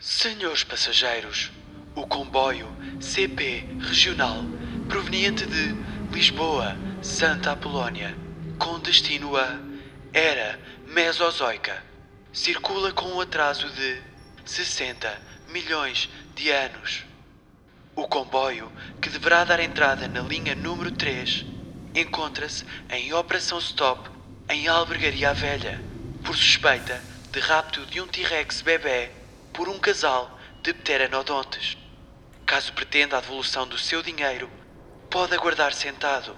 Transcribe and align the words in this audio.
Senhores 0.00 0.64
passageiros, 0.64 1.50
o 1.94 2.06
comboio 2.06 2.66
CP 2.98 3.66
Regional 3.80 4.42
proveniente 4.88 5.44
de 5.44 5.76
Lisboa, 6.10 6.74
Santa 7.02 7.52
Apolónia, 7.52 8.16
com 8.58 8.80
destino 8.80 9.36
a 9.36 9.60
Era 10.10 10.58
Mesozoica, 10.86 11.84
circula 12.32 12.94
com 12.94 13.08
um 13.08 13.20
atraso 13.20 13.68
de 13.68 14.00
60 14.46 15.20
milhões 15.50 16.08
de 16.34 16.50
anos. 16.50 17.04
O 17.94 18.08
comboio, 18.08 18.72
que 19.02 19.10
deverá 19.10 19.44
dar 19.44 19.60
entrada 19.60 20.08
na 20.08 20.22
linha 20.22 20.54
número 20.54 20.92
3, 20.92 21.44
encontra-se 21.94 22.64
em 22.88 23.12
operação 23.12 23.58
stop 23.58 24.08
em 24.48 24.66
Albergaria 24.66 25.34
Velha, 25.34 25.78
por 26.24 26.34
suspeita 26.34 27.02
de 27.30 27.38
rapto 27.38 27.84
de 27.84 28.00
um 28.00 28.06
T-Rex 28.06 28.62
bebê 28.62 29.19
por 29.52 29.68
um 29.68 29.78
casal 29.78 30.38
de 30.62 30.72
pteranodontes. 30.72 31.76
Caso 32.46 32.72
pretenda 32.72 33.16
a 33.16 33.20
devolução 33.20 33.66
do 33.66 33.78
seu 33.78 34.02
dinheiro, 34.02 34.50
pode 35.08 35.34
aguardar 35.34 35.72
sentado. 35.72 36.36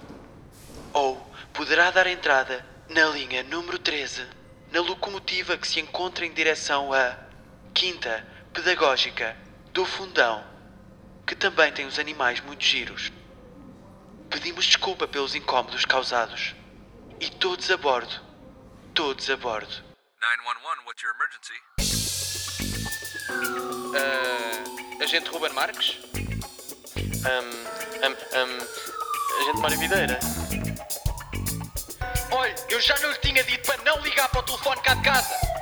Ou 0.93 1.15
poderá 1.53 1.91
dar 1.91 2.07
entrada 2.07 2.65
na 2.89 3.05
linha 3.07 3.43
número 3.43 3.79
13, 3.79 4.27
na 4.71 4.81
locomotiva 4.81 5.57
que 5.57 5.67
se 5.67 5.79
encontra 5.79 6.25
em 6.25 6.33
direção 6.33 6.93
à 6.93 7.17
Quinta 7.73 8.25
Pedagógica 8.53 9.35
do 9.71 9.85
Fundão, 9.85 10.43
que 11.25 11.35
também 11.35 11.71
tem 11.71 11.85
os 11.85 11.97
animais 11.97 12.39
muito 12.41 12.63
giros. 12.63 13.11
Pedimos 14.29 14.65
desculpa 14.65 15.07
pelos 15.07 15.35
incômodos 15.35 15.85
causados. 15.85 16.55
E 17.19 17.29
todos 17.29 17.69
a 17.71 17.77
bordo. 17.77 18.21
Todos 18.93 19.29
a 19.29 19.37
bordo. 19.37 19.83
911, 20.21 20.85
what's 20.85 21.03
your 21.03 21.13
emergency? 21.15 21.92
Uh, 23.93 25.03
agente 25.03 25.29
Ruben 25.29 25.53
Marques? 25.53 25.99
Um, 26.95 28.07
um, 28.07 28.11
um, 28.11 28.57
agente 29.41 29.59
Mário 29.61 29.79
Videira? 29.79 30.19
Olha, 32.31 32.55
eu 32.69 32.81
já 32.81 32.97
não 32.99 33.11
lhe 33.11 33.17
tinha 33.19 33.43
dito 33.43 33.65
para 33.65 33.83
não 33.83 34.01
ligar 34.01 34.29
para 34.29 34.39
o 34.39 34.43
telefone 34.43 34.81
cá 34.81 34.93
de 34.95 35.03
casa. 35.03 35.52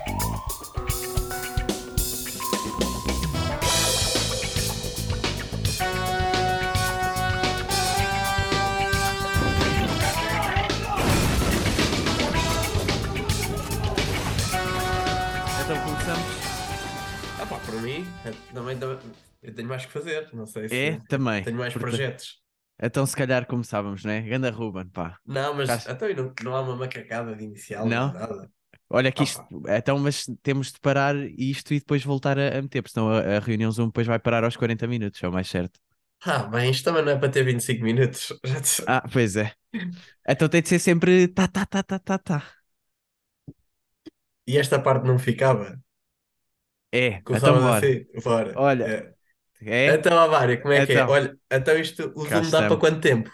Para 17.72 17.81
mim, 17.81 18.05
é- 18.25 18.53
também, 18.53 18.77
também- 18.77 19.00
eu 19.41 19.55
tenho 19.55 19.67
mais 19.67 19.86
que 19.86 19.91
fazer, 19.91 20.30
não 20.33 20.45
sei 20.45 20.67
se 20.67 20.75
É, 20.75 21.00
também. 21.08 21.44
tenho 21.44 21.58
mais 21.58 21.73
Porta- 21.73 21.88
projetos. 21.89 22.41
Então 22.83 23.05
se 23.05 23.16
calhar 23.16 23.45
começávamos, 23.45 24.03
né? 24.03 24.22
Ganda 24.22 24.50
Ruben, 24.52 24.89
pá. 24.89 25.17
Não, 25.25 25.53
mas 25.53 25.69
Estás- 25.69 25.95
então, 25.95 26.09
não, 26.16 26.33
não 26.44 26.55
há 26.55 26.61
uma 26.61 26.75
macacada 26.75 27.36
de 27.36 27.44
inicial, 27.45 27.86
Não? 27.88 28.11
nada. 28.11 28.52
Olha 28.89 29.11
que 29.11 29.23
Ah. 29.23 29.47
Então, 29.78 29.97
mas 30.00 30.25
temos 30.44 30.72
de 30.73 30.80
parar 30.80 31.16
isto 31.16 31.73
e 31.73 31.80
depois 31.80 32.03
voltar 32.03 32.38
a, 32.38 32.58
a 32.58 32.61
meter, 32.61 32.81
porque 32.81 32.94
senão 32.94 33.09
a, 33.09 33.38
a 33.38 33.39
reunião 33.39 33.72
Zoom 33.72 33.88
depois 33.88 34.06
vai 34.06 34.19
parar 34.19 34.44
aos 34.44 34.58
40 34.58 34.85
minutos, 34.88 35.22
é 35.23 35.28
o 35.28 35.31
mais 35.31 35.47
certo. 35.47 35.80
Ah, 36.23 36.44
bem, 36.44 36.69
isto 36.72 36.83
também 36.83 37.03
não 37.03 37.13
é 37.13 37.17
para 37.17 37.30
ter 37.31 37.44
25 37.44 37.83
minutos. 37.83 38.33
Ah, 38.88 39.02
pois 39.11 39.35
é. 39.35 39.53
Então 40.28 40.50
tem 40.50 40.61
de 40.61 40.69
ser 40.69 40.80
sempre 40.80 41.28
tá, 41.28 41.47
tá, 41.47 41.66
tá, 41.66 41.83
tá, 41.83 42.00
tá, 42.00 42.17
tá. 42.19 42.53
E 44.52 44.53
esta 44.63 44.78
parte 44.85 45.08
não 45.08 45.17
ficava. 45.28 45.67
É, 46.92 47.08
então 47.17 47.61
bora. 47.61 47.78
assim. 47.78 48.06
Bora. 48.23 48.53
Olha, 48.56 48.86
É. 48.86 49.22
É 49.64 49.94
Então, 49.94 50.17
a 50.17 50.28
Mária, 50.28 50.58
como 50.58 50.73
é 50.73 50.86
que 50.86 50.92
é? 50.92 50.95
Então. 50.95 51.09
Olha, 51.09 51.38
então 51.52 51.78
isto, 51.78 52.11
o 52.16 52.25
Cá 52.28 52.42
Zoom 52.42 52.50
dá 52.50 52.67
para 52.67 52.78
quanto 52.78 53.00
tempo? 53.00 53.30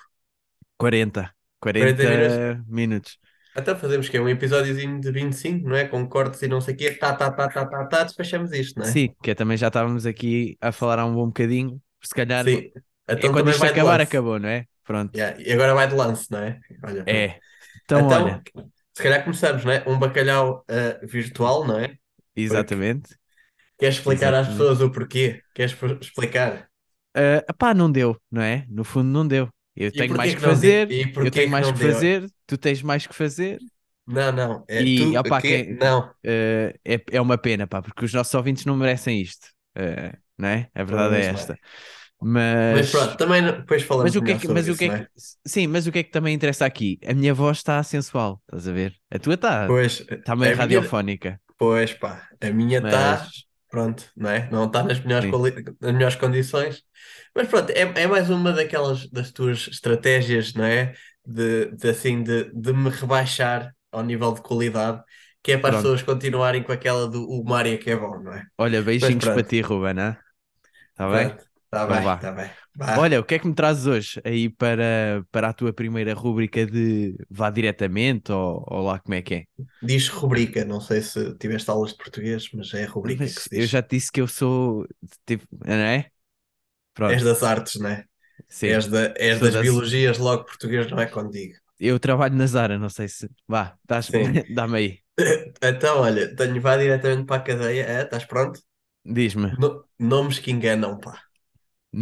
40. 0.78 1.34
40, 1.60 1.96
40 1.96 2.64
minutos. 2.68 3.18
Então 3.58 3.76
fazemos 3.76 4.08
que 4.08 4.18
é 4.18 4.22
um 4.22 4.30
episódiozinho 4.30 5.00
de 5.00 5.12
25, 5.12 5.68
não 5.68 5.76
é? 5.76 5.88
Com 5.88 6.08
cortes 6.08 6.42
e 6.44 6.48
não 6.48 6.62
sei 6.62 6.76
o 6.76 6.78
quê. 6.78 6.92
Tá, 6.92 7.14
tá, 7.14 7.32
tá, 7.32 7.48
tá, 7.48 7.66
tá, 7.66 7.86
tá, 7.86 8.04
despachamos 8.04 8.52
isto, 8.52 8.80
não 8.80 8.86
é? 8.86 8.92
Sim, 8.92 9.16
que 9.24 9.34
também 9.34 9.58
já 9.58 9.68
estávamos 9.68 10.06
aqui 10.06 10.56
a 10.62 10.72
falar 10.72 11.00
há 11.00 11.06
um 11.06 11.16
bom 11.16 11.28
bocadinho. 11.28 11.82
Se 12.04 12.14
calhar 12.14 12.46
Sim. 12.46 12.72
é 13.08 13.14
Então 13.14 13.32
quando 13.32 13.46
também 13.46 13.54
isto 13.54 13.66
acabar, 13.66 14.00
acabou, 14.00 14.40
não 14.40 14.50
é? 14.50 14.66
Pronto. 14.84 15.18
Yeah, 15.18 15.42
E 15.42 15.52
agora 15.52 15.74
vai 15.74 15.88
de 15.88 15.96
lance, 15.96 16.30
não 16.30 16.40
é? 16.40 16.60
Olha. 16.84 17.04
É. 17.08 17.40
Então, 17.86 18.06
Então, 18.06 18.24
olha, 18.26 18.42
se 18.94 19.02
calhar 19.02 19.24
começamos, 19.24 19.66
não 19.66 19.72
é? 19.72 19.84
Um 19.88 19.98
bacalhau 19.98 20.64
ah, 20.70 21.00
virtual, 21.04 21.66
não 21.66 21.80
é? 21.80 21.98
exatamente. 22.36 23.16
Queres 23.78 23.96
explicar 23.98 24.34
às 24.34 24.48
Exatamente. 24.48 24.50
pessoas 24.50 24.82
o 24.82 24.92
porquê? 24.92 25.44
Queres 25.54 25.76
explicar? 26.02 26.70
Uh, 27.16 27.42
pá, 27.58 27.74
não 27.74 27.92
deu, 27.92 28.20
não 28.32 28.42
é? 28.42 28.66
No 28.70 28.84
fundo, 28.84 29.08
não 29.10 29.28
deu. 29.28 29.50
Eu 29.76 29.92
tenho 29.92 30.16
mais 30.16 30.34
que 30.34 30.36
que 30.36 30.42
fazer, 30.42 31.00
eu 31.20 31.28
tenho 31.28 31.46
que 31.46 31.50
mais 31.50 31.72
que 31.72 31.78
deu? 31.78 32.04
fazer, 32.04 32.30
tu 32.46 32.58
tens 32.58 32.82
mais 32.82 33.08
que 33.08 33.14
fazer. 33.16 33.64
Não, 34.06 34.32
não. 34.32 34.66
É 34.68 34.84
E, 34.84 34.86
tu, 34.86 35.22
o 35.24 35.34
quê? 35.34 35.68
quem- 35.68 35.76
Não. 35.80 36.14
Uh, 36.26 36.74
é, 36.86 37.02
é 37.12 37.22
uma 37.22 37.38
pena, 37.38 37.68
pá, 37.68 37.82
porque 37.82 38.04
os 38.06 38.14
nossos 38.14 38.34
ouvintes 38.34 38.66
não 38.66 38.76
merecem 38.78 39.22
isto, 39.22 39.48
uh, 39.78 40.18
não 40.38 40.50
é? 40.50 40.70
A 40.76 40.84
verdade 40.84 41.16
é 41.16 41.26
não 41.32 41.40
é. 41.40 41.52
esta. 41.52 41.60
Mas 42.70 42.88
Mas, 42.88 42.90
pronto, 42.92 43.18
também 43.18 43.44
depois 43.44 43.84
falamos 43.84 44.14
mas 44.14 44.16
o 44.16 44.22
que 44.24 44.32
é 44.32 44.36
que, 44.36 44.48
mas 44.48 44.70
o 44.70 44.76
isso, 44.76 44.78
que 44.78 44.86
é 44.86 44.90
que, 44.92 45.04
é? 45.04 45.08
sim, 45.46 45.68
mas 45.68 45.88
o 45.88 45.92
que 45.92 46.00
é 46.00 46.04
que 46.04 46.12
também 46.12 46.36
interessa 46.36 46.66
aqui? 46.66 47.00
A 47.08 47.14
minha 47.14 47.34
voz 47.34 47.58
está 47.60 47.82
sensual, 47.84 48.42
estás 48.48 48.68
a 48.68 48.72
ver? 48.74 48.96
A 49.12 49.20
tua 49.20 49.36
está, 49.36 49.68
Pois, 49.68 49.94
está 50.20 50.36
meio 50.36 50.54
a 50.54 50.56
minha- 50.56 50.94
radiofónica, 50.94 51.42
pois 51.58 51.94
pá, 51.94 52.30
a 52.42 52.50
minha 52.52 52.80
está, 52.80 53.08
mas 53.12 53.47
pronto, 53.70 54.10
não 54.16 54.30
é? 54.30 54.50
Não 54.52 54.66
está 54.66 54.84
nas 54.84 55.00
melhores, 55.00 55.30
nas 55.82 55.94
melhores 55.94 56.16
condições. 56.16 56.84
Mas 57.36 57.48
pronto, 57.48 57.70
é, 57.72 57.82
é 57.82 58.08
mais 58.08 58.30
uma 58.30 58.52
daquelas 58.52 59.10
das 59.10 59.32
tuas 59.32 59.68
estratégias, 59.68 60.54
não 60.54 60.66
é? 60.66 60.94
De, 61.26 61.72
de 61.76 61.90
assim, 61.90 62.24
de, 62.24 62.52
de 62.54 62.74
me 62.74 62.90
rebaixar 62.90 63.74
ao 63.92 64.04
nível 64.04 64.34
de 64.34 64.42
qualidade, 64.42 65.04
que 65.44 65.52
é 65.54 65.58
para 65.58 65.70
as 65.70 65.76
Pronto. 65.76 65.84
pessoas 65.84 66.04
continuarem 66.04 66.64
com 66.64 66.72
aquela 66.72 67.08
do 67.08 67.24
o 67.30 67.44
Mário 67.44 67.78
que 67.80 67.90
é 67.90 67.96
bom, 67.96 68.20
não 68.22 68.34
é? 68.34 68.46
olha, 68.58 68.82
beijinhos 68.84 69.30
para 69.30 69.44
ti, 69.44 69.62
Ruben? 69.62 69.96
Está 70.92 71.10
bem? 71.12 71.36
Pronto, 71.36 71.44
Está 71.78 71.86
Então 71.86 72.02
bem, 72.02 72.02
vá. 72.02 72.16
está 72.16 72.32
bem. 72.34 72.52
Vá. 72.76 72.96
Olha, 72.96 73.20
o 73.22 73.26
que 73.26 73.36
é 73.36 73.40
que 73.40 73.48
me 73.48 73.56
trazes 73.56 73.88
hoje 73.88 74.22
aí 74.26 74.50
para, 74.50 75.26
para 75.32 75.50
a 75.50 75.54
tua 75.54 75.74
primeira 75.74 76.14
rúbrica 76.16 76.66
de 76.66 77.16
vá 77.30 77.50
diretamente 77.52 78.32
ou, 78.32 78.66
ou 78.68 78.84
lá 78.84 79.00
como 79.00 79.16
é 79.16 79.22
que 79.24 79.36
é? 79.36 79.46
Diz 79.82 80.08
rubrica, 80.10 80.64
não 80.66 80.80
sei 80.80 81.02
se 81.02 81.36
tiveste 81.40 81.70
aulas 81.72 81.92
de 81.92 81.98
português, 81.98 82.52
mas 82.54 82.72
é 82.76 82.86
rubrica 82.86 83.28
Mas 83.28 83.34
que 83.34 83.42
se 83.42 83.50
eu 83.56 83.66
diz. 83.66 83.68
já 83.68 83.82
te 83.82 83.96
disse 83.98 84.12
que 84.12 84.20
eu 84.22 84.28
sou 84.28 84.88
tipo, 85.26 85.48
não 85.66 85.74
é? 85.76 86.12
Pronto, 86.94 87.18
És 87.18 87.24
das 87.28 87.42
artes, 87.52 87.80
não 87.86 87.90
é? 87.94 87.98
sim. 88.50 88.78
És, 88.78 88.88
da, 88.94 89.04
és 89.32 89.42
das 89.46 89.56
das- 89.56 89.58
biologias, 89.66 90.24
logo 90.30 90.46
português 90.52 90.92
não 90.92 91.02
é 91.02 91.10
digo. 91.40 91.58
Eu 91.80 92.00
trabalho 92.00 92.36
na 92.36 92.48
Zara, 92.48 92.80
não 92.80 92.90
sei 92.90 93.08
se. 93.08 93.30
Vá, 93.48 93.78
Sim. 94.12 94.34
dá-me 94.48 94.78
aí. 94.78 95.04
Então, 95.64 96.02
olha, 96.02 96.36
tenho 96.36 96.62
vá 96.62 96.78
diretamente 96.78 97.26
para 97.28 97.38
a 97.42 97.46
cadeia. 97.46 97.84
É, 97.84 98.04
estás 98.04 98.26
pronto? 98.26 98.62
Diz-me, 99.06 99.58
No- 99.58 99.86
nomes 100.00 100.40
que 100.40 100.52
enganam, 100.52 101.00
pá. 101.00 101.27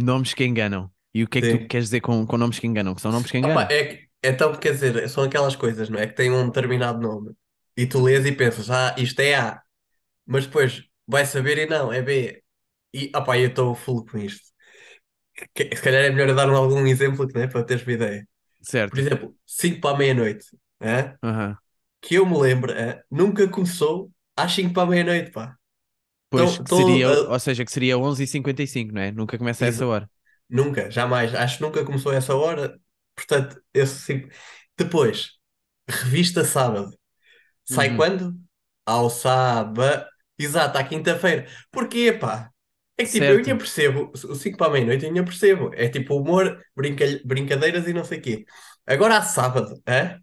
Nomes 0.04 0.34
que 0.34 0.44
enganam. 0.44 0.90
E 1.14 1.22
o 1.24 1.28
que 1.28 1.38
é 1.38 1.40
que 1.40 1.50
Sim. 1.50 1.58
tu 1.58 1.68
queres 1.68 1.86
dizer 1.86 2.00
com, 2.00 2.26
com 2.26 2.36
nomes 2.36 2.58
que 2.58 2.66
enganam? 2.66 2.94
Que 2.94 3.00
são 3.00 3.10
nomes 3.12 3.30
que 3.30 3.38
enganam? 3.38 3.62
Opa, 3.62 3.72
é 3.72 4.06
então, 4.22 4.54
quer 4.56 4.72
dizer, 4.72 5.08
são 5.08 5.24
aquelas 5.24 5.54
coisas, 5.54 5.88
não 5.88 5.98
é? 5.98 6.06
Que 6.06 6.14
têm 6.14 6.30
um 6.30 6.46
determinado 6.46 7.00
nome. 7.00 7.32
E 7.76 7.86
tu 7.86 8.02
lês 8.02 8.24
e 8.26 8.32
pensas, 8.32 8.70
ah, 8.70 8.94
isto 8.98 9.20
é 9.20 9.34
A. 9.36 9.62
Mas 10.26 10.46
depois 10.46 10.84
vai 11.06 11.24
saber 11.26 11.58
e 11.58 11.66
não, 11.66 11.92
é 11.92 12.02
B. 12.02 12.42
E, 12.92 13.10
opá, 13.14 13.38
eu 13.38 13.48
estou 13.48 13.74
full 13.74 14.04
com 14.06 14.18
isto. 14.18 14.52
Que- 15.54 15.74
Se 15.76 15.82
calhar 15.82 16.02
é 16.04 16.10
melhor 16.10 16.34
dar 16.34 16.48
algum 16.48 16.86
exemplo, 16.86 17.26
né, 17.34 17.46
para 17.46 17.64
teres 17.64 17.82
uma 17.84 17.92
ideia. 17.92 18.26
Certo. 18.62 18.90
Por 18.90 18.98
exemplo, 19.00 19.36
5 19.46 19.80
para 19.80 19.94
a 19.94 19.98
meia-noite. 19.98 20.46
é? 20.80 21.14
Aham. 21.22 21.56
Que 22.00 22.16
eu 22.16 22.26
me 22.26 22.38
lembro, 22.38 22.72
é, 22.72 23.02
nunca 23.10 23.48
começou 23.48 24.10
às 24.36 24.52
5 24.52 24.72
para 24.74 24.82
a 24.84 24.86
meia-noite, 24.86 25.30
pá. 25.30 25.55
Pois, 26.36 26.60
Então, 26.60 26.64
tô, 26.66 26.76
seria, 26.76 27.10
uh, 27.10 27.30
ou 27.30 27.38
seja, 27.40 27.64
que 27.64 27.70
seria 27.72 27.98
11h55, 27.98 28.92
não 28.92 29.02
é? 29.02 29.12
Nunca 29.12 29.38
começa 29.38 29.64
a 29.64 29.68
essa 29.68 29.86
hora. 29.86 30.10
Nunca, 30.48 30.90
jamais. 30.90 31.34
Acho 31.34 31.56
que 31.58 31.62
nunca 31.62 31.84
começou 31.84 32.12
essa 32.12 32.34
hora. 32.34 32.78
Portanto, 33.14 33.60
esse. 33.74 34.28
Depois, 34.76 35.32
revista 35.88 36.44
sábado. 36.44 36.92
Sai 37.64 37.90
Uhum. 37.90 37.96
quando? 37.96 38.36
Ao 38.86 39.10
sábado. 39.10 40.06
Exato, 40.38 40.78
à 40.78 40.84
quinta-feira. 40.84 41.48
Porquê, 41.72 42.12
pá? 42.12 42.50
É 42.98 43.04
que 43.04 43.12
tipo, 43.12 43.30
eu 43.30 43.36
Certo. 43.36 43.38
ainda 43.38 43.56
percebo, 43.58 44.12
o 44.14 44.34
5 44.36 44.58
para 44.58 44.68
a 44.68 44.70
meia-noite 44.72 45.04
eu 45.04 45.10
ainda 45.10 45.24
percebo. 45.24 45.70
É 45.74 45.88
tipo 45.88 46.16
humor, 46.16 46.62
brinca... 46.76 47.04
brincadeiras 47.24 47.86
e 47.88 47.92
não 47.94 48.04
sei 48.04 48.18
o 48.18 48.22
quê. 48.22 48.46
Agora, 48.86 49.18
a 49.18 49.22
sábado, 49.22 49.82
é? 49.86 50.18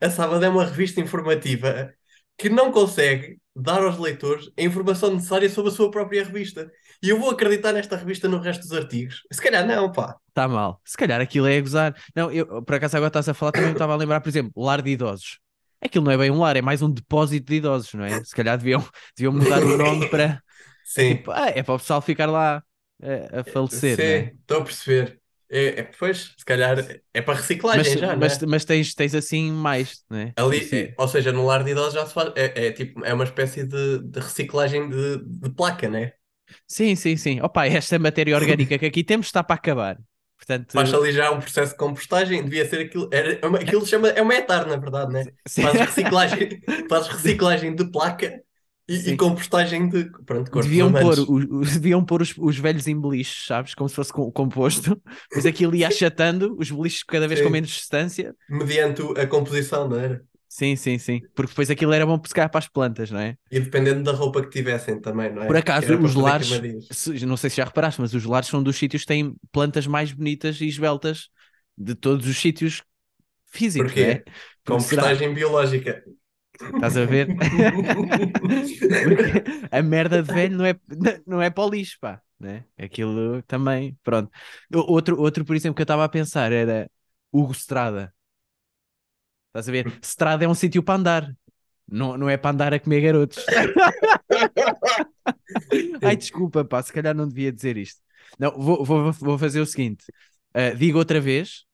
A 0.00 0.10
sábado 0.10 0.44
é 0.44 0.48
uma 0.48 0.64
revista 0.66 1.00
informativa 1.00 1.92
que 2.38 2.48
não 2.48 2.70
consegue 2.70 3.38
dar 3.54 3.82
aos 3.82 3.98
leitores 3.98 4.48
a 4.56 4.62
informação 4.62 5.12
necessária 5.12 5.50
sobre 5.50 5.70
a 5.70 5.74
sua 5.74 5.90
própria 5.90 6.24
revista. 6.24 6.70
E 7.02 7.08
eu 7.08 7.18
vou 7.18 7.30
acreditar 7.30 7.72
nesta 7.72 7.96
revista 7.96 8.28
no 8.28 8.38
resto 8.38 8.62
dos 8.62 8.72
artigos? 8.72 9.22
Se 9.32 9.42
calhar 9.42 9.66
não, 9.66 9.90
pá. 9.90 10.16
Está 10.28 10.48
mal. 10.48 10.80
Se 10.84 10.96
calhar 10.96 11.20
aquilo 11.20 11.46
é 11.46 11.58
a 11.58 11.60
gozar. 11.60 11.94
Não, 12.14 12.30
eu, 12.30 12.62
por 12.62 12.74
acaso 12.76 12.96
agora 12.96 13.08
estás 13.08 13.28
a 13.28 13.34
falar, 13.34 13.52
também 13.52 13.68
me 13.68 13.74
estava 13.74 13.92
a 13.92 13.96
lembrar, 13.96 14.20
por 14.20 14.28
exemplo, 14.28 14.52
lar 14.56 14.80
de 14.80 14.90
idosos. 14.90 15.38
Aquilo 15.80 16.04
não 16.04 16.12
é 16.12 16.16
bem 16.16 16.30
um 16.30 16.38
lar, 16.38 16.56
é 16.56 16.62
mais 16.62 16.82
um 16.82 16.90
depósito 16.90 17.46
de 17.46 17.56
idosos, 17.56 17.94
não 17.94 18.04
é? 18.04 18.22
Se 18.24 18.34
calhar 18.34 18.56
deviam, 18.58 18.84
deviam 19.16 19.32
mudar 19.32 19.62
o 19.62 19.76
nome 19.76 20.08
para. 20.08 20.42
Sim, 20.84 21.16
Tipo, 21.16 21.30
ah, 21.32 21.48
é 21.48 21.62
para 21.62 21.74
o 21.74 21.78
pessoal 21.78 22.00
ficar 22.00 22.26
lá 22.26 22.62
a, 23.02 23.40
a 23.40 23.44
falecer, 23.44 23.96
sim, 23.96 24.38
estou 24.40 24.60
a 24.60 24.64
perceber. 24.64 25.20
É, 25.50 25.80
é, 25.80 25.82
pois, 25.84 26.34
se 26.36 26.44
calhar 26.44 26.76
é 27.14 27.22
para 27.22 27.34
reciclagem 27.34 27.96
Mas, 27.96 27.98
já, 27.98 28.16
mas, 28.16 28.38
né? 28.38 28.44
mas 28.46 28.64
tens, 28.64 28.94
tens 28.94 29.14
assim 29.14 29.50
mais, 29.52 30.04
né? 30.10 30.34
Ali, 30.36 30.58
Assim, 30.58 30.94
ou 30.96 31.08
seja, 31.08 31.32
no 31.32 31.44
lar 31.46 31.64
de 31.64 31.72
idosos 31.72 31.94
já 31.94 32.06
se 32.06 32.14
faz, 32.14 32.32
é, 32.36 32.66
é 32.68 32.72
tipo, 32.72 33.04
é 33.04 33.12
uma 33.12 33.24
espécie 33.24 33.64
de, 33.64 33.98
de 34.00 34.20
reciclagem 34.20 34.88
de, 34.88 35.18
de 35.24 35.50
placa, 35.50 35.88
né? 35.88 36.12
Sim, 36.66 36.94
sim, 36.96 37.16
sim. 37.16 37.40
Opa, 37.40 37.66
esta 37.66 37.98
matéria 37.98 38.36
orgânica 38.36 38.78
que 38.78 38.86
aqui 38.86 39.02
temos 39.04 39.26
está 39.26 39.42
para 39.42 39.56
acabar. 39.56 39.98
Portanto, 40.36 40.74
Faz 40.74 40.92
ali 40.92 41.12
já 41.12 41.30
um 41.30 41.40
processo 41.40 41.72
de 41.72 41.78
compostagem, 41.78 42.44
devia 42.44 42.68
ser 42.68 42.80
aquilo, 42.86 43.08
era, 43.12 43.38
é 43.42 43.46
uma- 43.46 43.58
aquilo 43.58 43.86
chama, 43.86 44.08
é 44.10 44.20
uma 44.22 44.34
etar, 44.34 44.66
na 44.66 44.76
verdade, 44.76 45.10
né? 45.12 45.32
Fazes 45.60 45.82
reciclagem, 45.82 46.62
fazes 46.88 47.08
reciclagem 47.08 47.74
de 47.74 47.90
placa 47.90 48.42
e, 48.88 49.10
e 49.10 49.12
Sim. 49.12 49.16
compostagem 49.16 49.88
de, 49.88 50.10
pronto, 50.24 50.50
corpos 50.50 50.70
deviam 50.70 50.92
pôr, 50.92 51.18
os, 51.20 51.74
deviam 51.78 52.04
pôr 52.04 52.22
os, 52.22 52.34
os 52.38 52.58
velhos 52.58 52.86
em 52.86 52.98
beliches, 53.00 53.46
sabes? 53.46 53.74
Como 53.74 53.88
se 53.88 53.94
fosse 53.94 54.12
com- 54.12 54.30
composto. 54.32 55.00
Mas 55.34 55.46
aquilo 55.46 55.74
ia 55.74 55.88
achatando, 55.88 56.56
os 56.58 56.70
beliches 56.70 57.02
cada 57.02 57.28
vez 57.28 57.40
com 57.40 57.48
Sim. 57.48 57.52
menos 57.52 57.70
distância. 57.70 58.34
mediante 58.48 59.02
a 59.20 59.26
composição, 59.26 59.88
não 59.88 59.98
era? 59.98 60.24
Sim, 60.48 60.76
sim, 60.76 60.98
sim. 60.98 61.20
Porque 61.34 61.50
depois 61.50 61.70
aquilo 61.70 61.92
era 61.92 62.06
bom 62.06 62.18
pescar 62.18 62.50
para 62.50 62.58
as 62.58 62.68
plantas, 62.68 63.10
não 63.10 63.20
é? 63.20 63.36
E 63.50 63.60
dependendo 63.60 64.02
da 64.02 64.12
roupa 64.12 64.42
que 64.42 64.50
tivessem 64.50 65.00
também, 65.00 65.32
não 65.32 65.42
é? 65.42 65.46
Por 65.46 65.56
acaso, 65.56 65.94
os 65.98 66.14
lares, 66.14 66.48
se- 66.90 67.26
não 67.26 67.36
sei 67.36 67.50
se 67.50 67.56
já 67.56 67.64
reparaste, 67.64 68.00
mas 68.00 68.14
os 68.14 68.24
lares 68.24 68.48
são 68.48 68.62
dos 68.62 68.76
sítios 68.76 69.02
que 69.02 69.08
têm 69.08 69.34
plantas 69.52 69.86
mais 69.86 70.12
bonitas 70.12 70.60
e 70.60 70.66
esbeltas 70.66 71.28
de 71.76 71.94
todos 71.94 72.26
os 72.26 72.38
sítios 72.38 72.82
físicos, 73.46 73.94
não 73.94 74.04
é? 74.04 74.16
Porquê? 74.16 74.24
Porque 74.64 74.82
será- 74.82 75.14
biológica. 75.34 76.04
Estás 76.60 76.96
a 76.96 77.04
ver? 77.04 77.28
A 79.70 79.82
merda 79.82 80.22
de 80.22 80.32
velho 80.32 80.56
não 80.56 80.64
é, 80.66 80.74
não 81.26 81.42
é 81.42 81.50
para 81.50 81.64
o 81.64 81.70
lixo, 81.70 81.98
pá. 82.00 82.20
Né? 82.38 82.64
Aquilo 82.78 83.42
também, 83.42 83.98
pronto. 84.02 84.30
Outro, 84.72 85.20
outro, 85.20 85.44
por 85.44 85.56
exemplo, 85.56 85.74
que 85.76 85.82
eu 85.82 85.84
estava 85.84 86.04
a 86.04 86.08
pensar 86.08 86.52
era 86.52 86.90
Hugo 87.32 87.52
Strada. 87.52 88.14
Estás 89.48 89.68
a 89.68 89.72
ver? 89.72 89.98
Strada 90.02 90.44
é 90.44 90.48
um 90.48 90.54
sítio 90.54 90.82
para 90.82 90.98
andar. 90.98 91.36
Não, 91.90 92.18
não 92.18 92.28
é 92.28 92.36
para 92.36 92.50
andar 92.50 92.74
a 92.74 92.78
comer 92.78 93.00
garotos. 93.00 93.44
Ai, 96.02 96.16
desculpa, 96.16 96.64
pá, 96.64 96.82
se 96.82 96.92
calhar 96.92 97.14
não 97.14 97.28
devia 97.28 97.52
dizer 97.52 97.76
isto. 97.76 98.00
Não, 98.38 98.50
vou, 98.52 98.84
vou, 98.84 99.12
vou 99.12 99.38
fazer 99.38 99.60
o 99.60 99.66
seguinte: 99.66 100.04
Ah, 100.52 100.70
digo 100.70 100.98
outra 100.98 101.20
vez, 101.20 101.64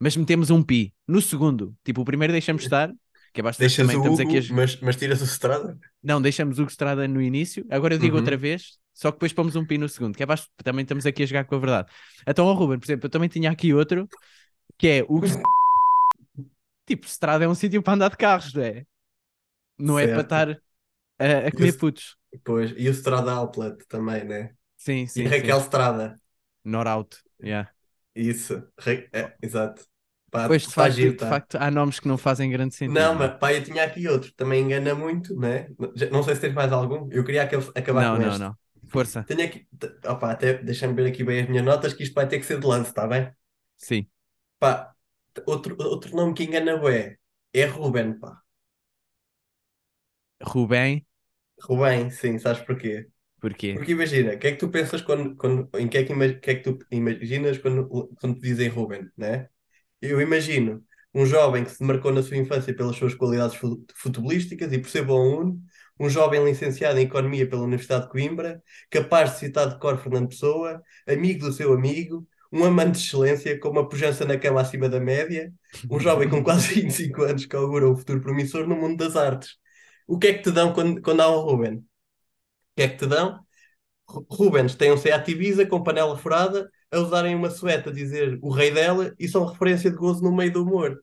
mas 0.00 0.16
metemos 0.16 0.50
um 0.50 0.62
pi 0.62 0.94
no 1.08 1.20
segundo. 1.22 1.76
Tipo, 1.84 2.02
o 2.02 2.04
primeiro 2.04 2.32
deixamos 2.32 2.62
estar, 2.64 2.92
que 3.34 3.42
é 3.42 3.44
bastante 3.44 3.76
Deixas 3.76 3.76
também 3.76 3.96
o 3.96 4.00
estamos 4.00 4.20
Hugo, 4.20 4.28
aqui 4.28 4.38
a... 4.40 4.44
mas, 4.56 4.72
mas 4.84 4.96
tiras 5.00 5.20
o 5.22 5.24
Strada? 5.36 5.70
Não, 6.02 6.20
deixamos 6.20 6.58
o 6.58 6.64
Estrada 6.64 7.08
no 7.08 7.20
início, 7.20 7.66
agora 7.70 7.94
eu 7.94 7.98
digo 7.98 8.16
Uhum. 8.16 8.16
outra 8.16 8.36
vez, 8.36 8.78
só 8.92 9.10
que 9.10 9.16
depois 9.16 9.32
pomos 9.32 9.56
um 9.56 9.66
pi 9.66 9.78
no 9.78 9.88
segundo, 9.88 10.16
que 10.16 10.22
é 10.22 10.26
baixo, 10.26 10.48
também 10.62 10.82
estamos 10.82 11.06
aqui 11.06 11.22
a 11.22 11.26
jogar 11.26 11.44
com 11.46 11.54
a 11.54 11.58
verdade. 11.58 11.90
Então, 12.26 12.46
ao 12.46 12.54
Ruben, 12.54 12.78
por 12.78 12.84
exemplo, 12.86 13.06
eu 13.06 13.10
também 13.10 13.28
tinha 13.28 13.50
aqui 13.50 13.72
outro, 13.72 14.08
que 14.78 14.88
é 14.88 15.04
o 15.08 15.20
tipo, 16.86 17.06
Estrada 17.06 17.44
é 17.44 17.48
um 17.48 17.54
sítio 17.54 17.82
para 17.82 17.94
andar 17.94 18.10
de 18.10 18.16
carros, 18.16 18.52
não 18.54 18.62
é? 18.62 18.86
Não 19.78 19.98
é 19.98 20.08
para 20.08 20.22
Certo. 20.22 20.24
estar 20.24 20.50
a, 21.18 21.48
a 21.48 21.52
comer 21.52 21.72
Esse- 21.72 21.78
putos. 21.78 22.16
Pois, 22.44 22.72
e 22.76 22.88
o 22.88 22.92
Strada 22.94 23.32
Outlet 23.32 23.86
também, 23.88 24.24
né? 24.24 24.56
Sim, 24.76 25.06
E 25.14 25.22
sim, 25.22 25.28
Raquel 25.28 25.60
sim. 25.60 25.60
Strada. 25.60 26.20
Not 26.64 26.86
out. 26.86 27.22
Yeah. 27.40 27.66
Isso, 28.14 28.68
Ra- 28.78 29.08
é, 29.12 29.36
exato. 29.42 29.84
Pá, 30.34 30.44
Pois, 30.46 30.66
de 30.66 30.74
tá 30.74 30.88
facto, 30.88 30.96
giro, 30.96 31.16
de 31.16 31.22
tá. 31.22 31.30
facto, 31.30 31.56
há 31.56 31.70
nomes 31.70 31.98
que 32.00 32.08
não 32.08 32.18
fazem 32.18 32.50
grande 32.50 32.74
sentido. 32.74 33.00
Não, 33.00 33.14
é? 33.14 33.14
mas 33.14 33.38
pá, 33.38 33.52
eu 33.52 33.64
tinha 33.64 33.82
aqui 33.84 34.06
outro, 34.08 34.32
também 34.34 34.62
engana 34.62 34.94
muito, 34.94 35.34
né? 35.38 35.68
Não 36.12 36.22
sei 36.22 36.34
se 36.34 36.42
tens 36.42 36.52
mais 36.54 36.70
algum. 36.72 37.08
Eu 37.10 37.24
queria 37.24 37.42
aca- 37.44 37.58
acabar 37.74 38.10
não, 38.10 38.10
com 38.10 38.18
não, 38.18 38.38
este. 38.38 38.38
não. 38.38 38.56
Força. 38.88 39.26
Tenho 39.26 39.44
aqui, 39.46 39.68
opá, 40.08 40.32
até 40.32 40.54
deixa-me 40.58 40.94
ver 40.94 41.08
aqui 41.10 41.24
bem 41.24 41.42
as 41.42 41.48
minhas 41.50 41.64
notas, 41.64 41.94
que 41.94 42.04
isto 42.04 42.14
vai 42.14 42.28
ter 42.28 42.38
que 42.40 42.46
ser 42.46 42.60
de 42.60 42.66
lance, 42.66 42.90
está 42.90 43.06
bem? 43.06 43.32
Sim. 43.76 44.08
Pá, 44.62 44.72
outro, 45.52 45.72
outro 45.92 46.10
nome 46.18 46.34
que 46.36 46.44
engana 46.46 46.74
bué 46.82 47.00
é 47.52 47.64
Ruben, 47.74 48.08
pá. 48.20 48.32
Rubem, 50.44 51.04
Ruben, 51.62 52.10
sim, 52.10 52.38
sabes 52.38 52.62
porquê? 52.62 53.08
porquê? 53.40 53.74
Porque 53.74 53.92
imagina, 53.92 54.34
o 54.34 54.38
que 54.40 54.48
é 54.48 54.52
que 54.52 54.58
tu 54.58 54.70
pensas 54.70 55.02
quando, 55.02 55.36
quando 55.36 55.70
em 55.78 55.88
que 55.88 55.98
é 55.98 56.04
que, 56.04 56.14
que 56.40 56.50
é 56.52 56.54
que 56.56 56.62
tu 56.64 56.78
imaginas 56.92 57.58
quando, 57.58 57.88
quando 58.20 58.36
te 58.36 58.42
dizem 58.42 58.68
Ruben, 58.70 59.10
né? 59.16 59.48
Eu 60.00 60.20
imagino 60.20 60.82
um 61.14 61.24
jovem 61.24 61.64
que 61.64 61.70
se 61.70 61.82
marcou 61.84 62.12
na 62.12 62.22
sua 62.22 62.36
infância 62.36 62.74
pelas 62.74 62.96
suas 62.96 63.14
qualidades 63.14 63.56
fu- 63.56 63.84
futebolísticas 63.94 64.72
e 64.72 64.78
percebo 64.78 65.12
a 65.14 65.20
um, 65.40 65.60
um 65.98 66.08
jovem 66.10 66.44
licenciado 66.44 66.98
em 66.98 67.04
Economia 67.04 67.48
pela 67.48 67.62
Universidade 67.62 68.04
de 68.04 68.10
Coimbra, 68.10 68.62
capaz 68.90 69.32
de 69.34 69.38
citar 69.40 69.68
de 69.68 69.78
cor 69.78 69.96
Fernando 69.98 70.28
Pessoa, 70.28 70.82
amigo 71.06 71.46
do 71.46 71.52
seu 71.52 71.72
amigo, 71.72 72.26
um 72.52 72.64
amante 72.64 72.98
de 72.98 73.06
excelência 73.06 73.58
com 73.58 73.68
uma 73.70 73.88
pujança 73.88 74.24
na 74.24 74.36
cama 74.38 74.60
acima 74.60 74.88
da 74.88 75.00
média, 75.00 75.52
um 75.88 75.98
jovem 76.00 76.28
com 76.28 76.42
quase 76.42 76.74
25 76.82 77.22
anos 77.22 77.46
que 77.46 77.56
augura 77.56 77.88
um 77.88 77.96
futuro 77.96 78.20
promissor 78.20 78.66
no 78.66 78.76
mundo 78.76 78.96
das 78.96 79.16
artes. 79.16 79.56
O 80.06 80.18
que 80.18 80.26
é 80.28 80.34
que 80.34 80.42
te 80.42 80.50
dão 80.50 80.72
quando, 80.72 81.00
quando 81.00 81.20
há 81.20 81.30
um 81.30 81.40
Ruben? 81.42 81.76
O 81.78 81.82
que 82.76 82.82
é 82.82 82.88
que 82.88 82.96
te 82.98 83.06
dão? 83.06 83.40
Ru- 84.08 84.26
Rubens 84.30 84.74
tem 84.76 84.92
um 84.92 84.96
Seat 84.98 85.30
Ibiza 85.32 85.66
com 85.66 85.82
panela 85.82 86.16
furada 86.18 86.70
a 86.94 87.00
usarem 87.00 87.34
uma 87.34 87.50
sueta 87.50 87.90
a 87.90 87.92
dizer 87.92 88.38
o 88.42 88.50
rei 88.50 88.70
dela 88.70 89.14
e 89.18 89.28
são 89.28 89.44
referência 89.44 89.90
de 89.90 89.96
gozo 89.96 90.22
no 90.22 90.34
meio 90.34 90.52
do 90.52 90.62
humor. 90.62 91.00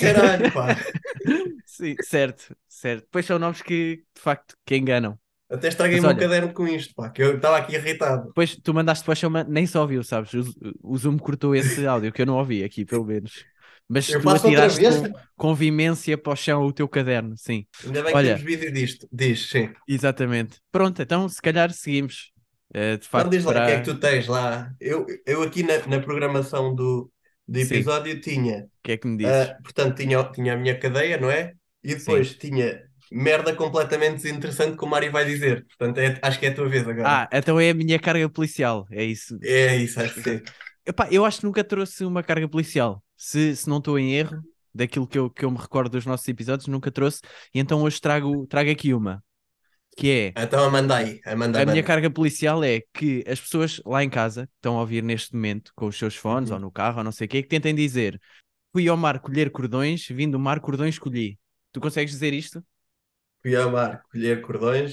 Caralho, 0.00 0.52
pá. 0.52 0.76
Sim, 1.66 1.94
certo, 2.02 2.56
certo. 2.68 3.02
Depois 3.04 3.24
são 3.26 3.38
nomes 3.38 3.62
que, 3.62 4.02
de 4.14 4.20
facto, 4.20 4.56
que 4.66 4.76
enganam. 4.76 5.18
Até 5.50 5.68
estraguei 5.68 5.96
Mas 5.96 6.04
o 6.04 6.08
meu 6.08 6.16
olha- 6.16 6.28
caderno 6.28 6.52
com 6.52 6.66
isto, 6.66 6.94
pá, 6.94 7.08
que 7.08 7.22
eu 7.22 7.36
estava 7.36 7.56
aqui 7.58 7.74
irritado. 7.74 8.26
Depois 8.26 8.56
tu 8.56 8.74
mandaste 8.74 9.04
para 9.04 9.14
chama, 9.14 9.44
nem 9.44 9.66
só 9.66 9.82
ouviu, 9.82 10.02
sabes? 10.02 10.32
O, 10.34 10.44
o 10.82 10.98
Zoom 10.98 11.16
cortou 11.16 11.54
esse 11.54 11.86
áudio 11.86 12.12
que 12.12 12.20
eu 12.22 12.26
não 12.26 12.36
ouvi 12.36 12.62
aqui, 12.64 12.84
pelo 12.84 13.04
menos. 13.04 13.44
Mas 13.88 14.10
Eu 14.10 14.20
tu 14.20 14.28
atiraste 14.28 14.80
com, 14.80 15.12
com 15.36 15.54
vimência 15.54 16.18
para 16.18 16.32
o 16.32 16.36
chão 16.36 16.62
o 16.66 16.72
teu 16.72 16.86
caderno, 16.86 17.34
sim, 17.38 17.66
Ainda 17.86 18.02
bem 18.02 18.10
que 18.12 18.16
Olha. 18.18 18.34
temos 18.34 18.42
vídeo 18.42 18.70
disto. 18.72 19.08
Diz, 19.10 19.48
sim. 19.48 19.72
exatamente. 19.88 20.58
Pronto, 20.70 21.00
então 21.00 21.26
se 21.28 21.40
calhar 21.40 21.72
seguimos. 21.72 22.30
Eh, 22.74 22.96
de 22.98 23.06
Então 23.12 23.28
facto, 23.28 23.30
diz 23.30 23.44
lá 23.44 23.58
o 23.58 23.62
que 23.62 23.70
é 23.70 23.76
que 23.78 23.84
tu 23.84 23.98
tens 23.98 24.26
lá. 24.26 24.72
Eu, 24.80 25.06
eu 25.26 25.42
aqui 25.42 25.62
na, 25.62 25.86
na 25.86 26.00
programação 26.00 26.74
do, 26.74 27.10
do 27.46 27.58
Sim. 27.58 27.58
episódio 27.58 28.20
tinha, 28.20 28.68
o 28.80 28.82
que 28.82 28.92
é 28.92 28.98
que 28.98 29.06
me 29.08 29.16
dizes? 29.18 29.52
ah, 29.52 29.58
portanto, 29.62 29.96
tinha, 29.96 30.22
tinha 30.32 30.54
a 30.54 30.56
minha 30.56 30.78
cadeia, 30.78 31.18
não 31.18 31.30
é? 31.30 31.54
E 31.82 31.94
depois 31.94 32.34
tinha 32.36 32.82
merda 33.10 33.54
completamente 33.56 34.16
desinteressante, 34.22 34.76
como 34.76 34.90
o 34.90 34.92
Mário 34.92 35.12
vai 35.12 35.24
dizer. 35.24 35.66
Portanto, 35.66 35.98
é- 35.98 36.18
acho 36.22 36.38
que 36.40 36.46
é 36.46 36.50
a 36.50 36.54
tua 36.54 36.68
vez 36.68 36.86
agora. 36.88 37.20
Ah, 37.20 37.28
então 37.32 37.58
é 37.60 37.70
a 37.70 37.74
minha 37.74 37.98
carga 38.00 38.28
policial, 38.28 38.86
é 38.90 39.04
isso. 39.04 39.38
É 39.42 39.76
isso, 39.76 40.00
acho 40.00 40.14
que 40.14 40.20
sim. 40.20 40.52
Epá, 40.86 41.08
eu 41.10 41.24
acho 41.24 41.40
que 41.40 41.46
nunca 41.46 41.62
trouxe 41.64 42.04
uma 42.04 42.22
carga 42.22 42.48
policial. 42.48 43.02
Se, 43.16 43.54
se 43.56 43.68
não 43.68 43.78
estou 43.78 43.98
em 43.98 44.14
erro, 44.14 44.44
daquilo 44.74 45.06
que 45.06 45.18
eu, 45.18 45.30
que 45.30 45.44
eu 45.44 45.50
me 45.50 45.58
recordo 45.58 45.90
dos 45.92 46.06
nossos 46.06 46.26
episódios, 46.28 46.66
nunca 46.68 46.90
trouxe. 46.90 47.20
E 47.54 47.58
então 47.60 47.82
hoje 47.82 48.00
trago, 48.00 48.46
trago 48.46 48.70
aqui 48.70 48.94
uma, 48.94 49.22
que 49.98 50.10
é 50.10 50.36
Então 50.36 50.64
Amanda 50.64 50.96
aí, 50.96 51.20
Amanda, 51.26 51.60
a 51.60 51.66
minha 51.66 51.82
Amanda. 51.82 51.82
carga 51.82 52.10
policial 52.10 52.62
é 52.64 52.82
que 52.94 53.24
as 53.26 53.40
pessoas 53.40 53.80
lá 53.84 54.02
em 54.04 54.10
casa, 54.10 54.46
que 54.46 54.52
estão 54.56 54.76
a 54.76 54.80
ouvir 54.80 55.02
neste 55.02 55.34
momento, 55.34 55.72
com 55.74 55.86
os 55.86 55.96
seus 55.98 56.14
fones 56.16 56.50
Uhum. 56.50 56.56
ou 56.56 56.58
no 56.58 56.70
carro 56.70 56.98
ou 56.98 57.04
não 57.04 57.12
sei 57.12 57.26
o 57.26 57.30
quê, 57.30 57.42
que 57.42 57.48
tentem 57.48 57.74
dizer 57.74 58.20
fui 58.72 58.88
ao 58.88 58.96
mar 58.96 59.20
colher 59.20 59.50
cordões, 59.52 60.06
vim 60.08 60.30
do 60.30 60.38
mar 60.40 60.60
cordões 60.60 60.98
colhi. 60.98 61.38
Tu 61.72 61.80
consegues 61.80 62.12
dizer 62.12 62.34
isto? 62.34 62.64
Fui 63.42 63.56
ao 63.56 63.70
mar 63.70 64.02
colher 64.10 64.40
cordões. 64.42 64.92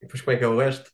E 0.00 0.06
depois 0.06 0.22
como 0.22 0.36
é 0.36 0.38
que 0.38 0.44
é 0.44 0.48
o 0.48 0.58
resto? 0.58 0.90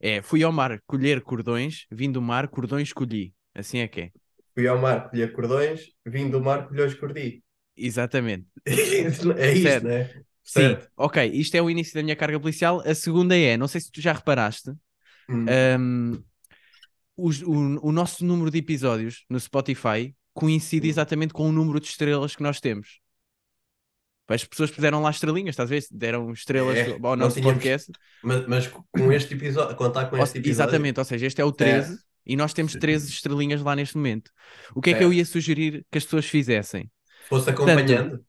É, 0.00 0.22
fui 0.22 0.42
ao 0.42 0.52
mar 0.52 0.80
colher 0.86 1.22
cordões, 1.22 1.86
vim 1.90 2.10
do 2.12 2.20
mar 2.22 2.48
cordões 2.48 2.92
colhi. 2.92 3.34
Assim 3.54 3.78
é 3.78 3.88
que 3.88 4.00
é. 4.02 4.12
Fui 4.54 4.66
ao 4.66 4.76
mar 4.84 5.08
colher 5.08 5.32
cordões, 5.36 5.80
vim 6.04 6.28
do 6.32 6.40
mar 6.46 6.66
colher 6.66 6.88
os 6.88 6.94
cordi. 7.00 7.28
Exatamente. 7.76 8.48
é 8.66 9.54
Certo. 9.54 9.86
não 9.86 10.25
é? 10.46 10.50
Sim, 10.50 10.60
Certo. 10.68 10.88
ok. 10.96 11.26
Isto 11.32 11.54
é 11.56 11.62
o 11.62 11.68
início 11.70 11.94
da 11.94 12.02
minha 12.02 12.16
carga 12.16 12.38
policial. 12.38 12.80
A 12.86 12.94
segunda 12.94 13.36
é, 13.36 13.56
não 13.56 13.66
sei 13.68 13.80
se 13.80 13.90
tu 13.90 14.00
já 14.00 14.12
reparaste, 14.12 14.70
Hum. 15.28 15.44
um, 15.80 16.22
os- 17.16 17.42
o, 17.42 17.50
o 17.88 17.92
nosso 17.92 18.24
número 18.24 18.50
de 18.50 18.58
episódios 18.58 19.24
no 19.28 19.40
Spotify 19.40 20.14
coincide 20.32 20.86
Hum. 20.86 20.90
exatamente 20.90 21.32
com 21.34 21.48
o 21.48 21.52
número 21.52 21.80
de 21.80 21.86
estrelas 21.88 22.36
que 22.36 22.42
nós 22.42 22.60
temos. 22.60 23.00
As 24.28 24.44
pessoas 24.44 24.70
puseram 24.72 25.00
lá 25.02 25.10
estrelinhas, 25.10 25.50
estás 25.52 25.70
a 25.70 25.74
ver? 25.74 25.84
Deram 25.90 26.32
estrelas 26.32 26.76
É, 26.76 26.98
ao 27.00 27.16
nosso 27.16 27.36
tínhamos- 27.36 27.54
podcast. 27.62 27.92
Mas, 28.22 28.46
mas 28.48 28.66
com 28.68 29.12
este 29.12 29.34
episódio, 29.34 29.76
contar 29.76 30.06
com 30.06 30.16
este 30.16 30.38
episódio. 30.38 30.50
exatamente, 30.50 30.98
ou 30.98 31.04
seja, 31.04 31.26
este 31.26 31.40
é 31.40 31.44
o 31.44 31.52
13 31.52 31.96
e 32.26 32.34
nós 32.36 32.52
temos 32.52 32.72
Sim. 32.72 32.80
13 32.80 33.08
estrelinhas 33.08 33.62
lá 33.62 33.76
neste 33.76 33.96
momento. 33.96 34.32
O 34.74 34.80
que 34.80 34.90
é 34.90 34.94
que 34.94 34.98
eu 35.04 35.08
Certo. 35.10 35.18
ia 35.18 35.24
sugerir 35.26 35.86
que 35.92 35.98
as 35.98 36.04
pessoas 36.04 36.26
fizessem? 36.26 36.90
Fosse 37.28 37.50
acompanhando. 37.50 38.24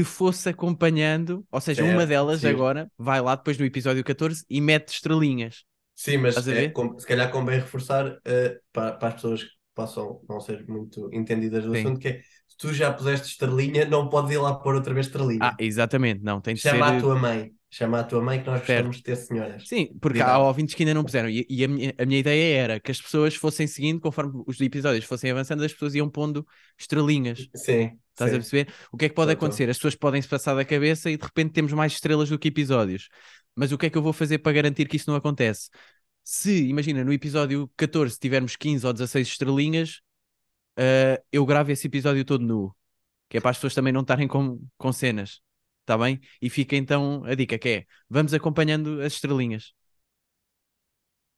Que 0.00 0.04
fosse 0.04 0.48
acompanhando, 0.48 1.46
ou 1.50 1.60
seja, 1.60 1.84
uma 1.84 2.06
Certo, 2.06 2.06
delas 2.06 2.44
sim. 2.44 2.44
agora 2.44 2.90
vai 2.98 3.20
lá 3.20 3.34
depois 3.36 3.58
no 3.58 3.64
episódio 3.66 4.04
14 4.04 4.44
e 4.48 4.60
mete 4.60 4.88
estrelinhas. 4.94 5.64
Sim, 5.94 6.16
mas 6.18 6.48
é, 6.48 6.64
com- 6.64 6.98
se 6.98 7.06
calhar 7.06 7.30
convém 7.30 7.60
reforçar 7.60 8.18
eh, 8.24 8.60
para, 8.72 8.92
para 8.96 9.08
as 9.08 9.14
pessoas 9.14 9.44
que 9.44 9.50
possam 9.74 10.22
não 10.28 10.40
ser 10.40 10.66
muito 10.66 11.10
entendidas 11.12 11.64
do 11.64 11.72
Sim. 11.72 11.74
assunto, 11.74 12.00
que 12.00 12.08
é 12.08 12.22
se 12.48 12.56
tu 12.56 12.72
já 12.72 12.92
puseste 12.92 13.28
estrelinha, 13.28 13.84
não 13.84 14.08
podes 14.08 14.32
ir 14.32 14.38
lá 14.38 14.54
pôr 14.58 14.74
outra 14.74 14.94
vez 14.94 15.06
estrelinha. 15.06 15.40
Ah, 15.40 15.56
exatamente, 15.58 16.22
não, 16.22 16.40
tem 16.40 16.54
de 16.56 16.62
Chama 16.62 16.86
ser. 16.86 16.86
a 16.88 16.96
tua 16.98 17.16
mãe. 17.16 17.54
Chama 17.70 18.00
a 18.00 18.04
tua 18.04 18.20
mãe 18.20 18.40
que 18.40 18.46
nós 18.46 18.60
gostamos 18.60 18.96
de 18.96 19.02
ter 19.02 19.16
senhoras. 19.16 19.68
Sim, 19.68 19.86
porque 20.00 20.18
Verdade. 20.18 20.36
há 20.36 20.38
ouvintes 20.38 20.74
que 20.74 20.82
ainda 20.82 20.94
não 20.94 21.04
puseram. 21.04 21.28
E, 21.28 21.46
e 21.48 21.64
a, 21.64 21.68
minha, 21.68 21.94
a 21.96 22.04
minha 22.04 22.18
ideia 22.18 22.58
era 22.58 22.80
que 22.80 22.90
as 22.90 23.00
pessoas 23.00 23.34
fossem 23.36 23.66
seguindo, 23.66 24.00
conforme 24.00 24.42
os 24.46 24.60
episódios 24.60 25.04
fossem 25.04 25.30
avançando, 25.30 25.62
as 25.62 25.72
pessoas 25.72 25.94
iam 25.94 26.10
pondo 26.10 26.46
estrelinhas. 26.78 27.48
Sim, 27.54 27.98
Estás 28.10 28.32
a 28.32 28.34
sim. 28.34 28.40
perceber? 28.40 28.74
O 28.92 28.96
que 28.96 29.04
é 29.04 29.08
que 29.08 29.14
pode 29.14 29.30
acontecer? 29.32 29.70
As 29.70 29.76
pessoas 29.76 29.94
podem 29.94 30.20
se 30.20 30.28
passar 30.28 30.54
da 30.54 30.64
cabeça 30.64 31.10
e 31.10 31.16
de 31.16 31.24
repente 31.24 31.52
temos 31.52 31.72
mais 31.72 31.92
estrelas 31.92 32.28
do 32.28 32.38
que 32.38 32.48
episódios. 32.48 33.08
Mas 33.54 33.72
o 33.72 33.78
que 33.78 33.86
é 33.86 33.90
que 33.90 33.96
eu 33.96 34.02
vou 34.02 34.12
fazer 34.12 34.38
para 34.38 34.52
garantir 34.52 34.86
que 34.88 34.96
isso 34.96 35.08
não 35.08 35.16
acontece? 35.16 35.70
Se, 36.24 36.66
imagina, 36.68 37.04
no 37.04 37.12
episódio 37.12 37.70
14 37.76 38.18
tivermos 38.18 38.56
15 38.56 38.86
ou 38.86 38.92
16 38.92 39.28
estrelinhas, 39.28 40.00
ah, 40.76 41.20
eu 41.32 41.44
gravo 41.46 41.70
esse 41.72 41.86
episódio 41.86 42.24
todo 42.24 42.44
nu. 42.44 42.74
Que 43.28 43.38
é 43.38 43.40
para 43.40 43.50
as 43.50 43.56
pessoas 43.58 43.74
também 43.74 43.92
não 43.92 44.00
estarem 44.02 44.26
com, 44.28 44.60
com 44.76 44.92
cenas. 44.92 45.40
Está 45.82 45.98
bem? 45.98 46.20
E 46.40 46.48
fica 46.50 46.76
então 46.76 47.24
a 47.24 47.34
dica 47.34 47.58
que 47.58 47.68
é, 47.68 47.86
vamos 48.08 48.32
acompanhando 48.34 49.00
as 49.02 49.14
estrelinhas. 49.14 49.74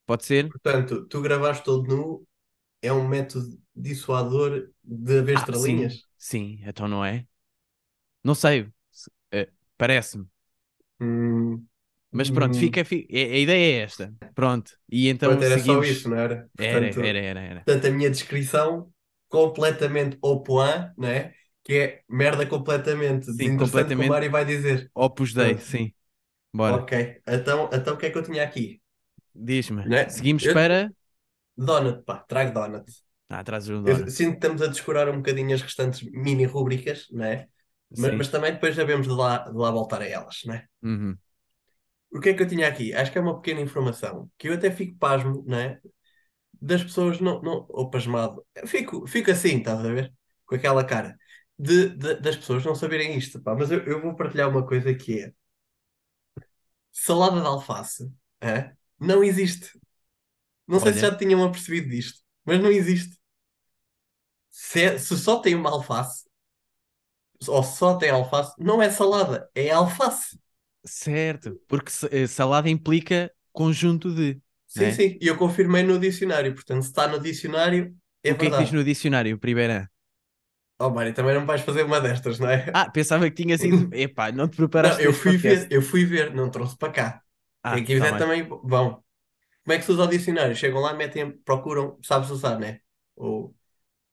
Pode 0.06 0.24
ser? 0.24 0.52
Portanto, 0.52 1.06
tu 1.08 1.20
gravaste 1.22 1.64
todo 1.64 1.82
nu 1.88 2.26
é 2.82 2.92
um 2.92 3.08
método 3.08 3.60
dissuador 3.76 4.72
de 4.84 5.18
haver 5.20 5.34
Ah, 5.34 5.48
estrelinhas? 5.48 5.94
Sim, 5.94 6.02
sim, 6.18 6.60
então 6.64 6.86
não 6.88 7.04
é? 7.04 7.26
Não 8.24 8.34
sei, 8.34 8.70
se- 8.92 9.10
eh, 9.32 9.50
parece-me. 9.78 10.28
Hum, 11.00 11.68
Mas 12.10 12.30
pronto, 12.30 12.56
hum. 12.56 12.58
fica, 12.58 12.84
fi- 12.84 13.06
a, 13.10 13.16
a 13.16 13.38
ideia 13.38 13.80
é 13.80 13.84
esta. 13.84 14.14
Pronto. 14.34 14.72
E 14.90 15.08
então 15.08 15.40
Pronto, 15.40 15.44
era 15.44 15.58
seguimos. 15.58 15.58
só 15.58 15.82
isso, 15.84 16.08
não 16.08 16.16
era? 16.18 16.50
Era, 16.58 16.86
Portanto, 16.86 17.00
era, 17.06 17.18
era, 17.20 17.40
era. 17.40 17.66
portanto, 17.66 17.86
a 17.86 17.90
minha 17.90 18.10
descrição 18.10 18.92
completamente 19.28 20.18
au 20.22 20.42
point, 20.42 20.92
não 20.96 21.08
é? 21.08 21.34
Que 21.64 21.74
é 21.78 22.02
merda 22.08 22.46
completamente 22.46 23.26
Sim, 23.26 23.56
completamente. 23.56 23.94
que 23.94 24.00
o 24.00 24.04
Mário 24.04 24.30
vai 24.30 24.44
dizer. 24.44 24.92
Opus 24.94 25.34
Dei, 25.34 25.56
Pronto. 25.56 25.60
sim. 25.60 25.92
Bora, 26.52 26.82
Ok, 26.84 27.22
então, 27.26 27.70
então 27.72 27.94
o 27.94 27.98
que 27.98 28.06
é 28.06 28.10
que 28.10 28.18
eu 28.18 28.22
tinha 28.24 28.42
aqui? 28.44 28.82
diz-me. 29.34 29.84
Né? 29.84 30.08
Seguimos 30.08 30.46
Eu- 30.46 30.54
para. 30.54 30.90
Donut, 31.56 32.04
pá, 32.06 32.18
trago 32.28 32.52
donut. 32.54 32.86
Ah, 33.28 33.42
do 33.42 33.82
Eu 33.84 33.96
Donut. 33.96 34.10
sinto 34.10 34.32
que 34.32 34.36
estamos 34.46 34.62
a 34.62 34.68
descurar 34.68 35.08
um 35.08 35.18
bocadinho 35.18 35.54
as 35.54 35.62
restantes 35.62 36.02
mini 36.12 36.44
rúbricas, 36.46 37.08
não 37.10 37.24
é? 37.24 37.48
Mas, 37.96 38.14
mas 38.16 38.28
também 38.30 38.52
depois 38.54 38.76
sabemos 38.76 39.06
de 39.08 39.14
lá, 39.14 39.38
de 39.38 39.56
lá 39.56 39.70
voltar 39.70 40.02
a 40.02 40.08
elas, 40.08 40.40
não 40.46 40.54
é? 40.54 40.66
Uhum. 40.82 41.18
O 42.10 42.20
que 42.20 42.30
é 42.30 42.34
que 42.34 42.42
eu 42.42 42.48
tinha 42.48 42.68
aqui? 42.68 42.92
Acho 42.92 43.10
que 43.12 43.18
é 43.18 43.20
uma 43.20 43.36
pequena 43.40 43.60
informação 43.60 44.30
que 44.38 44.48
eu 44.48 44.54
até 44.54 44.70
fico 44.70 44.96
pasmo, 44.98 45.44
não 45.46 45.58
é? 45.58 45.80
Das 46.60 46.82
pessoas 46.84 47.20
não, 47.20 47.42
não 47.42 47.66
ou 47.70 47.90
pasmado. 47.90 48.44
Fico, 48.66 49.06
fico 49.06 49.30
assim, 49.30 49.58
estás 49.58 49.80
a 49.80 49.92
ver? 49.92 50.12
Com 50.46 50.56
aquela 50.56 50.84
cara. 50.86 51.18
De, 51.66 51.88
de- 51.90 52.16
das 52.24 52.36
pessoas 52.36 52.64
não 52.64 52.74
saberem 52.74 53.16
isto, 53.16 53.40
pá. 53.42 53.54
Mas 53.54 53.70
eu, 53.70 53.80
eu 53.86 54.00
vou 54.02 54.14
partilhar 54.16 54.48
uma 54.50 54.66
coisa 54.66 54.94
que 54.94 55.20
é 55.20 55.32
salada 56.90 57.40
de 57.40 57.46
alface, 57.46 58.12
é? 58.40 58.76
Não 59.00 59.24
existe. 59.24 59.80
Não 60.68 60.80
sei 60.80 60.94
se 60.94 61.00
Olha. 61.00 61.02
já 61.02 61.16
tinham 61.16 61.44
apercebido 61.44 61.90
disto, 61.90 62.20
mas 62.44 62.60
não 62.62 62.70
existe. 62.70 63.18
Se, 64.50 64.82
é- 64.84 64.98
se 64.98 65.16
só 65.18 65.40
tem 65.40 65.54
uma 65.56 65.70
alface, 65.70 66.24
ou 67.48 67.62
só 67.62 67.96
tem 67.98 68.10
alface, 68.10 68.52
não 68.58 68.80
é 68.82 68.90
salada, 68.90 69.50
é 69.54 69.70
alface. 69.70 70.38
Certo, 70.84 71.60
porque 71.68 71.90
eh, 72.10 72.26
salada 72.26 72.68
implica 72.68 73.32
conjunto 73.52 74.12
de. 74.14 74.40
Sim, 74.66 74.90
né? 74.90 74.92
sim, 74.92 75.18
e 75.20 75.26
eu 75.28 75.36
confirmei 75.38 75.82
no 75.84 75.98
dicionário, 76.00 76.54
portanto, 76.54 76.82
se 76.82 76.88
está 76.88 77.06
no 77.06 77.20
dicionário, 77.20 77.94
é 78.24 78.32
o 78.32 78.36
que 78.38 78.46
é 78.46 78.50
que 78.50 78.56
verdade. 78.56 78.62
diz 78.62 78.72
no 78.72 78.82
dicionário, 78.84 79.38
primeira? 79.38 79.90
Oh, 80.78 80.90
Mário, 80.90 81.14
também 81.14 81.34
não 81.34 81.46
vais 81.46 81.62
fazer 81.62 81.82
uma 81.84 82.00
destas, 82.00 82.38
não 82.38 82.50
é? 82.50 82.66
Ah, 82.72 82.90
pensava 82.90 83.28
que 83.30 83.42
tinha 83.42 83.56
sido. 83.58 83.88
Epá, 83.92 84.30
não 84.32 84.48
te 84.48 84.56
preparaste. 84.56 85.00
não, 85.00 85.00
eu 85.00 85.12
fui 85.12 85.36
podcast. 85.36 85.66
ver, 85.66 85.68
eu 85.72 85.82
fui 85.82 86.04
ver, 86.04 86.34
não 86.34 86.50
trouxe 86.50 86.76
para 86.76 86.92
cá. 86.92 87.22
Ah, 87.62 87.78
Quem 87.78 87.84
quiser 87.84 88.16
tá 88.18 88.18
também 88.18 88.42
vão. 88.48 89.02
Como 89.64 89.74
é 89.74 89.78
que 89.78 89.84
se 89.84 89.92
usa 89.92 90.04
o 90.04 90.08
dicionário? 90.08 90.56
Chegam 90.56 90.80
lá, 90.80 90.94
metem, 90.94 91.32
procuram, 91.40 91.98
sabes 92.02 92.30
usar, 92.30 92.58
né? 92.60 92.80
Ou 93.16 93.54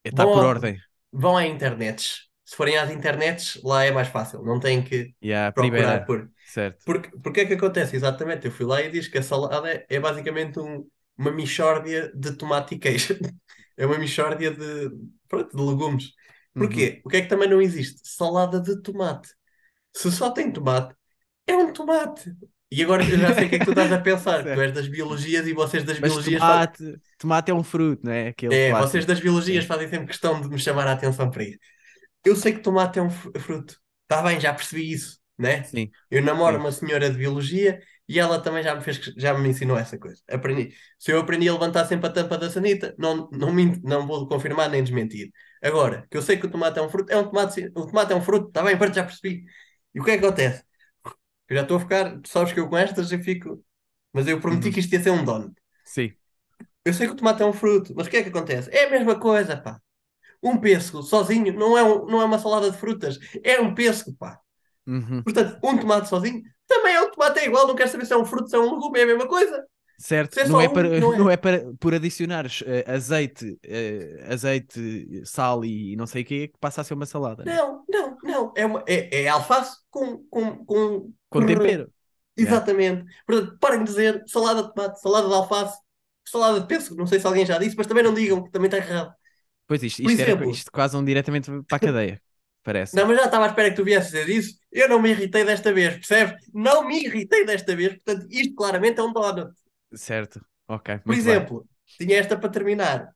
Está 0.04 0.28
por 0.28 0.44
ordem. 0.44 0.84
vão 1.12 1.38
à 1.38 1.46
internets. 1.48 2.30
Se 2.46 2.56
forem 2.56 2.78
às 2.78 2.92
internets, 2.92 3.62
lá 3.64 3.84
é 3.86 3.92
mais 3.92 4.08
fácil, 4.10 4.44
não 4.44 4.60
têm 4.60 4.84
que 4.84 5.16
Yeah, 5.22 5.52
procurar 5.54 6.00
primeira. 6.00 6.06
por. 6.06 6.32
Certo. 6.44 6.86
Porque, 6.86 7.10
porque 7.24 7.42
é 7.42 7.46
que 7.46 7.54
acontece? 7.56 7.96
Exatamente, 7.96 8.48
eu 8.48 8.52
fui 8.52 8.66
lá 8.66 8.82
e 8.82 8.90
diz 8.92 9.08
que 9.08 9.18
a 9.20 9.24
salada 9.24 9.70
é, 9.72 9.86
é 9.90 10.00
basicamente 10.00 10.60
um- 10.60 10.88
uma 11.18 11.32
mixórdia 11.32 12.12
de 12.16 12.34
tomate 12.36 12.76
e 12.76 12.80
queijo. 12.80 13.18
É 13.78 13.86
uma 13.86 13.98
mixórdia 13.98 14.52
de, 14.52 14.92
pronto, 15.30 15.56
de 15.56 15.64
legumes. 15.64 16.12
Uhum. 16.56 16.68
Porquê? 16.68 17.02
O 17.06 17.10
que 17.10 17.18
é 17.18 17.22
que 17.22 17.28
também 17.30 17.50
não 17.50 17.62
existe? 17.62 18.02
Salada 18.08 18.60
de 18.62 18.82
tomate. 18.82 19.34
Se 19.96 20.12
só 20.12 20.32
tem 20.32 20.52
tomate, 20.54 20.96
é 21.48 21.56
um 21.58 21.74
tomate. 21.74 22.36
E 22.72 22.84
agora 22.84 23.08
eu 23.10 23.20
já 23.20 23.34
sei 23.36 23.48
o 23.48 23.50
que 23.52 23.56
é 23.58 23.60
que 23.60 23.66
tu 23.66 23.72
estás 23.72 23.92
a 23.94 24.00
pensar. 24.02 24.50
Tu 24.52 24.62
és 24.62 24.74
das 24.74 24.88
biologias 24.90 25.48
e 25.48 25.54
vocês 25.54 25.84
das 25.86 26.00
Mas 26.02 26.18
biologias 26.18 26.44
fazem... 26.46 26.68
tomate, 26.68 27.02
tomate 27.18 27.52
é 27.52 27.54
um 27.54 27.64
fruto, 27.64 28.06
não 28.06 28.12
é? 28.14 28.30
Aquele 28.30 28.58
É, 28.58 28.74
clássico. 28.74 28.76
vocês 28.76 29.06
das 29.06 29.20
biologias 29.20 29.66
fazem 29.66 29.88
sempre 29.88 30.08
questão 30.08 30.42
de 30.42 30.50
me 30.50 30.58
chamar 30.60 30.88
a 30.88 30.94
atenção 30.94 31.30
para 31.30 31.44
isso. 31.44 31.60
Eu 32.26 32.36
sei 32.36 32.54
que 32.54 32.60
tomate 32.62 33.00
é 33.00 33.04
um 33.04 33.10
fru- 33.10 33.34
fruto. 33.40 33.80
Está 34.04 34.24
bem, 34.24 34.40
já 34.42 34.54
percebi 34.54 34.92
isso, 34.92 35.20
né? 35.38 35.74
Sim. 35.74 35.94
Eu 36.12 36.24
namoro 36.24 36.58
Sim. 36.58 36.60
uma 36.60 36.72
senhora 36.72 37.10
de 37.12 37.18
biologia 37.18 37.82
e 38.08 38.20
ela 38.20 38.42
também 38.42 38.64
já 38.64 38.76
me 38.76 38.82
fez, 38.84 38.98
já 39.18 39.34
me 39.38 39.50
ensinou 39.50 39.78
essa 39.78 39.98
coisa. 40.00 40.22
Aprendi. 40.30 40.76
Se 41.00 41.12
eu 41.12 41.20
aprendi 41.20 41.50
a 41.50 41.54
levantar 41.54 41.86
sempre 41.88 42.08
a 42.10 42.14
tampa 42.14 42.38
da 42.38 42.50
sanita, 42.52 42.96
não, 42.98 43.30
não, 43.32 43.54
minto, 43.54 43.82
não 43.84 44.08
vou 44.08 44.28
confirmar 44.28 44.70
nem 44.70 44.84
desmentir. 44.84 45.32
Agora, 45.62 46.08
que 46.10 46.18
eu 46.18 46.22
sei 46.22 46.38
que 46.38 46.46
o 46.46 46.52
tomate 46.52 46.80
é 46.80 46.82
um 46.82 46.90
fruto, 46.90 47.12
é 47.12 47.18
um 47.18 47.26
tomate, 47.30 47.66
o 47.76 47.86
tomate 47.88 48.14
é 48.14 48.16
um 48.16 48.22
fruto, 48.22 48.48
está 48.50 48.64
bem, 48.64 48.78
pronto, 48.78 48.94
já 48.96 49.04
percebi. 49.04 49.46
E 49.94 50.00
o 50.00 50.04
que 50.04 50.12
é 50.12 50.18
que 50.18 50.26
acontece? 50.26 50.64
Eu 51.50 51.58
já 51.58 51.64
estou 51.64 51.78
a 51.78 51.80
ficar, 51.82 52.20
tu 52.22 52.30
sabes 52.30 52.54
que 52.54 52.60
eu 52.60 52.70
com 52.70 52.78
estas 52.78 53.12
eu 53.12 53.20
fico, 53.24 53.64
mas 54.14 54.28
eu 54.28 54.42
prometi 54.42 54.72
Uhum. 54.72 54.74
que 54.74 54.80
isto 54.82 54.94
ia 54.94 55.04
ser 55.04 55.12
um 55.12 55.26
dono. 55.26 55.54
Sim. 55.84 56.18
Eu 56.86 56.94
sei 56.94 57.08
que 57.08 57.14
o 57.14 57.16
tomate 57.16 57.42
é 57.44 57.46
um 57.46 57.54
fruto, 57.54 57.94
mas 57.96 58.08
o 58.08 58.10
que 58.10 58.18
é 58.18 58.24
que 58.24 58.30
acontece? 58.30 58.70
É 58.72 58.86
a 58.86 58.90
mesma 58.90 59.20
coisa, 59.20 59.58
pá. 59.58 59.80
Um 60.44 60.60
pêssego 60.60 61.04
sozinho 61.04 61.54
não 61.54 61.78
é, 61.78 61.84
um- 61.84 62.06
não 62.08 62.22
é 62.22 62.26
uma 62.26 62.40
salada 62.40 62.72
de 62.72 62.78
frutas, 62.78 63.20
é 63.44 63.60
um 63.62 63.76
pêssego, 63.76 64.16
pá. 64.18 64.40
Uhum. 64.88 65.26
Portanto, 65.26 65.60
um 65.64 65.78
tomate 65.80 66.10
sozinho 66.10 66.44
também 66.68 66.96
é 66.96 67.02
um 67.02 67.12
tomate, 67.12 67.40
é 67.42 67.46
igual, 67.48 67.68
não 67.68 67.76
quero 67.76 67.90
saber 67.92 68.06
se 68.06 68.14
é 68.14 68.18
um 68.18 68.26
fruto, 68.26 68.50
se 68.50 68.56
é 68.58 68.60
um 68.60 68.74
legume, 68.76 69.00
é 69.00 69.04
a 69.04 69.08
mesma 69.08 69.28
coisa. 69.28 69.66
Certo, 70.00 70.34
Se 70.34 70.42
é 70.42 70.48
não 70.48 70.62
é 70.62 70.70
para, 70.70 71.00
não 71.00 71.14
é. 71.14 71.18
não 71.18 71.30
é 71.30 71.36
para 71.36 71.62
por 71.78 71.94
adicionares 71.94 72.64
eh, 72.66 72.86
azeite, 72.88 73.60
eh, 73.64 74.26
azeite, 74.30 75.26
sal 75.26 75.66
e 75.66 75.96
não 75.98 76.08
sei 76.08 76.22
o 76.22 76.26
quê, 76.26 76.48
que 76.48 76.58
passa 76.58 76.80
a 76.80 76.84
ser 76.86 76.94
uma 76.94 77.06
salada. 77.06 77.44
Não, 77.44 77.84
não, 77.90 78.18
não. 78.24 78.54
É, 78.56 78.66
uma, 78.66 78.84
é, 78.88 79.24
é 79.24 79.28
alface 79.28 79.78
com, 79.90 80.24
com, 80.30 80.66
com, 80.66 81.14
Com 81.30 81.46
tempero. 81.46 81.92
Exatamente. 82.38 83.04
Portanto, 83.28 83.58
parem 83.60 83.80
de 83.80 83.86
dizer 83.86 84.24
salada 84.26 84.64
de 84.64 84.74
tomate, 84.74 85.02
salada 85.02 85.28
de 85.28 85.34
alface, 85.34 85.78
salada 86.26 86.62
de 86.62 86.68
pêssego. 86.68 86.96
Não 86.96 87.06
sei 87.06 87.20
se 87.20 87.28
alguém 87.28 87.46
já 87.46 87.58
disse, 87.58 87.76
mas 87.76 87.86
também 87.86 88.04
não 88.04 88.14
digam, 88.14 88.42
que 88.42 88.52
também 88.52 88.68
está 88.68 88.78
errado. 88.78 89.14
Pois 89.68 89.84
isto, 89.84 90.02
isto, 90.02 90.22
era, 90.22 90.32
exemplo- 90.32 90.50
isto 90.50 90.72
quase 90.72 90.96
um 90.96 91.04
diretamente 91.04 91.52
para 91.68 91.78
a 91.78 91.80
cadeia, 91.80 92.22
parece. 92.64 92.96
Não, 92.96 93.06
mas 93.06 93.18
já 93.18 93.26
estava 93.26 93.46
à 93.46 93.50
espera 93.50 93.70
que 93.70 93.76
tu 93.76 93.84
viesses 93.84 94.12
dizer 94.12 94.30
isso. 94.30 94.58
Eu 94.72 94.88
não 94.88 95.02
me 95.02 95.10
irritei 95.10 95.44
desta 95.44 95.74
vez, 95.74 95.96
percebes? 95.96 96.36
Não 96.54 96.88
me 96.88 97.04
irritei 97.04 97.46
desta 97.46 97.76
vez. 97.76 97.94
Portanto, 97.96 98.28
isto 98.32 98.56
claramente 98.56 99.00
é 99.00 99.04
um 99.04 99.12
donut. 99.12 99.52
Certo, 99.94 100.42
ok. 100.68 101.00
Por 101.00 101.08
muito 101.08 101.24
bem. 101.26 101.36
exemplo, 101.36 101.66
tinha 101.98 102.18
esta 102.18 102.38
para 102.38 102.50
terminar. 102.50 103.10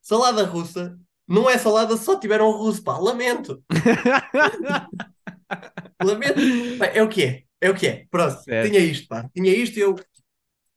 Salada 0.00 0.44
russa 0.44 0.98
não 1.26 1.48
é 1.48 1.58
salada 1.58 1.96
se 1.96 2.04
só 2.04 2.18
tiver 2.18 2.40
um 2.42 2.50
russo, 2.50 2.82
pá. 2.82 2.98
Lamento. 2.98 3.62
Lamento. 6.02 6.40
Pá, 6.78 6.86
é 6.86 7.02
o 7.02 7.08
que 7.08 7.22
é. 7.22 7.42
É 7.60 7.70
o 7.70 7.74
que 7.74 7.86
é. 7.86 8.06
Pronto, 8.10 8.42
Certo. 8.42 8.70
tinha 8.70 8.80
isto, 8.80 9.08
pá. 9.08 9.28
Tinha 9.34 9.54
isto 9.54 9.78
e 9.78 9.82
eu 9.82 9.94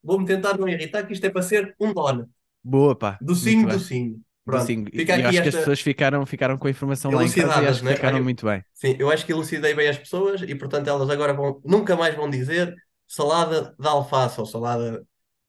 vou-me 0.04 0.26
tentar 0.26 0.58
não 0.58 0.68
irritar, 0.68 1.06
que 1.06 1.14
isto 1.14 1.26
é 1.26 1.30
para 1.30 1.42
ser 1.42 1.76
um 1.80 1.94
donut. 1.94 2.30
Boa, 2.64 2.96
pá. 2.96 3.18
Docinho, 3.22 3.68
bem. 3.68 3.78
docinho. 3.78 4.22
Pronto, 4.46 4.62
Docinho. 4.62 4.88
E 4.92 5.00
fica 5.00 5.18
eu 5.18 5.30
acho 5.30 5.32
que 5.32 5.40
as 5.40 5.48
esta... 5.48 5.60
pessoas 5.60 5.80
ficaram, 5.80 6.26
ficaram 6.26 6.58
com 6.58 6.68
a 6.68 6.70
informação 6.70 7.12
lá 7.12 7.24
em 7.24 7.32
casa 7.32 7.64
e 7.64 7.68
acho 7.68 7.80
que 7.80 7.86
né? 7.86 7.96
ficaram 7.96 8.16
Olha, 8.16 8.24
muito 8.24 8.46
bem. 8.46 8.64
Sim, 8.74 8.96
eu 9.00 9.10
acho 9.10 9.26
que 9.26 9.32
elucidei 9.32 9.74
bem 9.74 9.88
as 9.88 9.98
pessoas 9.98 10.42
e, 10.42 10.54
portanto, 10.54 10.90
elas 10.90 11.10
agora 11.10 11.34
vão, 11.34 11.62
nunca 11.64 11.96
mais 11.96 12.14
vão 12.16 12.30
dizer 12.30 12.76
salada 13.08 13.74
de 13.80 13.88
alface 13.88 14.40
ou 14.40 14.46
salada 14.46 15.06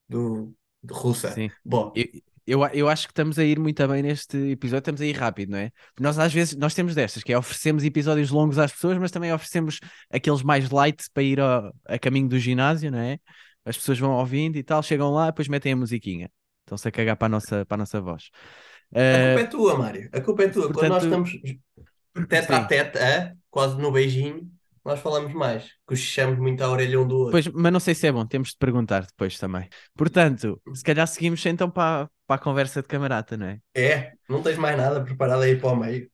do, 0.08 0.54
de 0.82 0.92
russa. 0.92 1.32
Sim. 1.32 1.50
Bom, 1.64 1.92
Eu, 1.94 2.06
eu, 2.46 2.66
eu 2.75 2.88
acho 2.88 3.06
que 3.06 3.12
estamos 3.12 3.38
a 3.38 3.44
ir 3.44 3.58
muito 3.58 3.87
bem 3.88 4.02
neste 4.02 4.37
episódio, 4.50 4.80
estamos 4.80 5.00
a 5.00 5.06
ir 5.06 5.16
rápido, 5.16 5.50
não 5.52 5.58
é? 5.58 5.70
Nós 5.99 6.18
às 6.18 6.32
vezes, 6.32 6.54
nós 6.56 6.75
temos 6.75 6.94
destas, 6.94 7.23
que 7.23 7.32
é 7.32 7.38
oferecemos 7.38 7.84
episódios 7.84 8.30
longos 8.30 8.58
às 8.58 8.73
pessoas, 8.73 8.99
mas 8.99 9.11
também 9.11 9.32
oferecemos 9.32 9.80
aqueles 10.11 10.42
mais 10.42 10.68
light 10.70 11.04
para 11.12 11.23
ir 11.23 11.40
ao, 11.40 11.75
a 11.87 11.99
caminho 11.99 12.28
do 12.28 12.38
ginásio, 12.38 12.90
não 12.90 12.99
é? 12.99 13.18
As 13.64 13.76
pessoas 13.78 13.99
vão 13.99 14.12
ouvindo 14.12 14.56
e 14.56 14.62
tal, 14.62 14.82
chegam 14.82 15.11
lá, 15.11 15.26
depois 15.26 15.49
metem 15.49 15.73
a 15.73 15.76
musiquinha. 15.76 16.30
Estão-se 16.66 16.87
a 16.87 16.90
cagar 16.90 17.16
para 17.16 17.26
a 17.26 17.28
nossa, 17.30 17.64
para 17.64 17.76
a 17.76 17.78
nossa 17.78 18.00
voz. 18.00 18.30
a 18.92 19.26
culpa 19.26 19.40
é 19.40 19.46
tua, 19.46 19.78
Mário. 19.78 20.11
A 20.12 20.20
culpa 20.20 20.42
é 20.44 20.49
tua. 20.49 20.73
Quando 20.73 20.88
nós 20.88 21.02
portanto- 21.02 21.34
estamos 21.34 22.28
tete 22.28 22.52
a 22.52 22.64
tete, 22.64 22.99
ah, 22.99 23.34
quase 23.50 23.76
no 23.80 23.90
beijinho, 23.90 24.50
nós 24.85 25.00
falamos 25.00 25.33
mais. 25.33 25.71
Cochichamos 25.87 26.38
muito 26.38 26.62
à 26.62 26.69
orelha 26.71 27.00
um 27.00 27.07
do 27.09 27.17
outro. 27.17 27.33
Pois, 27.33 27.49
mas 27.49 27.73
não 27.73 27.81
sei 27.81 27.95
se 27.95 28.07
é 28.07 28.12
bom, 28.12 28.26
temos 28.26 28.50
de 28.50 28.57
perguntar 28.59 29.07
depois 29.07 29.38
também. 29.38 29.69
Portanto, 29.97 30.61
se 30.75 30.83
calhar 30.85 31.07
seguimos 31.07 31.45
então 31.47 31.71
para, 31.71 32.09
para 32.26 32.37
a 32.37 32.38
conversa 32.43 32.83
de 32.83 32.88
camarada, 32.88 33.37
não 33.37 33.47
é? 33.47 33.59
É, 33.75 34.12
não 34.29 34.43
tens 34.43 34.59
mais 34.59 34.76
nada 34.76 35.03
preparado 35.03 35.43
aí 35.43 35.57
para 35.57 35.71
o 35.71 35.76
meio. 35.76 36.09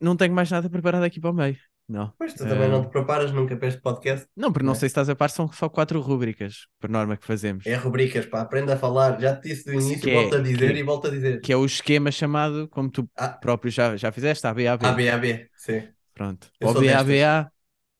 Não 0.00 0.16
tenho 0.16 0.34
mais 0.34 0.50
nada 0.50 0.68
preparado 0.68 1.04
aqui 1.04 1.20
para 1.20 1.30
o 1.30 1.34
meio. 1.34 1.56
Não. 1.88 2.12
Pois 2.18 2.34
tu 2.34 2.38
também 2.38 2.64
Ah, 2.64 2.68
não 2.68 2.82
te 2.82 2.90
preparas 2.90 3.30
nunca 3.30 3.56
para 3.56 3.68
este 3.68 3.80
podcast. 3.80 4.26
Não, 4.36 4.50
porque 4.50 4.64
não 4.64 4.72
Não 4.72 4.76
é? 4.76 4.80
sei 4.80 4.88
se 4.88 4.90
estás 4.90 5.08
a 5.08 5.14
par, 5.14 5.30
são 5.30 5.46
só 5.52 5.68
quatro 5.68 6.00
rúbricas, 6.00 6.66
por 6.80 6.90
norma, 6.90 7.16
que 7.16 7.24
fazemos. 7.24 7.64
É 7.64 7.76
rubricas, 7.76 8.26
pá, 8.26 8.40
aprenda 8.40 8.74
a 8.74 8.76
falar. 8.76 9.20
Já 9.20 9.36
te 9.36 9.50
disse 9.50 9.66
do 9.66 9.74
início, 9.74 10.00
Que 10.00 10.10
é- 10.10 10.14
volto 10.14 10.34
a 10.34 10.40
dizer 10.40 10.72
que- 10.72 10.78
e 10.80 10.82
volto 10.82 11.06
a 11.06 11.10
dizer. 11.10 11.40
Que 11.40 11.52
é 11.52 11.56
o 11.56 11.64
esquema 11.64 12.10
chamado, 12.10 12.66
como 12.70 12.90
tu 12.90 13.08
Ah. 13.16 13.28
próprio 13.28 13.70
já, 13.70 13.96
já 13.96 14.10
fizeste, 14.10 14.44
ABAB. 14.44 14.84
AB, 14.84 15.08
AB, 15.08 15.46
sim. 15.56 15.84
Pronto. 16.12 16.48
Eu 16.58 16.68
Ou. 16.68 16.74
BABA, 16.74 17.52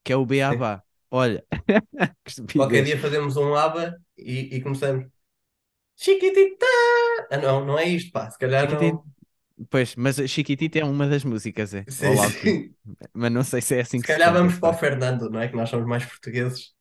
que 0.07 0.13
é 0.13 0.17
o 0.17 0.25
BABA. 0.25 0.85
Olha. 1.11 1.45
Qualquer 2.55 2.85
dia 2.85 2.97
fazemos 2.97 3.37
um 3.37 3.57
ABA 3.57 3.97
e, 4.17 4.57
e 4.57 4.61
começamos. 4.61 5.09
Chiquitita! 5.97 6.65
Ah, 7.29 7.39
não, 7.39 7.65
não 7.65 7.77
é 7.77 7.87
isto, 7.89 8.13
pá. 8.13 8.31
Se 8.31 8.39
calhar 8.39 8.71
não. 8.71 8.79
Chiquitita. 8.79 9.03
Pois, 9.69 9.97
mas 9.97 10.17
Chiquitita 10.31 10.79
é 10.79 10.85
uma 10.85 11.09
das 11.09 11.25
músicas, 11.25 11.75
é. 11.75 11.85
Sim, 11.89 12.07
Olá, 12.09 12.31
sim. 12.31 12.75
Mas 13.13 13.33
não 13.33 13.43
sei 13.43 13.61
se 13.61 13.75
é 13.75 13.81
assim 13.81 13.99
Se 13.99 14.05
que 14.07 14.13
se 14.13 14.19
calhar 14.19 14.33
vamos 14.33 14.61
para 14.61 14.69
o. 14.69 14.75
Fernando, 14.75 15.29
não 15.29 15.41
é? 15.41 15.49
Que 15.49 15.57
nós 15.57 15.69
somos 15.71 15.89
mais 15.89 16.05
portugueses. 16.05 16.73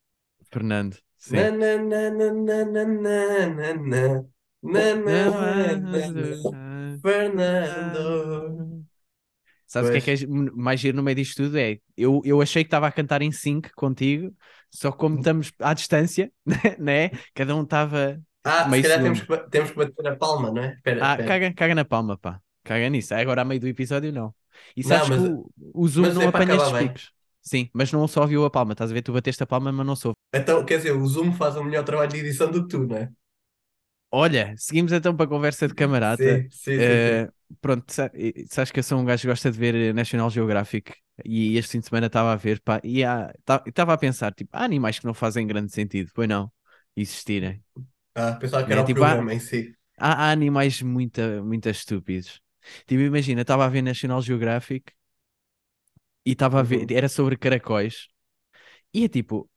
Fernando. 0.52 0.96
Sim. 1.18 1.38
Na, 1.38 1.50
na, 1.50 1.78
na, 1.78 2.12
na, 2.12 2.32
na, 2.32 2.66
na, 2.66 2.86
na, 2.86 3.48
na, 3.48 3.74
na. 3.74 4.24
Na, 4.62 4.96
na, 4.96 5.78
na, 5.80 6.08
na. 6.12 7.00
Fernando. 7.02 8.75
Sabes 9.68 9.90
o 9.90 9.92
que 9.92 9.98
é 9.98 10.02
que 10.02 10.12
é 10.12 10.28
mais 10.56 10.80
giro 10.80 10.96
no 10.98 11.04
meio 11.04 11.16
disto 11.16 11.44
tudo? 11.44 11.58
É, 11.58 11.80
eu, 11.98 12.22
eu 12.26 12.42
achei 12.42 12.64
que 12.64 12.68
estava 12.68 12.88
a 12.88 12.92
cantar 12.92 13.22
em 13.22 13.32
sync 13.32 13.72
contigo, 13.76 14.34
só 14.72 14.92
como 14.92 15.18
estamos 15.18 15.52
à 15.60 15.74
distância, 15.74 16.32
né? 16.80 17.10
Cada 17.34 17.56
um 17.56 17.64
estava. 17.64 18.22
Ah, 18.44 18.72
se 18.72 18.72
Meio 18.72 18.82
calhar 18.82 19.02
segundo. 19.02 19.04
temos 19.04 19.22
que, 19.24 19.38
temos 19.50 19.72
que 19.72 19.78
bater 19.78 20.08
a 20.08 20.16
palma, 20.16 20.52
não 20.52 20.62
é? 20.64 20.74
Espera, 20.76 21.02
Ah, 21.02 21.18
espera. 21.18 21.28
caga, 21.28 21.54
caga 21.54 21.76
na 21.76 21.86
palma, 21.86 22.18
pá. 22.18 22.42
Caga 22.64 22.90
nisso. 22.90 23.14
Agora, 23.14 23.42
a 23.42 23.46
meio 23.46 23.60
do 23.60 23.68
episódio, 23.68 24.12
não. 24.12 24.34
E 24.76 24.84
Não, 24.84 25.06
sabes 25.06 25.10
mas- 25.10 25.22
que 25.22 25.22
o, 25.22 25.52
o 25.74 25.88
Zoom 25.88 26.14
não 26.14 26.22
é 26.24 26.28
apanha 26.28 26.56
estes 26.56 26.74
picos. 26.74 27.12
Sim, 27.42 27.70
mas 27.74 27.92
não 27.92 28.08
só 28.08 28.22
ouviu 28.22 28.44
a 28.46 28.50
palma. 28.50 28.74
Estás 28.74 28.92
a 28.92 28.94
ver? 28.94 29.02
Tu 29.04 29.14
bateste 29.14 29.44
a 29.44 29.48
palma, 29.48 29.72
mas 29.72 29.86
não 29.86 29.96
soube. 29.96 30.16
Então, 30.34 30.64
quer 30.66 30.78
dizer, 30.78 30.92
o 30.92 31.06
Zoom 31.08 31.34
faz 31.34 31.56
um 31.56 31.64
melhor 31.64 31.84
trabalho 31.84 32.12
de 32.12 32.18
edição 32.20 32.52
do 32.52 32.64
que 32.64 32.70
tu, 32.70 32.86
não 32.86 32.96
é? 32.98 33.12
Olha, 34.12 34.56
seguimos 34.58 34.92
então 34.92 35.16
para 35.16 35.26
a 35.26 35.30
conversa 35.30 35.68
de 35.68 35.74
camarada. 35.76 36.44
Sim, 36.44 36.50
sim, 36.52 36.80
sim, 36.80 37.00
sim. 37.00 37.26
Eh, 37.52 37.56
pronto, 37.62 37.92
sa- 37.94 38.12
sabes 38.50 38.72
que 38.72 38.80
eu 38.80 38.84
sou 38.84 39.00
um 39.00 39.06
gajo 39.06 39.22
que 39.22 39.28
gosta 39.28 39.52
de 39.52 39.58
ver 39.58 39.94
National 39.94 40.30
Geographic 40.30 40.94
e 41.24 41.58
este 41.58 41.72
fim 41.74 41.80
de 41.80 41.88
semana 41.88 42.08
estava 42.08 42.34
a 42.34 42.36
ver, 42.36 42.62
pá, 42.62 42.80
e 42.84 43.02
estava 43.68 43.94
a 43.94 43.98
pensar, 43.98 44.34
tipo, 44.34 44.50
há 44.54 44.64
animais 44.64 45.00
que 45.00 45.06
não 45.06 45.14
fazem 45.14 45.48
grande 45.48 45.72
sentido, 45.72 46.12
pois 46.14 46.28
não, 46.30 46.52
existirem. 46.96 47.64
Ah, 48.16 48.34
pensava 48.40 48.66
que 48.66 48.72
É, 48.72 48.74
era 48.74 48.84
o 48.84 48.90
tipo, 48.90 49.02
programa 49.02 49.34
em 49.34 49.40
si. 49.40 49.74
Há, 49.98 50.28
há 50.30 50.32
animais 50.32 50.82
muito, 50.82 51.22
muito 51.46 51.70
estúpidos. 51.70 52.42
Tipo, 52.88 53.02
imagina, 53.04 53.42
estava 53.42 53.66
a 53.66 53.70
ver 53.70 53.82
National 53.82 54.22
Geographic 54.22 54.92
e 56.26 56.32
estava 56.32 56.60
a 56.60 56.64
ver, 56.64 56.86
Uhum. 56.86 56.92
era 56.92 57.10
sobre 57.10 57.38
caracóis 57.38 58.08
e 58.94 59.06
é 59.06 59.10
tipo, 59.10 59.50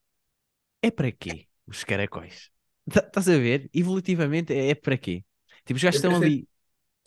é 0.83 0.91
para 0.93 1.13
quê 1.13 1.49
os 1.67 1.85
caracóis? 1.85 2.51
Tá- 2.93 3.01
Estás 3.07 3.29
a 3.29 3.39
ver? 3.39 3.71
Evolutivamente 3.75 4.53
é, 4.55 4.71
é 4.71 4.75
para 4.75 4.97
quê? 4.99 5.25
Tipo, 5.65 5.77
os 5.77 5.83
gajos 5.83 5.97
estão 5.99 6.17
ali 6.17 6.49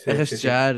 Sim, 0.03 0.11
a 0.11 0.13
sim, 0.19 0.37
sim. 0.37 0.53
rastejar, 0.53 0.75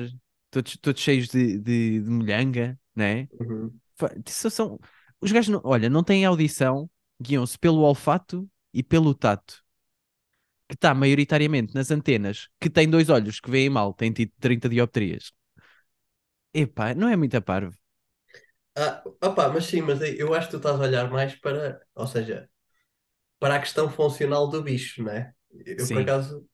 todos, 0.51 0.77
todos 0.77 1.01
cheios 1.01 1.27
de, 1.30 1.58
de, 1.60 2.01
de 2.01 2.10
molhanga, 2.10 2.80
né? 2.96 3.30
Uhum. 3.39 3.82
São, 4.27 4.80
os 5.22 5.32
gajos, 5.32 5.50
não, 5.50 5.62
olha, 5.63 5.89
não 5.89 6.03
têm 6.03 6.25
audição, 6.25 6.89
guiam-se 7.22 7.58
pelo 7.60 7.82
olfato 7.82 8.50
e 8.74 8.84
pelo 8.84 9.13
tato, 9.15 9.63
que 10.68 10.75
está 10.75 10.94
maioritariamente 11.01 11.74
nas 11.75 11.92
antenas, 11.92 12.38
que 12.60 12.70
tem 12.70 12.89
dois 12.89 13.10
olhos 13.10 13.39
que 13.39 13.50
veem 13.51 13.70
mal, 13.70 13.94
tem 13.94 14.12
tido 14.12 14.32
30 14.39 14.68
dioptrias. 14.70 15.32
Epá, 16.53 16.94
não 16.96 17.08
é 17.10 17.15
muito 17.15 17.36
a 17.38 17.42
parvo. 17.42 17.77
Ah, 18.75 19.03
opá, 19.22 19.50
mas 19.50 19.65
sim, 19.65 19.82
mas 19.82 20.01
eu 20.01 20.34
acho 20.34 20.48
que 20.48 20.51
tu 20.53 20.58
estás 20.58 20.80
a 20.80 20.84
olhar 20.84 21.10
mais 21.12 21.36
para, 21.36 21.80
ou 21.94 22.08
seja, 22.08 22.50
para 23.39 23.56
a 23.58 23.60
questão 23.60 23.89
funcional 23.92 24.50
do 24.50 24.63
bicho, 24.63 25.03
não 25.03 25.12
é? 25.13 25.34
Eu 25.65 25.89
por 25.89 26.01
Sim. 26.01 26.03
acaso, 26.03 26.48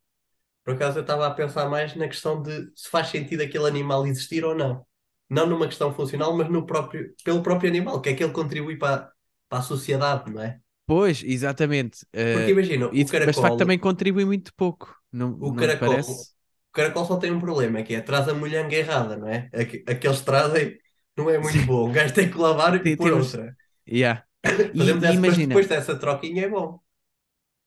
por 0.69 0.75
acaso 0.75 0.99
eu 0.99 1.01
estava 1.01 1.27
a 1.27 1.31
pensar 1.33 1.69
mais 1.69 1.95
na 1.95 2.07
questão 2.07 2.41
de 2.41 2.71
se 2.75 2.89
faz 2.89 3.07
sentido 3.09 3.41
aquele 3.43 3.67
animal 3.67 4.05
existir 4.07 4.43
ou 4.45 4.55
não. 4.55 4.85
Não 5.29 5.45
numa 5.47 5.67
questão 5.67 5.93
funcional, 5.93 6.35
mas 6.35 6.49
no 6.49 6.65
próprio, 6.65 7.13
pelo 7.23 7.43
próprio 7.43 7.69
animal, 7.69 8.01
que 8.01 8.09
é 8.09 8.13
que 8.15 8.23
ele 8.23 8.33
contribui 8.33 8.77
para, 8.77 9.11
para 9.49 9.59
a 9.59 9.61
sociedade, 9.61 10.31
não 10.31 10.41
é? 10.41 10.59
Pois, 10.85 11.23
exatamente. 11.23 12.05
Porque 12.31 12.51
imagina, 12.55 12.85
e 12.91 13.03
o 13.03 13.05
de- 13.05 13.19
mas 13.21 13.35
de 13.35 13.39
caracol, 13.39 13.41
facto 13.41 13.57
também 13.57 13.77
contribui 13.79 14.25
muito 14.25 14.53
pouco. 14.55 14.95
Não, 15.11 15.29
o 15.39 15.53
não 15.53 15.55
caracol, 15.55 16.03
parece? 16.03 16.33
o 16.69 16.71
caracol 16.73 17.05
só 17.05 17.17
tem 17.17 17.31
um 17.31 17.39
problema, 17.39 17.83
que 17.83 17.95
é 17.95 18.01
traz 18.01 18.27
a 18.27 18.33
molhanga 18.33 18.75
errada, 18.75 19.17
não 19.17 19.27
é? 19.27 19.49
Aque- 19.53 19.83
Aqueles 19.87 20.21
trazem 20.21 20.77
não 21.17 21.29
é 21.29 21.37
muito 21.37 21.63
Sim. 21.63 21.65
bom. 21.65 21.89
O 21.89 21.91
gajo 21.91 22.13
tem 22.13 22.29
que 22.29 22.37
lavar 22.37 22.75
e 22.75 22.81
pôr 22.95 23.13
outra. 23.13 23.55
Yeah. 23.87 24.23
E, 24.73 25.13
e 25.13 25.17
mas 25.17 25.39
imagina, 25.39 25.57
depois 25.57 25.67
dessa 25.67 25.97
troquinha 25.97 26.45
é 26.45 26.49
bom. 26.49 26.79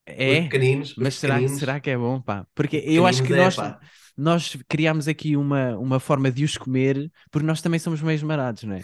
É, 0.04 0.42
pequeninos, 0.42 0.90
os 0.90 0.96
mas 0.96 1.14
será, 1.14 1.34
que- 1.34 1.40
pequeninos, 1.40 1.60
será 1.60 1.80
que 1.80 1.90
é 1.90 1.96
bom, 1.96 2.20
pá? 2.20 2.46
Porque 2.54 2.76
eu 2.84 3.06
acho 3.06 3.22
que 3.22 3.32
é, 3.32 3.36
nós, 3.36 3.56
pá. 3.56 3.80
nós 4.16 4.56
criámos 4.68 5.06
aqui 5.08 5.36
uma, 5.36 5.76
uma 5.78 6.00
forma 6.00 6.30
de 6.30 6.44
os 6.44 6.56
comer, 6.58 7.10
porque 7.30 7.46
nós 7.46 7.62
também 7.62 7.78
somos 7.78 8.02
meio 8.02 8.16
esmarados, 8.16 8.64
não 8.64 8.74
é? 8.76 8.82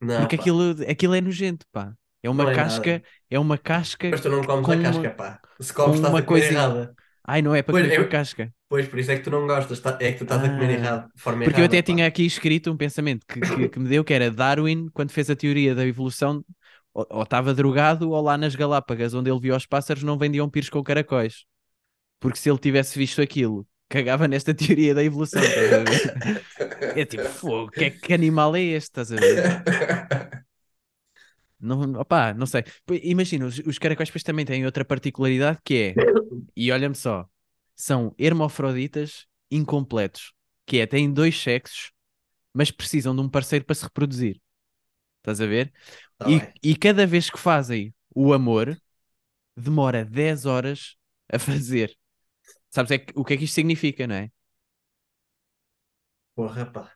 Não, 0.00 0.20
Porque 0.20 0.36
pá, 0.36 0.42
aquilo, 0.42 0.76
aquilo 0.88 1.14
é 1.14 1.20
nojento, 1.20 1.64
pá. 1.72 1.94
É 2.22 2.30
uma 2.30 2.44
não 2.44 2.50
é 2.50 2.54
casca, 2.54 2.90
nada. 2.92 3.04
é 3.30 3.38
uma 3.38 3.58
casca 3.58 4.08
Mas 4.10 4.20
tu 4.20 4.28
não 4.28 4.42
comes 4.44 4.64
com 4.64 4.72
a 4.72 4.74
uma- 4.76 4.82
casca, 4.82 5.10
pá. 5.10 5.40
Se 5.60 5.72
comes, 5.72 5.90
com 5.90 5.94
estás 5.96 6.12
uma 6.14 6.18
a 6.20 6.22
comer 6.22 6.40
coisinha. 6.40 6.60
errada. 6.60 6.94
Ai, 7.26 7.42
não 7.42 7.54
é 7.54 7.62
para 7.62 7.72
Pois, 7.72 7.84
comer 7.84 7.96
com 7.96 8.02
eu- 8.02 8.08
casca. 8.08 8.54
Pois, 8.68 8.88
por 8.88 8.98
isso 8.98 9.10
é 9.10 9.16
que 9.16 9.22
tu 9.22 9.30
não 9.30 9.46
gostas. 9.46 9.80
tá- 9.80 9.98
É 10.00 10.12
que 10.12 10.18
tu 10.18 10.24
estás 10.24 10.42
a 10.44 10.48
comer 10.48 10.70
Ah. 10.70 10.72
errado, 10.72 11.12
de 11.14 11.20
forma 11.20 11.44
Porque 11.44 11.60
eu 11.60 11.64
errada, 11.64 11.76
até 11.78 11.82
pá. 11.82 11.86
tinha 11.86 12.06
aqui 12.06 12.24
escrito 12.26 12.70
um 12.70 12.76
pensamento 12.76 13.24
que, 13.26 13.40
que, 13.40 13.68
que 13.68 13.78
me 13.78 13.88
deu, 13.88 14.04
que 14.04 14.12
era 14.14 14.30
Darwin, 14.30 14.88
quando 14.92 15.10
fez 15.12 15.30
a 15.30 15.36
teoria 15.36 15.74
da 15.74 15.86
evolução, 15.86 16.44
ou 16.94 17.06
ou 17.10 17.22
estava 17.22 17.54
drogado, 17.54 18.10
ou 18.10 18.20
lá 18.22 18.36
nas 18.38 18.54
Galápagas, 18.54 19.14
onde 19.14 19.30
ele 19.30 19.40
viu 19.40 19.56
os 19.56 19.66
pássaros, 19.66 20.02
não 20.02 20.18
vendiam 20.18 20.48
pires 20.50 20.70
com 20.70 20.82
caracóis. 20.82 21.44
Porque 22.20 22.38
se 22.38 22.50
ele 22.50 22.58
tivesse 22.58 22.98
visto 22.98 23.20
aquilo, 23.22 23.66
cagava 23.88 24.28
nesta 24.28 24.54
teoria 24.54 24.94
da 24.94 25.04
evolução. 25.04 25.42
estás 25.42 25.72
a 25.72 25.78
ver? 25.84 26.42
É 26.94 27.06
tipo, 27.06 27.24
fogo, 27.24 27.70
que, 27.70 27.84
é- 27.84 27.90
que 27.90 28.12
animal 28.12 28.54
é 28.54 28.60
este? 28.62 28.88
Estás 28.90 29.12
a 29.12 29.16
ver? 29.16 29.62
Não, 31.58 31.92
opá, 32.00 32.34
não 32.34 32.44
sei. 32.44 32.64
Imagina, 33.04 33.46
os, 33.46 33.58
os 33.60 33.78
caracóis 33.78 34.08
depois 34.08 34.24
também 34.24 34.44
têm 34.44 34.66
outra 34.66 34.84
particularidade 34.84 35.60
que 35.64 35.76
é, 35.76 35.94
e 36.56 36.72
olha-me 36.72 36.96
só, 36.96 37.28
são 37.76 38.14
hermafroditas 38.18 39.26
incompletos, 39.50 40.32
que 40.66 40.78
é, 40.78 40.86
têm 40.86 41.12
dois 41.12 41.40
sexos, 41.40 41.92
mas 42.54 42.72
precisam 42.72 43.16
de 43.16 43.22
um 43.22 43.30
parceiro 43.30 43.64
para 43.64 43.76
se 43.76 43.84
reproduzir. 43.84 44.41
Estás 45.22 45.40
a 45.40 45.46
ver? 45.46 45.72
Tá 46.18 46.26
e, 46.28 46.70
e 46.72 46.76
cada 46.76 47.06
vez 47.06 47.30
que 47.30 47.38
fazem 47.38 47.94
o 48.14 48.32
amor, 48.32 48.76
demora 49.56 50.04
10 50.04 50.46
horas 50.46 50.96
a 51.32 51.38
fazer. 51.38 51.96
Sabes 52.70 52.92
é 52.92 52.98
que- 52.98 53.12
o 53.16 53.24
que 53.24 53.34
é 53.34 53.38
que 53.38 53.44
isto 53.44 53.54
significa, 53.54 54.06
não 54.06 54.16
é? 54.16 54.30
Porra, 56.34 56.66
pá. 56.66 56.92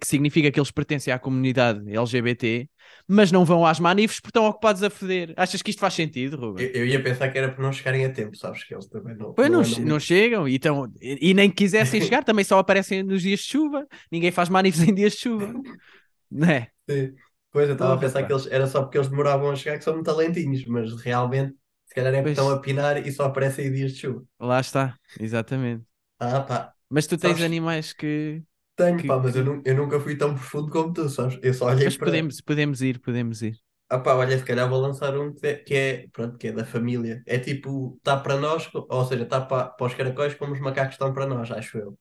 Que 0.00 0.06
significa 0.06 0.52
que 0.52 0.60
eles 0.60 0.70
pertencem 0.70 1.12
à 1.12 1.18
comunidade 1.18 1.80
LGBT, 1.92 2.70
mas 3.08 3.32
não 3.32 3.44
vão 3.44 3.66
às 3.66 3.80
manifes 3.80 4.20
porque 4.20 4.28
estão 4.28 4.46
ocupados 4.46 4.80
a 4.80 4.88
foder. 4.88 5.34
Achas 5.36 5.60
que 5.60 5.70
isto 5.70 5.80
faz 5.80 5.94
sentido, 5.94 6.36
Ruben? 6.36 6.64
Eu, 6.66 6.82
eu 6.82 6.86
ia 6.86 7.02
pensar 7.02 7.28
que 7.30 7.38
era 7.38 7.50
por 7.52 7.62
não 7.62 7.72
chegarem 7.72 8.04
a 8.04 8.12
tempo, 8.12 8.36
sabes? 8.36 8.62
Que 8.62 8.74
eles 8.74 8.86
também 8.86 9.16
não. 9.16 9.32
Pois 9.34 9.50
não, 9.50 9.58
muito- 9.58 9.80
não 9.80 9.98
chegam 9.98 10.46
e, 10.48 10.60
e, 11.00 11.30
e 11.30 11.34
nem 11.34 11.50
quisessem 11.50 12.00
chegar, 12.04 12.22
também 12.22 12.44
só 12.44 12.58
aparecem 12.60 13.02
nos 13.02 13.22
dias 13.22 13.40
de 13.40 13.46
chuva. 13.46 13.84
Ninguém 14.10 14.30
faz 14.30 14.48
manifes 14.48 14.82
em 14.82 14.94
dias 14.94 15.14
de 15.14 15.18
chuva. 15.18 15.52
Não 16.30 16.48
é? 16.48 16.68
Sim. 16.88 17.16
Pois 17.52 17.68
eu 17.68 17.74
estava 17.74 17.94
a 17.94 17.98
pensar 17.98 18.24
que 18.26 18.32
eles 18.32 18.46
era 18.46 18.66
só 18.66 18.82
porque 18.82 18.98
eles 18.98 19.08
demoravam 19.08 19.50
a 19.50 19.56
chegar 19.56 19.78
que 19.78 19.84
são 19.84 19.94
muito 19.94 20.10
lentinhos, 20.12 20.64
mas 20.66 20.92
realmente, 21.02 21.54
se 21.86 21.94
calhar 21.94 22.14
é 22.14 22.18
porque 22.18 22.30
estão 22.30 22.50
a 22.50 22.60
pinar 22.60 23.06
e 23.06 23.12
só 23.12 23.24
aparecem 23.26 23.66
em 23.66 23.72
dias 23.72 23.92
de 23.92 23.98
chuva. 24.00 24.24
Lá 24.38 24.60
está, 24.60 24.98
exatamente. 25.18 25.86
Ah, 26.18 26.40
pá. 26.42 26.74
Mas 26.88 27.06
tu 27.06 27.16
tens 27.18 27.38
Sabes- 27.38 27.42
animais 27.42 27.92
que. 27.92 28.42
Tenho, 28.76 28.98
Que- 29.00 29.06
pá, 29.06 29.18
mas 29.18 29.36
eu, 29.36 29.44
nu- 29.44 29.62
eu 29.64 29.74
nunca 29.76 30.00
fui 30.00 30.16
tão 30.16 30.34
profundo 30.34 30.70
como 30.70 30.92
tu, 30.92 31.08
sabes? 31.08 31.38
Eu 31.42 31.52
só 31.54 31.66
olhei 31.66 31.84
Mas 31.86 31.96
para. 31.96 32.06
podemos, 32.06 32.40
podemos 32.40 32.82
ir, 32.82 32.98
podemos 33.00 33.42
ir. 33.42 33.56
Ah, 33.88 33.98
pá, 33.98 34.14
olha, 34.14 34.38
se 34.38 34.44
calhar 34.44 34.68
vou 34.68 34.80
lançar 34.80 35.16
um 35.18 35.32
que 35.34 35.46
é, 35.46 35.54
que 35.56 35.74
é, 35.74 36.08
pronto, 36.08 36.38
que 36.38 36.48
é 36.48 36.52
da 36.52 36.64
família. 36.64 37.22
É 37.26 37.38
tipo, 37.38 37.96
está 37.98 38.16
para 38.18 38.36
nós, 38.38 38.68
ou 38.74 39.04
seja, 39.04 39.22
está 39.24 39.40
para, 39.40 39.68
para 39.68 39.86
os 39.86 39.94
caracóis 39.94 40.34
como 40.34 40.54
os 40.54 40.60
macacos 40.60 40.94
estão 40.94 41.12
para 41.12 41.26
nós, 41.26 41.50
acho 41.50 41.78
eu. 41.78 41.98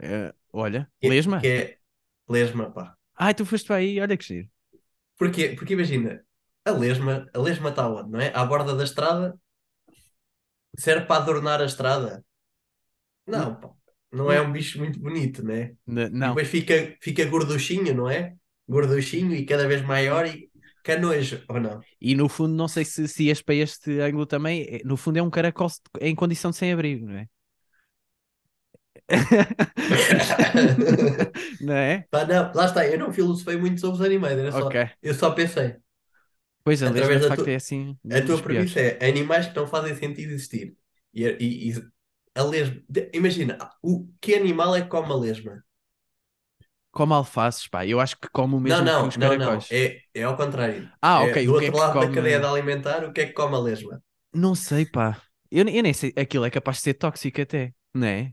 Eh, 0.00 0.32
olha, 0.52 0.90
Que, 1.00 1.08
lesma? 1.08 1.38
que 1.40 1.48
é 1.48 1.78
lesma, 2.28 2.70
pá. 2.76 2.96
Ai, 3.16 3.34
tu 3.34 3.44
foste 3.44 3.66
para 3.66 3.76
aí, 3.76 4.00
olha 4.00 4.16
que 4.16 4.24
giro. 4.24 4.48
Porquê? 5.18 5.44
Porque 5.56 5.74
imagina, 5.74 6.24
a 6.64 6.70
lesma, 6.72 7.14
a 7.34 7.38
lesma 7.46 7.70
está 7.70 7.88
onde, 7.88 8.10
não 8.12 8.20
é? 8.20 8.28
À 8.34 8.44
borda 8.44 8.74
da 8.76 8.84
estrada, 8.84 9.38
serve 10.84 11.04
para 11.06 11.22
adornar 11.22 11.60
a 11.60 11.66
estrada. 11.66 12.24
Não, 13.26 13.54
pá, 13.60 13.70
não 14.12 14.30
é 14.32 14.40
um 14.40 14.50
bicho 14.52 14.78
muito 14.78 14.98
bonito, 15.00 15.42
né? 15.44 15.76
N- 15.86 16.10
E 16.20 16.28
não, 16.28 16.28
depois 16.28 16.48
fica, 16.48 16.96
fica 17.00 17.24
gorduchinho, 17.26 17.94
não 17.94 18.08
é? 18.10 18.36
Gorduchinho 18.68 19.34
e 19.34 19.44
cada 19.46 19.68
vez 19.68 19.82
maior 19.82 20.26
e 20.26 20.50
canojo, 20.82 21.44
ou 21.48 21.60
não? 21.60 21.84
e 22.00 22.14
no 22.14 22.28
fundo, 22.28 22.54
não 22.54 22.68
sei 22.68 22.84
se, 22.84 23.08
se 23.08 23.24
ias 23.24 23.42
para 23.42 23.54
este 23.54 24.00
ângulo 24.00 24.26
também. 24.26 24.62
eh, 24.68 24.80
No 24.84 24.96
fundo, 24.96 25.18
é 25.18 25.22
um 25.22 25.30
caracol 25.30 25.68
em 26.00 26.14
condição 26.14 26.50
de 26.50 26.56
sem-abrigo, 26.56 27.06
não 27.06 27.14
é? 27.16 27.28
Não 31.60 31.74
é? 31.74 32.08
Pá, 32.10 32.24
não, 32.24 32.52
lá 32.54 32.64
está, 32.66 32.86
eu 32.86 32.98
não 32.98 33.12
filosofei 33.12 33.56
muito 33.56 33.80
sobre 33.80 33.96
os 34.00 34.06
animais, 34.06 34.38
era 34.38 34.52
só, 34.52 34.58
Ok. 34.60 34.76
eu 35.02 35.14
só 35.14 35.30
pensei. 35.32 35.76
Pois, 36.64 36.82
a 36.82 36.90
Através 36.90 37.20
da 37.22 37.28
facto 37.28 37.34
tua- 37.34 37.48
é 37.48 37.54
assim. 37.56 37.98
A 38.12 38.20
tua 38.26 38.42
premissa 38.42 38.80
é 38.80 39.08
animais 39.08 39.46
que 39.48 39.56
não 39.56 39.66
fazem 39.66 39.94
sentido 39.96 40.32
existir. 40.32 40.76
E, 41.14 41.24
e- 41.26 41.70
e 41.72 41.74
a 42.34 42.42
lesma. 42.44 42.82
Imagina, 43.14 43.58
o 43.82 44.06
que 44.20 44.34
animal 44.34 44.76
é 44.76 44.82
que 44.82 44.88
come 44.88 45.12
a 45.12 45.16
lesma? 45.16 45.64
Como 46.90 47.14
alfaces, 47.14 47.66
pá. 47.68 47.86
Eu 47.86 48.00
acho 48.00 48.16
que 48.18 48.28
como 48.28 48.56
o 48.56 48.60
mesmo 48.60 48.62
não, 48.62 48.84
que 48.84 48.84
não, 48.84 49.04
os 49.04 49.16
não, 49.16 49.36
não. 49.36 49.66
É, 49.70 50.02
é 50.14 50.22
ao 50.24 50.36
contrário. 50.36 50.90
Ah, 51.02 51.18
É 51.20 51.24
ok. 51.24 51.36
do 51.36 51.48
O 51.48 51.56
que 51.56 51.64
é 51.66 51.70
outro 51.70 51.72
que 51.72 51.76
lado 51.76 51.92
da 51.98 52.00
come? 52.00 52.10
cadeia 52.10 52.40
de 52.40 52.46
alimentar, 52.46 53.04
o 53.04 53.12
que 53.12 53.20
é 53.22 53.26
que 53.26 53.32
come 53.32 53.54
a 53.56 53.58
lesma? 53.60 54.02
Não 54.32 54.54
sei, 54.54 54.86
pá. 54.86 55.22
Eu, 55.50 55.66
eu 55.68 55.82
nem 55.82 55.92
sei. 55.94 56.12
Aquilo 56.16 56.44
é 56.44 56.50
capaz 56.50 56.78
de 56.78 56.82
ser 56.84 56.94
tóxico 56.94 57.40
até, 57.40 57.74
não 57.94 58.06
é? 58.06 58.32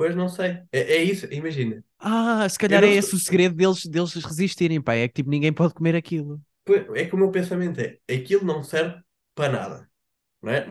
Pois 0.00 0.14
não 0.16 0.28
sei. 0.28 0.50
É, 0.72 0.80
é 0.96 1.02
isso, 1.04 1.26
imagina. 1.40 1.84
Ah, 1.98 2.48
se 2.48 2.58
calhar 2.58 2.82
não 2.82 2.88
é 2.88 2.94
esse 2.94 3.14
o 3.14 3.18
segredo 3.18 3.54
deles, 3.54 3.86
deles 3.86 4.14
resistirem, 4.14 4.80
pá. 4.80 4.94
É 4.94 5.06
que 5.08 5.14
tipo, 5.14 5.30
ninguém 5.30 5.52
pode 5.52 5.74
comer 5.74 5.94
aquilo. 5.96 6.40
Pois, 6.64 6.82
É 6.96 7.06
que 7.06 7.14
o 7.14 7.18
meu 7.18 7.30
pensamento 7.30 7.80
é: 7.80 7.98
aquilo 8.14 8.44
não 8.44 8.62
serve 8.62 9.02
para 9.34 9.52
nada. 9.52 9.90
Não 10.42 10.52
é? 10.52 10.66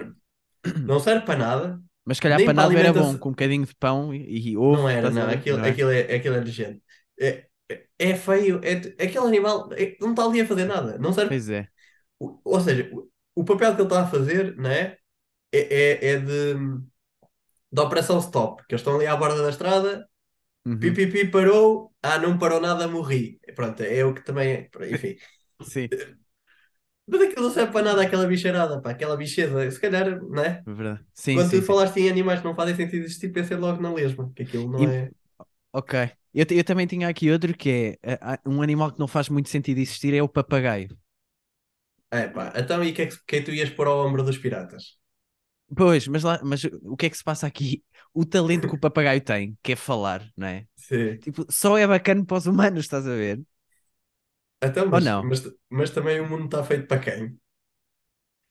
Não 0.86 1.00
serve 1.00 1.26
para 1.26 1.40
nada. 1.40 1.84
Mas 2.06 2.18
se 2.18 2.22
calhar 2.24 2.40
Nem 2.40 2.46
para 2.46 2.54
para 2.54 2.64
nada 2.68 2.80
era 2.80 2.94
bom, 2.94 3.18
alimentação- 3.18 3.20
com 3.20 3.30
um 3.30 3.32
bocadinho 3.34 3.66
de 3.66 3.76
pão 3.76 4.14
e, 4.14 4.52
e 4.52 4.58
ovo. 4.58 4.82
Não 4.82 4.90
era, 4.90 5.10
estás 5.10 5.18
a 5.18 5.22
não. 5.22 5.28
ver? 5.28 5.40
Aquilo, 5.40 5.58
Não 5.58 5.66
é? 5.66 5.70
aquilo, 5.70 5.92
é, 5.92 6.16
aquilo 6.16 6.36
é 6.36 6.40
nojento. 6.42 6.82
É, 7.20 7.48
é, 7.70 7.88
é 8.00 8.16
feio. 8.16 8.62
É, 8.64 8.74
aquele 9.04 9.20
animal 9.28 9.70
é- 9.74 9.98
não 10.00 10.12
está 10.12 10.26
ali 10.26 10.42
a 10.42 10.48
fazer 10.48 10.66
nada. 10.66 10.98
Não 11.00 11.14
serve. 11.14 11.36
Pois 11.36 11.50
é. 11.50 11.70
o- 12.20 12.40
Ou 12.46 12.60
seja, 12.62 12.90
o, 12.94 13.10
o 13.36 13.46
papel 13.46 13.76
que 13.76 13.82
ele 13.82 13.88
está 13.90 14.04
a 14.04 14.08
fazer, 14.08 14.58
não 14.58 14.70
é? 14.70 14.98
É, 15.54 15.60
é, 15.60 16.08
é 16.14 16.20
de, 16.20 16.56
de 17.72 17.82
operação 17.82 18.20
stop. 18.20 18.64
Que 18.68 18.74
eles 18.76 18.82
estão 18.82 18.96
ali 18.96 19.08
à 19.08 19.16
borda 19.16 19.44
da 19.44 19.50
estrada, 19.50 20.08
Uhum. 20.66 21.00
pipipi 21.00 21.28
parou, 21.32 21.94
ah, 22.04 22.18
não 22.20 22.38
parou 22.40 22.62
nada, 22.62 22.88
morri. 22.88 23.40
Pronto, 23.56 23.82
é 23.84 24.06
o 24.06 24.14
que 24.16 24.24
também 24.24 24.52
é. 24.54 24.70
Enfim. 24.94 25.18
Sim, 25.64 25.90
Mas 27.08 27.22
aquilo 27.22 27.44
não 27.48 27.52
serve 27.54 27.72
para 27.74 27.86
nada, 27.86 28.02
aquela 28.04 28.28
bicharada, 28.28 28.82
pá, 28.82 28.92
aquela 28.92 29.18
bicheza. 29.18 29.70
Se 29.72 29.80
calhar, 29.80 30.22
não 30.24 30.44
é? 30.44 30.64
é 30.66 30.72
verdade. 30.74 31.06
Sim, 31.14 31.44
Quando 31.44 31.52
sim, 31.52 31.62
tu 31.62 31.62
sim. 31.62 31.74
falaste 31.74 31.98
em 32.00 32.10
animais 32.10 32.42
que 32.42 32.48
não 32.48 32.56
fazem 32.56 32.76
sentido 32.76 33.04
existir, 33.06 33.32
pensei 33.34 33.58
logo 33.58 33.82
na 33.82 33.94
lesma, 33.94 34.32
que 34.36 34.44
aquilo 34.44 34.72
não 34.72 34.88
E- 34.88 34.90
é. 34.90 35.12
Ok. 35.74 35.94
Eu, 36.34 36.46
eu 36.52 36.64
também 36.66 36.88
tinha 36.88 37.08
aqui 37.10 37.32
outro 37.32 37.56
que 37.58 37.98
é 38.04 38.18
ah, 38.22 38.36
ah, 38.36 38.42
um 38.50 38.62
animal 38.64 38.92
que 38.94 39.00
não 39.00 39.08
faz 39.10 39.30
muito 39.30 39.50
sentido 39.50 39.80
existir 39.80 40.14
é 40.16 40.24
o 40.24 40.30
papagaio. 40.30 40.98
É 42.12 42.28
pá, 42.36 42.54
então 42.56 42.84
e 42.84 42.92
o 42.92 42.96
que 42.96 43.02
é 43.04 43.08
que, 43.08 43.16
é 43.16 43.40
que 43.40 43.42
tu 43.46 43.52
ias 43.52 43.70
pôr 43.72 43.88
ao 43.88 44.06
ombro 44.08 44.24
dos 44.24 44.38
piratas? 44.38 44.99
Pois, 45.76 46.08
mas, 46.08 46.24
lá, 46.24 46.40
mas 46.44 46.64
o 46.84 46.98
que 46.98 47.06
é 47.06 47.10
que 47.10 47.18
se 47.18 47.24
passa 47.24 47.46
aqui? 47.48 47.84
O 48.14 48.26
talento 48.26 48.68
que 48.68 48.76
o 48.76 48.80
papagaio 48.80 49.22
tem, 49.22 49.58
que 49.62 49.74
é 49.74 49.76
falar, 49.76 50.28
não 50.36 50.48
é? 50.48 50.68
Sim. 50.76 51.20
Tipo, 51.22 51.46
só 51.52 51.78
é 51.78 51.86
bacana 51.88 52.26
para 52.26 52.38
os 52.38 52.46
humanos, 52.48 52.86
estás 52.86 53.06
a 53.08 53.16
ver? 53.16 53.42
Então, 54.62 54.86
mas, 54.92 55.04
não? 55.04 55.22
mas, 55.22 55.42
mas 55.70 55.92
também 55.92 56.20
o 56.20 56.28
mundo 56.30 56.46
está 56.46 56.64
feito 56.64 56.88
para 56.88 57.02
quem? 57.02 57.40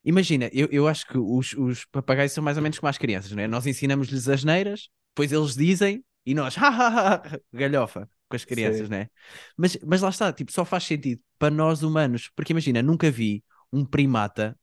Imagina, 0.05 0.49
eu, 0.53 0.69
eu 0.71 0.89
acho 0.89 1.07
que 1.07 1.19
os, 1.19 1.53
os 1.55 1.85
papagaios 1.87 2.33
são 2.33 2.43
mais 2.43 2.57
ou 2.57 2.63
menos 2.63 2.79
como 2.79 2.89
as 2.89 2.97
crianças, 2.99 3.33
não 3.33 3.43
é? 3.43 3.49
Nós 3.49 3.67
ensinamos-lhes 3.67 4.29
as 4.29 4.45
neiras, 4.45 4.89
depois 5.11 5.33
eles 5.33 5.55
dizem 5.55 6.05
e 6.25 6.35
nós, 6.35 6.57
ha, 6.57 6.69
ha, 6.69 6.89
ha, 6.89 7.15
ha", 7.17 7.41
galhofa 7.53 8.09
com 8.29 8.37
as 8.37 8.45
crianças, 8.45 8.89
Sim. 8.89 8.89
não 8.89 8.97
é? 8.99 9.11
Mas, 9.57 9.77
mas 9.87 10.01
lá 10.01 10.09
está, 10.11 10.33
tipo, 10.33 10.53
só 10.53 10.65
faz 10.65 10.85
sentido 10.85 11.21
para 11.39 11.51
nós 11.55 11.83
humanos, 11.83 12.31
porque 12.35 12.53
imagina, 12.53 12.83
nunca 12.83 13.11
vi 13.11 13.45
um 13.73 13.85
primata 13.85 14.57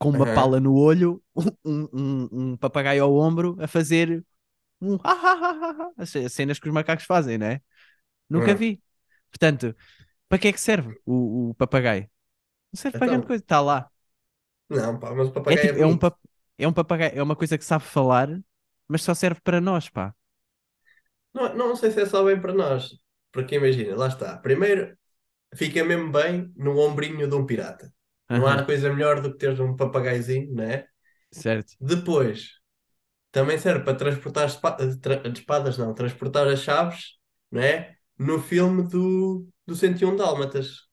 com 0.00 0.10
uma 0.10 0.26
Aham. 0.26 0.28
pala 0.28 0.60
no 0.60 0.76
olho, 0.76 1.22
um, 1.66 1.88
um, 1.94 2.30
um 2.54 2.58
papagaio 2.58 3.04
ao 3.04 3.14
ombro 3.16 3.56
a 3.60 3.68
fazer 3.68 4.24
um 4.80 4.96
ha, 5.04 5.12
ha, 5.12 5.32
ha, 5.34 5.50
ha, 5.52 5.84
ha, 5.84 5.92
as 5.98 6.10
cenas 6.32 6.58
que 6.60 6.68
os 6.68 6.74
macacos 6.74 7.04
fazem, 7.06 7.38
não 7.38 7.46
é? 7.48 7.62
Nunca 8.30 8.54
Ah. 8.54 8.56
vi. 8.56 8.82
Portanto, 9.30 9.76
para 10.28 10.38
que 10.38 10.48
é 10.48 10.52
que 10.54 10.60
serve 10.60 10.96
o, 11.06 11.50
o 11.50 11.54
papagaio? 11.56 12.10
Não 12.72 12.80
serve 12.80 12.98
para 12.98 13.08
Então, 13.08 13.08
grande 13.08 13.26
coisa, 13.26 13.42
está 13.44 13.60
lá. 13.60 13.90
Não, 14.70 14.98
pá, 14.98 15.14
mas 15.14 15.28
o 15.28 15.32
É, 15.46 15.56
papagaio 15.56 15.56
tipo, 15.56 15.78
é, 15.78 15.86
um 15.86 15.96
bonito. 15.96 16.02
pap- 16.02 16.18
é 16.58 16.68
um 16.68 16.72
papagaio, 16.72 17.12
é 17.18 17.22
uma 17.22 17.36
coisa 17.36 17.58
que 17.58 17.64
sabe 17.64 17.84
falar, 17.84 18.28
mas 18.88 19.02
só 19.02 19.14
serve 19.14 19.40
para 19.40 19.60
nós, 19.60 19.88
pá. 19.88 20.14
Não, 21.32 21.54
não 21.56 21.76
sei 21.76 21.90
se 21.90 22.00
é 22.02 22.06
só 22.06 22.24
bem 22.24 22.40
para 22.40 22.52
nós. 22.52 22.90
Porque 23.32 23.56
imagina, 23.56 23.96
lá 23.96 24.08
está. 24.08 24.36
Primeiro, 24.38 24.96
fica 25.56 25.84
mesmo 25.84 26.12
bem 26.12 26.52
no 26.56 26.78
ombrinho 26.78 27.28
de 27.28 27.34
um 27.36 27.46
pirata. 27.46 27.92
Não 28.34 28.46
há 28.46 28.64
coisa 28.64 28.92
melhor 28.92 29.20
do 29.20 29.32
que 29.32 29.38
teres 29.38 29.60
um 29.60 29.76
papagaiozinho, 29.76 30.54
não 30.54 30.64
é? 30.64 30.86
certo. 31.32 31.76
Depois, 31.80 32.52
também 33.32 33.58
serve 33.58 33.84
para 33.84 33.96
transportar 33.98 34.46
espa- 34.48 34.76
tra- 35.00 35.22
espadas, 35.28 35.78
não, 35.78 35.94
transportar 35.94 36.48
as 36.48 36.60
chaves, 36.62 37.18
não 37.50 37.60
é? 37.62 37.96
No 38.18 38.40
filme 38.42 38.84
do, 38.88 39.48
do 39.66 39.74
101 39.76 40.16
Dálmatas. 40.16 40.88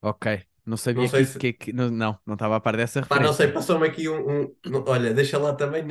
Ok. 0.00 0.26
Não 0.66 0.76
sabia 0.76 1.08
Não 1.08 1.08
sei 1.08 1.24
que, 1.24 1.24
se- 1.24 1.38
que, 1.38 1.52
que- 1.52 1.72
não, 1.72 1.90
não, 1.90 2.20
estava 2.34 2.56
a 2.56 2.60
par 2.60 2.76
dessa 2.76 3.00
Pá, 3.06 3.18
não 3.20 3.32
sei, 3.32 3.48
referência. 3.48 3.52
passou-me 3.52 3.86
aqui 3.88 4.08
um, 4.08 4.42
um- 4.42 4.56
Olha, 4.86 5.14
deixa 5.14 5.38
lá 5.38 5.54
também. 5.54 5.84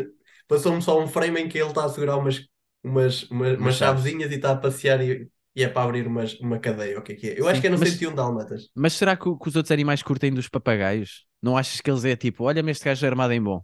Passou-me 0.48 0.82
só 0.82 1.00
um 1.02 1.08
frame 1.08 1.42
em 1.42 1.50
que 1.50 1.58
ele 1.58 1.70
está 1.70 1.86
a 1.86 1.90
segurar 1.90 2.18
umas, 2.18 2.48
umas, 2.84 3.24
umas, 3.32 3.58
Umas 3.60 3.76
chavezinhas 3.76 4.32
e 4.32 4.36
está 4.36 4.52
a 4.52 4.58
passear 4.58 5.02
e, 5.04 5.30
e 5.58 5.64
é 5.64 5.68
para 5.68 5.84
abrir 5.84 6.06
umas, 6.06 6.36
uma 6.40 6.60
cadeia. 6.60 7.00
O 7.00 7.02
que 7.02 7.14
é 7.14 7.16
que 7.16 7.28
é? 7.30 7.40
Eu 7.40 7.46
Sim, 7.46 7.50
acho 7.50 7.62
que 7.62 7.68
é 7.68 7.70
no 7.72 7.80
mas- 7.80 7.90
101 7.90 8.14
Dálmatas. 8.14 8.70
Mas 8.76 8.94
será 8.94 9.18
que, 9.18 9.24
que 9.24 9.50
os 9.50 9.56
outros 9.56 9.72
animais 9.72 10.04
curtem 10.04 10.32
dos 10.32 10.48
papagaios? 10.48 11.26
Não 11.42 11.58
achas 11.58 11.82
que 11.82 11.90
eles 11.90 12.06
é 12.06 12.16
tipo, 12.16 12.44
olha-me 12.44 12.72
este 12.72 12.86
gajo 12.86 13.06
armado 13.08 13.34
em 13.34 13.42
bom? 13.42 13.64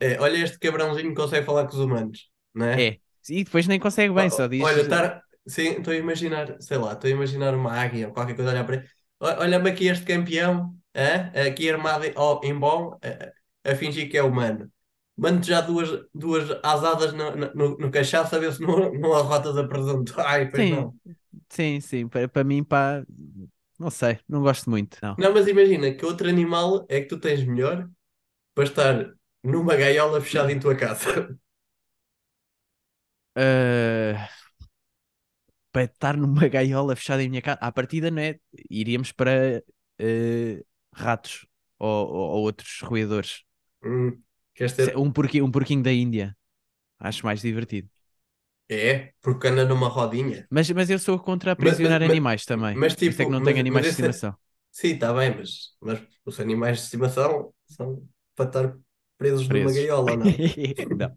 É, 0.00 0.18
olha, 0.18 0.38
este 0.42 0.58
cabrãozinho 0.58 1.10
que 1.10 1.14
consegue 1.14 1.44
falar 1.44 1.64
com 1.66 1.74
os 1.74 1.78
humanos, 1.78 2.30
não 2.54 2.66
é? 2.66 2.82
É. 2.84 2.98
E 3.28 3.44
depois 3.44 3.66
nem 3.66 3.78
consegue 3.78 4.12
bem, 4.14 4.30
só 4.30 4.46
diz. 4.46 4.62
Olha, 4.62 4.80
estar. 4.82 5.22
Sim, 5.46 5.68
estou 5.78 5.92
a 5.92 5.96
imaginar, 5.96 6.56
sei 6.60 6.78
lá, 6.78 6.92
estou 6.94 7.08
a 7.08 7.10
imaginar 7.10 7.54
uma 7.54 7.72
águia 7.72 8.08
ou 8.08 8.14
qualquer 8.14 8.34
coisa 8.34 8.50
olhar 8.50 8.64
para 8.64 8.76
ele. 8.76 8.88
Olha-me 9.20 9.70
aqui 9.70 9.86
este 9.88 10.04
campeão, 10.04 10.74
hã? 10.94 11.30
aqui 11.48 11.70
armado 11.70 12.04
em, 12.44 12.58
bom, 12.58 12.98
a 13.64 13.74
fingir 13.74 14.10
que 14.10 14.16
é 14.16 14.22
humano. 14.22 14.70
Mando 15.16 15.46
já 15.46 15.60
duas, 15.60 15.88
duas 16.14 16.50
asadas 16.62 17.12
no, 17.12 17.36
no, 17.36 17.78
no, 17.78 17.90
cachaço 17.90 18.34
a 18.34 18.38
ver 18.38 18.52
se 18.52 18.60
não, 18.62 18.92
não 18.94 19.12
arrotas 19.14 19.56
a 19.56 19.64
presunto. 19.66 20.14
Ai, 20.20 20.50
pois 20.50 20.66
Sim. 20.66 20.68
não. 20.68 20.94
Sim, 21.50 21.80
sim. 21.80 22.08
Para, 22.08 22.28
para 22.28 22.44
mim, 22.44 22.64
pá, 22.64 23.04
não 23.78 23.90
sei, 23.90 24.18
não 24.28 24.42
gosto 24.42 24.70
muito. 24.70 24.98
Não. 25.02 25.18
Não, 25.18 25.32
mas 25.32 25.46
imagina 25.46 25.92
que 25.94 26.04
outro 26.04 26.28
animal 26.28 26.86
é 26.88 27.00
que 27.00 27.06
tu 27.08 27.18
tens 27.18 27.44
melhor 27.44 27.88
para 28.54 28.64
estar 28.64 29.14
numa 29.44 29.76
gaiola 29.76 30.20
fechada 30.22 30.52
em 30.52 30.60
tua 30.60 30.76
casa. 30.76 31.38
Ah, 33.36 34.28
para 35.72 35.84
estar 35.84 36.16
numa 36.16 36.48
gaiola 36.48 36.94
fechada 36.96 37.22
em 37.22 37.28
minha 37.28 37.42
casa, 37.42 37.58
à 37.60 37.72
partida, 37.72 38.10
não 38.10 38.22
é? 38.22 38.38
Iríamos 38.70 39.12
para 39.12 39.62
eh, 39.98 40.64
ratos 40.94 41.46
ou, 41.78 41.88
ou- 42.08 42.30
ou 42.38 42.42
outros 42.44 42.80
roedores. 42.82 43.44
Hum, 43.82 44.24
Um 44.96 45.10
porquinho, 45.10 45.44
um 45.44 45.50
porquinho 45.50 45.82
da 45.82 45.92
Índia. 45.92 46.36
Acho 46.98 47.24
mais 47.26 47.40
divertido. 47.42 47.88
É, 48.70 49.12
porque 49.20 49.48
anda 49.48 49.64
numa 49.64 49.88
rodinha. 49.88 50.46
Mas, 50.50 50.70
mas 50.70 50.88
eu 50.88 50.98
sou 50.98 51.18
contra 51.18 51.50
Mas- 51.58 51.58
aprisionar 51.58 52.00
mas- 52.00 52.10
animais 52.10 52.44
também. 52.44 52.74
mas 52.74 52.92
isso 52.94 53.04
é 53.04 53.08
que 53.08 53.16
tipo, 53.16 53.30
não 53.30 53.40
mas- 53.40 53.48
tenho 53.48 53.60
animais 53.60 53.84
de 53.86 53.90
mas 53.90 54.00
é- 54.00 54.08
estimação. 54.08 54.36
Sim, 54.70 54.88
está 54.94 55.12
bem, 55.12 55.36
mas, 55.36 55.50
mas 55.80 56.02
os 56.24 56.40
animais 56.40 56.78
de 56.78 56.84
estimação 56.84 57.54
são 57.66 58.02
para 58.34 58.46
estar 58.46 58.76
presos 59.18 59.48
numa 59.48 59.48
Presos. 59.48 59.76
gaiola 59.76 60.10
ou 60.12 60.16
não? 60.18 60.24
não. 60.98 61.16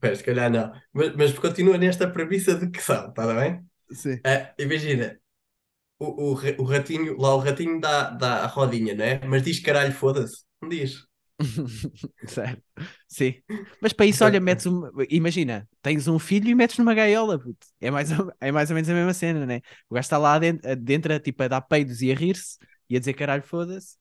Pois, 0.00 0.18
se 0.18 0.24
calhar 0.24 0.50
não. 0.50 0.72
Mas, 0.92 1.16
mas 1.16 1.38
continua 1.38 1.78
nesta 1.78 2.08
premissa 2.10 2.54
de 2.54 2.70
que 2.70 2.82
são, 2.82 3.08
está 3.08 3.32
bem? 3.34 3.64
Sim. 3.92 4.20
Ah, 4.26 4.52
imagina, 4.58 5.18
o, 5.98 6.32
o, 6.34 6.62
o 6.62 6.64
ratinho, 6.64 7.16
lá 7.18 7.34
o 7.34 7.38
ratinho 7.38 7.80
dá, 7.80 8.10
dá 8.10 8.44
a 8.44 8.46
rodinha, 8.46 8.94
né? 8.94 9.20
Mas 9.26 9.42
diz 9.44 9.60
caralho, 9.60 9.92
foda-se. 9.92 10.44
Não 10.62 10.68
diz. 10.68 11.06
Certo. 12.26 12.62
Sim. 13.08 13.34
Mas 13.80 13.92
para 13.92 14.06
isso, 14.06 14.24
olha, 14.24 14.40
metes 14.40 14.66
um... 14.66 14.90
Imagina, 15.10 15.68
tens 15.82 16.08
um 16.08 16.18
filho 16.18 16.48
e 16.48 16.54
metes 16.54 16.78
numa 16.78 16.94
gaiola. 16.94 17.38
puto. 17.38 17.66
É 17.80 17.90
mais, 17.90 18.10
ou... 18.18 18.32
é 18.40 18.50
mais 18.50 18.70
ou 18.70 18.74
menos 18.74 18.88
a 18.88 18.94
mesma 18.94 19.14
cena, 19.14 19.44
né? 19.44 19.60
O 19.88 19.94
gajo 19.94 20.06
está 20.06 20.18
lá 20.18 20.38
dentro, 20.38 20.76
dentro 20.76 21.18
tipo, 21.20 21.42
a 21.42 21.48
dar 21.48 21.60
peidos 21.60 22.00
e 22.02 22.10
a 22.10 22.14
rir-se 22.14 22.58
e 22.88 22.96
a 22.96 22.98
dizer 22.98 23.14
caralho, 23.14 23.42
foda-se, 23.42 23.96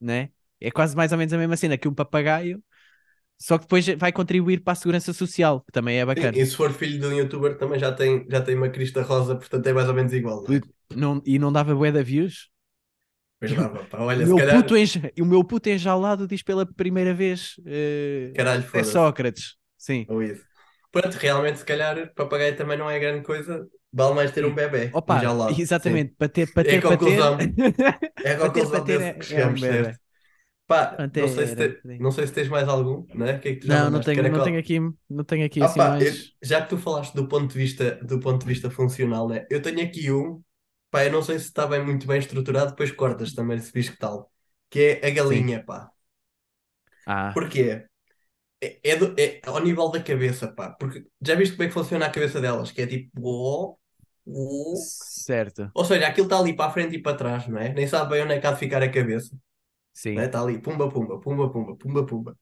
né? 0.00 0.30
É 0.60 0.70
quase 0.70 0.96
mais 0.96 1.12
ou 1.12 1.18
menos 1.18 1.32
a 1.32 1.38
mesma 1.38 1.56
cena 1.56 1.78
que 1.78 1.88
um 1.88 1.94
papagaio, 1.94 2.62
só 3.38 3.58
que 3.58 3.64
depois 3.64 3.86
vai 3.98 4.12
contribuir 4.12 4.60
para 4.60 4.72
a 4.72 4.76
segurança 4.76 5.12
social, 5.12 5.60
que 5.60 5.72
também 5.72 5.98
é 5.98 6.06
bacana. 6.06 6.36
E 6.36 6.46
se 6.46 6.56
for 6.56 6.72
filho 6.72 6.98
de 6.98 7.06
um 7.06 7.12
youtuber 7.12 7.58
também 7.58 7.78
já 7.78 7.92
tem, 7.92 8.26
já 8.28 8.40
tem 8.40 8.56
uma 8.56 8.68
crista 8.68 9.02
rosa, 9.02 9.36
portanto 9.36 9.66
é 9.66 9.72
mais 9.72 9.88
ou 9.88 9.94
menos 9.94 10.12
igual. 10.12 10.42
Não 10.48 10.56
é? 10.56 10.60
Não, 10.94 11.22
e 11.26 11.38
não 11.38 11.52
dava 11.52 11.74
bué 11.74 11.92
de 11.92 12.02
views? 12.02 12.48
Pois 13.54 13.92
O 14.18 14.22
olha, 14.22 14.26
se 14.26 14.34
meu, 14.34 14.40
calhar, 14.40 14.64
puto 14.64 14.76
enja... 14.76 15.12
o 15.20 15.24
meu 15.24 15.44
puto 15.44 15.68
enjaulado 15.68 16.26
diz 16.26 16.42
pela 16.42 16.64
primeira 16.66 17.14
vez 17.14 17.56
eh, 17.66 18.34
caralho, 18.34 18.64
é. 18.74 18.82
Sócrates. 18.84 19.56
Sim. 19.76 20.08
Ou 20.08 20.22
isso. 20.22 20.46
Pronto, 20.92 21.16
realmente, 21.16 21.58
se 21.58 21.64
calhar, 21.64 22.12
papagaio 22.14 22.56
também 22.56 22.78
não 22.78 22.88
é 22.90 22.98
grande 22.98 23.24
coisa. 23.24 23.68
Vale 23.92 24.14
mais 24.14 24.30
ter 24.32 24.44
um 24.44 24.54
bebê. 24.54 24.98
Opa, 24.98 25.08
enjaulado. 25.08 25.62
exatamente, 25.62 26.14
para 26.16 26.28
ter, 26.28 26.46
para 26.52 26.64
É 26.64 26.76
a 26.76 26.82
para 26.82 26.96
ter. 26.98 27.20
conclusão. 27.22 27.54
É 28.22 28.32
a 28.32 28.40
conclusão 28.40 28.70
para 28.70 28.84
ter 28.84 29.00
desse 29.00 29.12
é- 29.18 29.18
que 29.18 29.34
é 29.40 29.46
um 29.46 29.54
chegamos? 29.54 29.98
Pá, 30.66 31.06
não 31.12 31.28
sei 31.28 31.46
se, 31.46 31.56
te- 31.56 31.84
não 31.98 32.10
sei 32.12 32.26
se 32.26 32.32
tens 32.34 32.48
mais 32.48 32.68
algum, 32.68 33.06
né? 33.14 33.36
O 33.36 33.40
que 33.40 33.48
é 33.50 33.56
que 33.56 33.60
Não, 33.62 33.90
não 33.90 34.00
tenho, 34.00 34.28
não 34.28 34.40
tenho 34.40 34.58
aqui, 34.58 34.78
não 35.08 35.24
tenho 35.24 35.44
aqui 35.46 35.60
Ah, 35.60 35.68
assim 35.68 35.80
pá, 35.80 35.82
mais. 35.82 36.00
eu- 36.00 36.30
já 36.42 36.62
que 36.62 36.68
tu 36.70 36.78
falaste 36.78 37.14
do 37.14 37.28
ponto 37.28 37.52
de 37.52 37.58
vista, 37.58 37.96
do 38.04 38.20
ponto 38.20 38.40
de 38.42 38.46
vista 38.52 38.70
funcional, 38.70 39.28
né? 39.28 39.46
Eu 39.50 39.62
tenho 39.62 39.82
aqui 39.82 40.10
um, 40.12 40.42
pá, 40.96 41.04
eu 41.04 41.12
não 41.12 41.22
sei 41.22 41.38
se 41.38 41.46
está 41.46 41.66
bem, 41.66 41.84
muito 41.84 42.06
bem 42.06 42.18
estruturado, 42.18 42.70
depois 42.70 42.90
cortas 42.92 43.34
também 43.34 43.58
se 43.60 43.72
vis 43.72 43.88
que 43.90 43.98
tal, 43.98 44.32
que 44.70 44.80
é 45.02 45.06
a 45.06 45.10
galinha, 45.10 45.64
pá. 45.64 45.90
Ah, 47.06 47.34
Porquê? 47.34 47.86
É, 48.62 48.80
é, 48.92 48.96
do- 48.96 49.14
é 49.20 49.40
ao 49.46 49.60
nível 49.62 49.90
da 49.90 50.02
cabeça, 50.02 50.48
pá. 50.52 50.70
Porque 50.72 51.06
já 51.22 51.34
viste 51.34 51.56
como 51.56 51.64
é 51.64 51.68
que 51.68 51.74
funciona 51.74 52.06
a 52.06 52.10
cabeça 52.10 52.40
delas? 52.40 52.72
Que 52.72 52.82
é 52.82 52.86
tipo. 52.86 53.10
"Oh, 53.22 53.78
oh". 54.26 54.92
certo. 55.14 55.74
Ou 55.74 55.84
seja, 55.84 56.08
aquilo 56.08 56.26
está 56.26 56.38
ali 56.38 56.56
para 56.56 56.70
a 56.70 56.72
frente 56.74 56.96
e 56.96 57.02
para 57.02 57.16
trás, 57.16 57.48
não 57.48 57.58
é? 57.60 57.72
Nem 57.74 57.86
sabe 57.88 58.10
bem 58.12 58.24
onde 58.24 58.34
é 58.34 58.40
que 58.40 58.46
há 58.48 58.52
de 58.52 58.58
ficar 58.60 58.82
a 58.82 58.90
cabeça. 58.92 59.36
Sim. 59.92 60.16
Não 60.16 60.22
é? 60.22 60.26
Está 60.26 60.42
ali, 60.42 60.60
pumba, 60.60 60.88
pumba, 60.90 61.20
pumba, 61.20 61.50
pumba, 61.52 61.76
pumba, 61.76 62.06
pumba. 62.06 62.38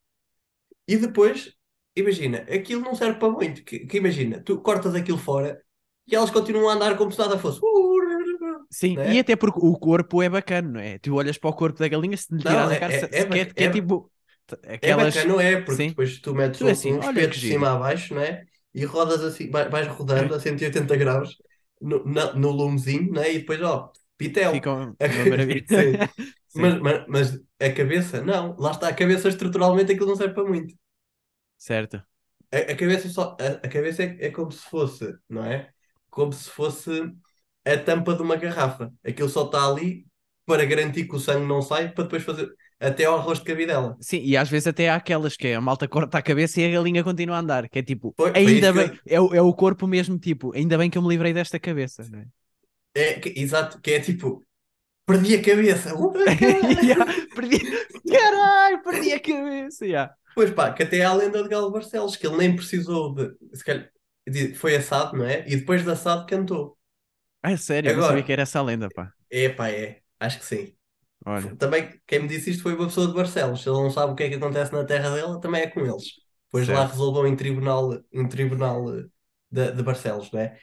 E 0.88 0.96
depois, 0.98 1.54
imagina, 1.96 2.38
aquilo 2.40 2.82
não 2.82 2.94
serve 2.96 3.18
para 3.18 3.30
muito. 3.32 3.64
Que, 3.64 3.80
que 3.86 3.98
imagina, 3.98 4.42
tu 4.42 4.60
cortas 4.62 4.94
aquilo 4.94 5.18
fora 5.18 5.62
e 6.06 6.14
elas 6.16 6.30
continuam 6.30 6.68
a 6.70 6.74
andar 6.74 6.96
como 6.98 7.12
se 7.12 7.18
nada 7.18 7.38
fosse. 7.38 7.66
Sim, 8.70 8.98
né? 8.98 9.04
e 9.04 9.18
até 9.20 9.36
porque 9.36 9.60
o 9.62 9.76
corpo 9.78 10.20
é 10.22 10.28
bacana, 10.28 10.68
não 10.68 10.80
é? 10.80 10.98
Tu 10.98 11.14
olhas 11.14 11.38
para 11.38 11.50
o 11.50 11.54
corpo 11.54 11.78
da 11.78 11.88
galinha, 11.88 12.16
se 12.16 12.34
lhe 12.34 12.42
tiras 12.42 12.68
é- 12.70 12.70
a 12.70 12.76
cara, 12.76 12.90
é- 12.96 12.98
se- 12.98 13.06
é 13.12 13.24
é, 13.32 13.52
é 13.64 13.68
é- 13.68 13.68
tipo 13.68 14.10
É 14.80 14.92
aquelas. 14.92 14.94
bacana, 14.94 15.34
não 15.34 15.40
é? 15.40 15.60
Porque 15.60 15.82
Sim. 15.82 15.88
depois 15.88 16.18
tu 16.20 16.34
metes 16.34 16.60
Tu 16.60 16.68
um, 16.68 16.70
assim, 16.70 16.94
um 16.96 17.00
espeto 17.00 17.38
de 17.38 17.44
cima 17.44 17.72
a 17.72 17.76
baixo, 17.78 18.14
não 18.14 18.22
é? 18.22 18.44
E 18.74 18.84
rodas 18.84 19.22
assim, 19.24 19.50
vai- 19.50 19.68
vais 19.68 19.86
rodando 19.88 20.34
a 20.34 20.40
180 20.40 20.96
graus 20.96 21.36
no, 21.80 22.04
na- 22.04 22.34
no 22.34 22.50
lumezinho, 22.50 23.12
não 23.12 23.22
é? 23.22 23.32
E 23.32 23.38
depois, 23.40 23.60
ó, 23.62 23.92
pitel. 24.18 24.70
Ficam 24.76 24.96
uma 25.06 25.26
maravilha. 25.26 25.64
Sim. 25.68 25.98
Sim, 26.48 26.74
Mas, 26.74 26.80
mas, 26.80 27.06
mas 27.08 27.40
a 27.60 27.72
cabeça, 27.72 28.22
não. 28.22 28.56
Lá 28.58 28.70
está, 28.72 28.88
a 28.88 28.94
cabeça 28.94 29.28
estruturalmente 29.28 29.92
aquilo 29.92 30.08
não 30.08 30.16
serve 30.16 30.34
para 30.34 30.44
muito. 30.44 30.74
certo. 31.56 32.06
A, 32.52 32.58
a 32.72 32.76
cabeça 32.76 33.08
só, 33.08 33.36
a, 33.40 33.66
a 33.66 33.68
cabeça 33.68 34.02
é, 34.04 34.26
é 34.26 34.30
como 34.30 34.50
se 34.52 34.62
fosse, 34.68 35.16
não 35.28 35.44
é? 35.44 35.72
Como 36.10 36.32
se 36.32 36.48
fosse 36.50 36.90
a 37.64 37.76
tampa 37.78 38.14
de 38.14 38.22
uma 38.22 38.36
garrafa. 38.36 38.92
Aquilo 39.04 39.28
só 39.28 39.44
está 39.46 39.66
ali 39.66 40.06
para 40.46 40.64
garantir 40.64 41.04
que 41.08 41.16
o 41.16 41.18
sangue 41.20 41.46
não 41.46 41.62
sai, 41.62 41.90
para 41.92 42.04
depois 42.04 42.22
fazer 42.22 42.50
até 42.78 43.04
ao 43.04 43.16
arroz 43.16 43.38
de 43.38 43.44
cabidela. 43.44 43.96
Sim, 44.00 44.20
e 44.22 44.36
às 44.36 44.48
vezes 44.50 44.66
até 44.66 44.90
há 44.90 44.96
aquelas 44.96 45.36
que 45.36 45.48
é, 45.48 45.54
a 45.54 45.60
malta 45.60 45.88
corta 45.88 46.18
a 46.18 46.22
cabeça 46.22 46.60
e 46.60 46.66
a 46.66 46.70
galinha 46.70 47.02
continua 47.02 47.36
a 47.36 47.40
andar, 47.40 47.68
que 47.68 47.78
é 47.78 47.82
tipo, 47.82 48.14
ainda 48.34 48.72
que 48.72 48.78
bem, 48.78 49.00
é, 49.06 49.20
o- 49.20 49.34
é 49.34 49.40
o 49.40 49.54
corpo 49.54 49.86
mesmo, 49.86 50.18
tipo, 50.18 50.54
ainda 50.54 50.76
bem 50.76 50.90
que 50.90 50.98
eu 50.98 51.02
me 51.02 51.08
livrei 51.08 51.32
desta 51.32 51.58
cabeça, 51.58 52.04
não 52.10 52.18
é? 52.18 52.26
É, 52.94 53.14
que- 53.14 53.32
exato, 53.40 53.80
que 53.80 53.92
é 53.92 54.00
tipo, 54.00 54.42
perdi 55.06 55.36
a 55.36 55.42
cabeça. 55.42 55.94
Uh. 55.94 56.12
Yeah, 56.84 57.06
perdi, 57.34 57.60
caralho, 58.10 58.82
perdi 58.82 59.12
a 59.12 59.20
cabeça, 59.20 59.86
yeah. 59.86 60.14
Pois 60.34 60.50
pá, 60.50 60.72
que 60.72 60.82
até 60.82 61.02
há 61.04 61.10
a 61.10 61.14
lenda 61.14 61.42
de 61.42 61.48
Galo 61.48 61.70
Barcelos, 61.70 62.16
que 62.16 62.26
ele 62.26 62.36
nem 62.36 62.54
precisou 62.56 63.14
de. 63.14 63.32
Se 63.54 63.64
calhar, 63.64 63.88
de- 64.28 64.54
foi 64.54 64.76
assado, 64.76 65.16
não 65.16 65.24
é? 65.24 65.44
E 65.48 65.56
depois 65.56 65.82
de 65.84 65.90
assado 65.90 66.26
cantou. 66.26 66.76
Ah, 67.46 67.56
sério, 67.58 67.88
eu 67.90 67.92
não 67.92 67.98
Agora- 67.98 68.12
sabia 68.12 68.24
que 68.24 68.32
era 68.32 68.42
essa 68.42 68.58
a 68.58 68.62
lenda, 68.62 68.88
pá. 68.94 69.12
É 69.30 69.48
pá, 69.50 69.68
é. 69.68 70.00
Acho 70.18 70.38
que 70.38 70.44
sim. 70.46 70.72
Olha, 71.26 71.54
Também, 71.56 71.90
quem 72.06 72.20
me 72.20 72.28
disse 72.28 72.50
isto 72.50 72.62
foi 72.62 72.74
uma 72.74 72.86
pessoa 72.86 73.06
de 73.06 73.14
Barcelos. 73.14 73.62
Se 73.62 73.68
ele 73.68 73.76
não 73.78 73.90
sabe 73.90 74.12
o 74.12 74.14
que 74.16 74.22
é 74.24 74.28
que 74.28 74.34
acontece 74.36 74.72
na 74.72 74.84
terra 74.84 75.10
dele, 75.14 75.40
também 75.40 75.62
é 75.62 75.66
com 75.66 75.80
eles. 75.80 76.04
Depois 76.46 76.68
lá 76.68 76.76
Certo. 76.82 76.90
resolveu 76.92 77.26
em 77.26 77.36
tribunal, 77.36 77.98
em 78.12 78.26
tribunal 78.28 78.94
eh, 78.98 79.04
de, 79.50 79.72
de 79.72 79.82
Barcelos, 79.82 80.30
não 80.32 80.40
é? 80.40 80.56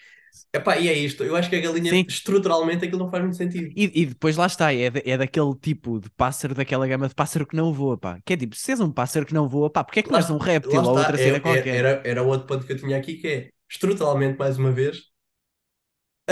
Epá, 0.53 0.77
e 0.77 0.87
é 0.87 0.93
isto. 0.93 1.23
Eu 1.23 1.35
acho 1.35 1.49
que 1.49 1.55
a 1.57 1.61
galinha, 1.61 1.91
Sim. 1.91 2.05
estruturalmente, 2.07 2.85
aquilo 2.85 2.99
não 3.03 3.11
faz 3.11 3.21
muito 3.23 3.35
sentido. 3.37 3.67
E, 3.75 4.01
e 4.01 4.05
depois 4.05 4.37
lá 4.37 4.45
está, 4.47 4.73
é, 4.73 4.89
da- 4.89 5.01
é 5.05 5.17
daquele 5.17 5.53
tipo 5.55 5.99
de 5.99 6.09
pássaro, 6.11 6.55
daquela 6.55 6.87
gama 6.87 7.07
de 7.07 7.13
pássaro 7.15 7.45
que 7.45 7.55
não 7.55 7.73
voa, 7.73 7.97
pá. 7.97 8.19
Que 8.25 8.33
é 8.33 8.37
tipo, 8.37 8.55
se 8.55 8.71
és 8.71 8.79
um 8.79 8.91
pássaro 8.91 9.25
que 9.25 9.33
não 9.33 9.47
voa, 9.49 9.69
pá, 9.69 9.83
porque 9.83 9.99
é 9.99 10.03
que 10.03 10.09
não 10.09 10.17
Lá- 10.19 10.23
és 10.25 10.29
um 10.31 10.37
réptil 10.37 10.81
Lá 10.81 10.87
ou 10.89 10.97
outra 10.97 11.15
é- 11.19 11.23
cena 11.23 11.37
é- 11.37 11.39
qualquer? 11.41 11.67
Era, 11.75 12.01
era 12.05 12.23
outro 12.23 12.47
ponto 12.47 12.65
que 12.65 12.71
eu 12.73 12.77
tinha 12.77 12.97
aqui, 12.97 13.15
que 13.15 13.27
é, 13.27 13.49
estruturalmente, 13.69 14.37
mais 14.39 14.57
uma 14.57 14.71
vez, 14.71 15.10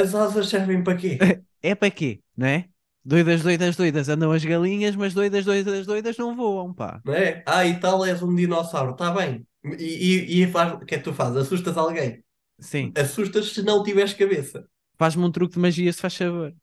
as 0.02 0.16
asas 0.16 0.50
servem 0.50 0.84
para 0.84 0.98
quê? 0.98 1.18
É 1.62 1.76
para 1.76 1.92
quê, 1.92 2.22
não 2.36 2.48
é? 2.48 2.70
Doidas, 3.04 3.42
doidas, 3.44 3.76
doidas, 3.76 4.10
andam 4.10 4.32
as 4.32 4.44
galinhas, 4.46 4.96
mas 4.96 5.14
doidas, 5.14 5.46
doidas, 5.46 5.86
doidas 5.86 6.18
não 6.18 6.36
voam, 6.36 6.74
pá. 6.74 7.04
Não 7.04 7.14
é? 7.14 7.44
Ah, 7.48 7.66
e 7.66 7.80
tal, 7.80 8.06
és 8.06 8.22
um 8.22 8.34
dinossauro, 8.36 8.92
está 8.92 9.12
bem. 9.12 9.48
E, 9.78 10.42
e, 10.42 10.44
e 10.44 10.48
faz, 10.52 10.74
o 10.74 10.80
que 10.86 10.96
é 10.96 10.98
que 10.98 11.04
tu 11.04 11.14
fazes? 11.14 11.38
Assustas 11.38 11.78
alguém? 11.78 12.24
Sim, 12.60 12.98
Assustas 12.98 13.54
se 13.54 13.64
não 13.64 13.84
tiveres 13.84 14.14
cabeça. 14.14 14.68
faz-me 15.00 15.24
um 15.24 15.32
truque 15.32 15.56
de 15.56 15.60
magia 15.60 15.92
se 15.94 16.00
faz 16.02 16.16
favor, 16.16 16.56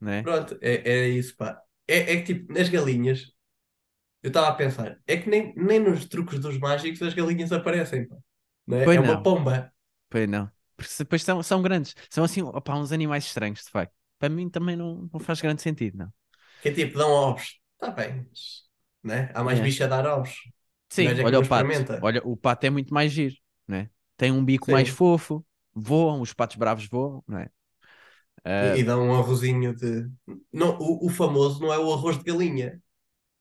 não 0.00 0.12
é? 0.12 0.22
Pronto, 0.22 0.58
é, 0.60 0.74
é 1.04 1.08
isso, 1.08 1.36
pá. 1.36 1.62
É, 1.88 2.14
é 2.14 2.22
que 2.22 2.34
tipo, 2.34 2.52
nas 2.52 2.68
galinhas, 2.68 3.32
eu 4.22 4.28
estava 4.28 4.48
a 4.48 4.54
pensar, 4.54 5.00
é 5.06 5.16
que 5.18 5.28
nem, 5.30 5.54
nem 5.56 5.80
nos 5.80 6.06
truques 6.06 6.38
dos 6.40 6.58
mágicos 6.58 7.02
as 7.02 7.14
galinhas 7.14 7.52
aparecem, 7.52 8.08
pá. 8.08 8.16
Não 8.66 8.78
é? 8.78 8.86
Pois 8.86 8.98
é 8.98 9.00
uma 9.00 9.16
não. 9.16 9.22
pomba. 9.22 9.72
Pois 10.10 10.28
não. 10.28 10.52
Porque 10.80 10.94
depois 10.98 11.22
são, 11.24 11.42
são 11.42 11.62
grandes, 11.62 11.94
são 12.10 12.24
assim, 12.24 12.42
opá, 12.42 12.74
uns 12.76 12.92
animais 12.92 13.24
estranhos, 13.26 13.64
de 13.64 13.70
facto. 13.70 13.94
Para 14.18 14.28
mim 14.30 14.48
também 14.50 14.76
não, 14.76 15.08
não 15.12 15.20
faz 15.20 15.40
grande 15.40 15.62
sentido, 15.62 15.98
não. 15.98 16.12
Que 16.60 16.68
é 16.70 16.72
tipo, 16.72 16.98
dão 16.98 17.10
ovos. 17.10 17.58
Está 17.74 17.90
bem, 17.90 18.26
mas, 18.28 18.68
né? 19.02 19.30
Há 19.34 19.42
mais 19.42 19.60
É. 19.60 19.60
bicho 19.60 19.82
a 19.84 19.86
dar 19.86 20.06
ovos. 20.06 20.34
Sim, 20.88 21.18
é 21.18 21.22
olha 21.22 21.38
o 21.38 21.44
pato. 21.44 21.88
Olha, 22.00 22.20
o 22.24 22.36
pato 22.36 22.66
é 22.66 22.70
muito 22.70 22.92
mais 22.92 23.12
giro, 23.12 23.36
não 23.66 23.76
é? 23.78 23.90
Tem 24.16 24.32
um 24.32 24.44
bico 24.44 24.68
Sim. 24.68 24.70
mais 24.70 24.88
fofo, 24.88 25.44
voam, 25.74 26.20
os 26.20 26.32
patos 26.32 26.56
bravos 26.56 26.86
voam, 26.88 27.22
não 27.26 27.38
é? 27.38 27.50
Ah, 28.44 28.76
E, 28.76 28.80
e 28.80 28.84
dão 28.84 29.02
um 29.08 29.14
arrozinho 29.14 29.74
de. 29.74 30.08
Não, 30.52 30.78
o, 30.78 31.06
o 31.06 31.08
famoso 31.08 31.60
não 31.60 31.72
é 31.72 31.78
o 31.78 31.92
arroz 31.92 32.18
de 32.18 32.24
galinha, 32.24 32.80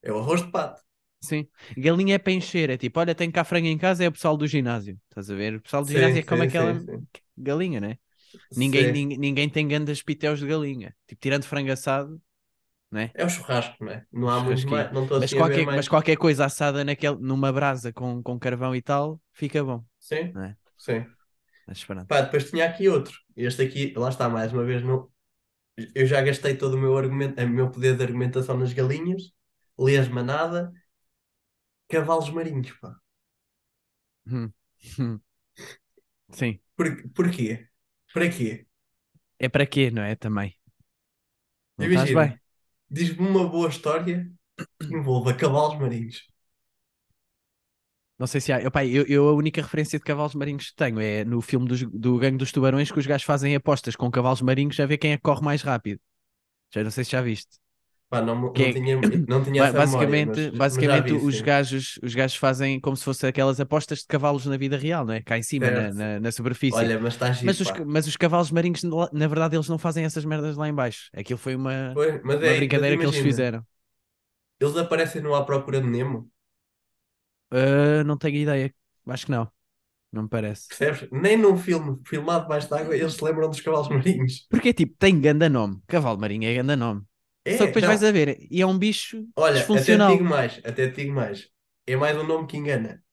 é 0.04 0.12
o 0.14 0.20
arroz 0.20 0.44
de 0.46 0.52
pato. 0.52 0.82
sim. 1.22 1.48
Galinha 1.78 2.16
é 2.16 2.18
para 2.20 2.32
encher, 2.34 2.70
é 2.70 2.78
tipo, 2.78 3.00
olha, 3.00 3.16
tem 3.16 3.32
cá 3.32 3.44
frango 3.44 3.68
em 3.68 3.78
casa, 3.78 4.04
é 4.04 4.08
o 4.08 4.12
pessoal 4.12 4.38
do 4.38 4.48
ginásio. 4.48 5.00
Estás 5.10 5.30
a 5.30 5.36
ver? 5.36 5.56
O 5.56 5.62
pessoal 5.62 5.84
do 5.84 5.90
Sim, 5.92 5.92
ginásio 5.92 6.20
é 6.20 6.24
como 6.24 6.44
sim, 6.44 6.50
aquela 6.50 6.76
sim, 6.76 6.80
sim. 6.80 7.08
Galinha, 7.40 7.80
né? 7.80 7.98
Ninguém, 8.56 8.94
Sim. 8.94 9.18
ninguém, 9.18 9.50
tem 9.50 9.68
grandes 9.68 10.02
pitéus 10.02 10.40
de 10.40 10.48
galinha. 10.48 10.96
Tipo, 11.08 11.22
tirando 11.22 11.44
frango 11.46 11.72
assado, 11.72 12.22
né? 12.92 13.12
É 13.14 13.26
o 13.26 13.30
churrasco, 13.30 13.84
não 13.84 13.92
é? 13.92 14.06
Não 14.12 14.30
há 14.30 14.40
muito 14.40 14.68
mais. 14.70 14.92
Não 14.92 15.02
Mas 15.06 15.24
assim 15.24 15.38
qualquer, 15.38 15.66
mas 15.66 15.88
qualquer 15.88 16.16
coisa 16.18 16.46
assada 16.46 16.84
naquele, 16.84 17.18
numa 17.18 17.52
brasa 17.52 17.92
com, 17.94 18.22
com 18.22 18.40
carvão 18.40 18.76
e 18.76 18.82
tal, 18.82 19.20
fica 19.34 19.64
bom. 19.64 19.84
Sim, 20.00 20.34
é? 20.38 20.56
sim. 20.78 21.06
Mas 21.68 21.84
pronto. 21.84 22.08
Pá, 22.08 22.22
depois 22.22 22.50
tinha 22.50 22.66
aqui 22.66 22.90
outro. 22.90 23.16
Este 23.36 23.62
aqui, 23.62 23.94
lá 23.96 24.10
está, 24.10 24.28
mais 24.28 24.52
uma 24.52 24.64
vez, 24.64 24.84
não... 24.84 25.08
eu 25.96 26.06
já 26.06 26.22
gastei 26.22 26.56
todo 26.56 26.74
o 26.76 26.80
meu 26.80 26.98
argumento, 26.98 27.42
o 27.42 27.48
meu 27.48 27.70
poder 27.70 27.96
de 27.96 28.04
argumentação 28.04 28.58
nas 28.58 28.74
galinhas, 28.74 29.32
lesma 29.78 30.24
nada, 30.24 30.72
cavalos 31.90 32.30
marinhos, 32.30 32.72
pá. 32.80 32.96
Hum. 34.28 34.54
Hum. 34.98 35.22
Sim. 36.32 36.60
Por, 36.80 36.88
porquê? 37.16 37.50
Para 38.14 38.30
quê? 38.36 38.50
É 39.38 39.48
para 39.50 39.66
quê, 39.66 39.92
não 39.92 40.02
é? 40.04 40.16
Também. 40.16 40.56
Não 41.78 41.88
estás 41.88 42.12
Imagina, 42.12 42.12
bem. 42.12 42.38
diz-me 42.92 43.28
uma 43.28 43.48
boa 43.50 43.70
história 43.70 44.32
que 44.88 44.96
envolva 44.96 45.34
cavalos 45.36 45.80
marinhos. 45.80 46.28
Não 48.18 48.28
sei 48.28 48.42
se 48.42 48.52
há. 48.52 48.62
Epá, 48.62 48.86
eu, 48.86 49.06
eu 49.08 49.30
a 49.30 49.34
única 49.34 49.62
referência 49.62 49.98
de 49.98 50.04
cavalos 50.06 50.36
marinhos 50.36 50.70
que 50.72 50.76
tenho 50.76 51.00
é 51.00 51.24
no 51.24 51.42
filme 51.42 51.68
dos- 51.68 51.84
do 51.84 52.18
Gangue 52.18 52.38
dos 52.38 52.52
Tubarões 52.52 52.92
que 52.92 53.00
os 53.00 53.06
gajos 53.08 53.26
fazem 53.26 53.56
apostas 53.56 53.96
com 53.96 54.12
cavalos 54.12 54.42
marinhos 54.42 54.80
a 54.80 54.86
ver 54.86 54.98
quem 54.98 55.14
é 55.14 55.18
que 55.18 55.24
corre 55.24 55.42
mais 55.44 55.62
rápido. 55.62 56.02
Já 56.74 56.84
não 56.84 56.92
sei 56.92 57.04
se 57.06 57.12
já 57.12 57.22
viste. 57.22 57.58
Pá, 58.10 58.22
não, 58.22 58.36
não 58.56 58.70
é- 58.70 58.72
tinha, 58.72 58.98
não 59.28 59.44
tinha 59.44 59.62
essa 59.62 59.74
basicamente, 59.74 59.82
memória, 59.82 60.52
mas- 60.54 60.80
mas 60.80 61.02
basicamente 61.02 61.04
vi, 61.04 61.20
os, 61.26 61.42
sim. 61.42 61.42
gajos, 61.42 62.00
os 62.04 62.16
gajos 62.16 62.38
fazem 62.38 62.80
como 62.80 62.98
se 62.98 63.04
fosse 63.04 63.26
aquelas 63.28 63.60
apostas 63.60 64.00
de 64.00 64.08
cavalos 64.08 64.46
na 64.46 64.58
vida 64.58 64.78
real, 64.78 65.06
não 65.06 65.14
é? 65.14 65.22
Cá 65.22 65.38
em 65.38 65.44
cima, 65.44 65.72
na, 65.72 65.94
na, 65.94 66.20
na 66.20 66.32
superfície. 66.32 66.76
Olha, 66.76 67.00
mas 67.00 67.14
está 67.16 67.32
giro, 67.32 67.48
mas, 67.48 67.60
os, 67.62 67.72
mas 67.88 68.08
os 68.08 68.18
cavalos 68.18 68.52
marinhos, 68.52 68.82
na 69.14 69.28
verdade, 69.28 69.56
eles 69.56 69.70
não 69.70 69.78
fazem 69.80 70.06
essas 70.06 70.26
merdas 70.26 70.58
lá 70.58 70.68
em 70.70 70.74
baixo. 70.74 71.10
Aquilo 71.14 71.40
foi 71.40 71.56
uma, 71.56 72.00
mas 72.24 72.42
uma 72.42 72.44
é, 72.44 72.56
brincadeira 72.56 72.96
mas 72.96 73.00
que 73.00 73.06
eles 73.06 73.18
fizeram. 73.18 73.66
Eles 74.60 74.78
aparecem 74.78 75.22
no 75.22 75.36
À 75.36 75.44
Procura 75.46 75.82
de 75.82 75.88
Nemo, 75.90 76.32
Ah, 77.52 78.04
não 78.04 78.18
tenho 78.18 78.38
ideia. 78.38 78.74
Acho 79.08 79.26
que 79.26 79.32
não. 79.32 79.52
Não 80.12 80.24
me 80.24 80.30
parece. 80.30 80.70
percebes? 80.70 81.10
Nem 81.12 81.38
num 81.38 81.58
filme 81.58 82.00
filmado 82.06 82.44
debaixo 82.44 82.70
d'água 82.70 82.96
eles 82.96 83.14
se 83.14 83.24
lembram 83.24 83.50
dos 83.50 83.62
cavalos 83.62 83.90
marinhos. 83.90 84.48
Porque, 84.50 84.74
tipo, 84.80 84.96
tem 84.98 85.20
ganda 85.22 85.50
nome. 85.50 85.82
Cavalo 85.88 86.20
marinho 86.20 86.46
é 86.50 86.54
ganda 86.56 86.76
nome. 86.76 87.02
É, 87.46 87.58
Só 87.58 87.66
que 87.68 87.68
depois 87.68 87.84
não. 87.84 87.90
vais 87.90 88.04
a 88.04 88.12
ver. 88.12 88.38
E 88.52 88.62
é 88.62 88.66
um 88.66 88.78
bicho 88.78 89.28
Olha, 89.36 89.62
até 89.64 89.82
te 89.98 90.06
digo 90.08 90.24
mais, 90.24 90.58
até 90.64 90.90
te 90.90 90.96
digo 91.02 91.14
mais. 91.14 91.50
É 91.88 91.96
mais 91.96 92.16
um 92.18 92.24
nome 92.28 92.48
que 92.48 92.58
engana. 92.58 93.04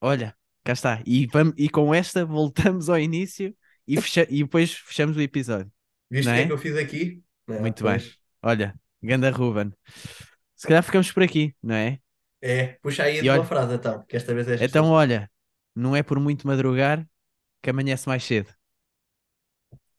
Olha, 0.00 0.36
cá 0.64 0.72
está. 0.72 1.02
E, 1.06 1.26
vamos, 1.26 1.54
e 1.56 1.68
com 1.68 1.94
esta 1.94 2.24
voltamos 2.24 2.88
ao 2.88 2.98
início 2.98 3.56
e, 3.86 4.00
fecha- 4.00 4.26
e 4.30 4.42
depois 4.42 4.72
fechamos 4.74 5.16
o 5.16 5.20
episódio. 5.20 5.72
Viste 6.10 6.30
o 6.30 6.34
que 6.34 6.40
é 6.40 6.42
é? 6.42 6.46
que 6.46 6.52
eu 6.52 6.58
fiz 6.58 6.76
aqui? 6.76 7.22
Não, 7.46 7.60
Muito 7.60 7.82
pois. 7.82 8.18
Olha, 8.42 8.74
ganda 9.02 9.30
Ruben. 9.30 9.72
Se 10.56 10.66
calhar 10.66 10.82
ficamos 10.82 11.10
por 11.12 11.22
aqui, 11.22 11.54
não 11.62 11.74
é? 11.74 12.00
É, 12.40 12.78
puxa 12.82 13.02
aí 13.04 13.16
a 13.20 13.24
E 13.24 13.28
tua 13.30 13.32
olha- 13.32 13.44
frase 13.50 13.74
então, 13.74 14.04
que 14.06 14.16
esta 14.16 14.34
vez 14.34 14.46
é 14.48 14.56
Então, 14.58 14.90
olha, 14.90 15.30
não 15.74 15.94
é 15.96 16.02
por 16.02 16.18
muito 16.20 16.46
madrugar 16.46 17.06
que 17.62 17.70
amanhece 17.70 18.08
mais 18.08 18.24
cedo. 18.24 18.52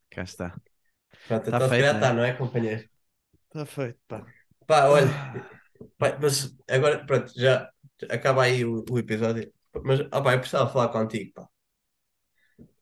Cá 0.10 0.24
está. 0.24 0.48
Pronto, 1.28 1.50
tá 1.50 1.58
então 1.58 1.70
se 1.70 1.70
feito, 1.70 1.78
calhar 1.78 1.94
né? 1.94 2.00
está, 2.00 2.14
não 2.14 2.24
é, 2.24 2.34
companheiro? 2.34 2.90
Está 3.56 3.66
feito, 3.66 3.98
pá. 4.06 4.26
Pá, 4.68 4.90
olha, 4.90 5.08
Pá, 5.98 6.18
mas 6.22 6.54
agora, 6.70 7.06
pronto, 7.06 7.32
já 7.40 7.70
acaba 8.10 8.44
aí 8.44 8.66
o, 8.66 8.84
o 8.92 9.00
episódio. 9.00 9.50
Mas, 9.82 10.02
ah, 10.12 10.22
pá, 10.22 10.34
eu 10.34 10.40
precisava 10.40 10.70
falar 10.70 10.90
contigo, 10.90 11.32
pá. 11.34 11.48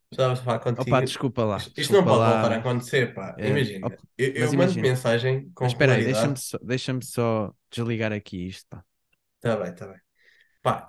Precisava 0.09 0.36
falar 0.36 0.59
contigo. 0.59 0.89
Opa, 0.89 1.01
desculpa 1.01 1.43
lá. 1.43 1.57
Isto, 1.57 1.79
isto 1.79 1.93
não 1.93 2.01
desculpa 2.01 2.09
pode 2.09 2.19
lá. 2.19 2.41
voltar 2.41 2.55
a 2.55 2.59
acontecer, 2.59 3.13
pá. 3.13 3.36
É, 3.38 3.49
Imagina, 3.49 3.88
opa, 3.88 3.97
eu, 4.17 4.27
eu 4.31 4.41
mando 4.41 4.53
imagina. 4.55 4.81
mensagem 4.89 5.51
com 5.53 5.63
Mas 5.65 5.73
espera 5.73 5.93
aí, 5.93 6.03
deixa-me 6.05 6.38
só, 6.38 6.57
deixa-me 6.62 7.05
só 7.05 7.53
desligar 7.71 8.12
aqui 8.12 8.47
isto, 8.47 8.67
pá. 8.67 8.83
Tá 9.41 9.55
bem, 9.57 9.75
tá 9.75 9.88
bem. 9.88 9.99
Pá, 10.63 10.88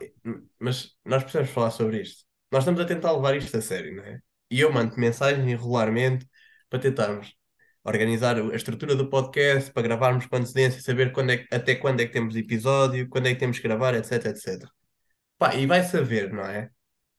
mas 0.58 0.94
nós 1.04 1.22
precisamos 1.22 1.50
falar 1.50 1.70
sobre 1.72 2.00
isto. 2.00 2.24
Nós 2.50 2.62
estamos 2.62 2.80
a 2.80 2.84
tentar 2.84 3.12
levar 3.12 3.36
isto 3.36 3.54
a 3.56 3.60
sério, 3.60 3.96
não 3.96 4.04
é? 4.04 4.20
E 4.50 4.60
eu 4.60 4.72
mando 4.72 4.96
mensagens 4.96 5.44
regularmente 5.44 6.26
para 6.70 6.78
tentarmos 6.78 7.34
organizar 7.84 8.36
a 8.36 8.56
estrutura 8.56 8.96
do 8.96 9.08
podcast, 9.08 9.70
para 9.72 9.82
gravarmos 9.82 10.26
com 10.26 10.36
antecedência, 10.36 10.80
saber 10.80 11.12
quando 11.12 11.30
é, 11.30 11.46
até 11.52 11.74
quando 11.74 12.00
é 12.00 12.06
que 12.06 12.12
temos 12.12 12.34
episódio, 12.34 13.08
quando 13.08 13.26
é 13.26 13.34
que 13.34 13.40
temos 13.40 13.58
que 13.58 13.68
gravar, 13.68 13.94
etc, 13.94 14.24
etc. 14.26 14.68
Pá, 15.38 15.54
e 15.54 15.66
vai 15.66 15.82
saber, 15.82 16.32
não 16.32 16.44
é? 16.44 16.70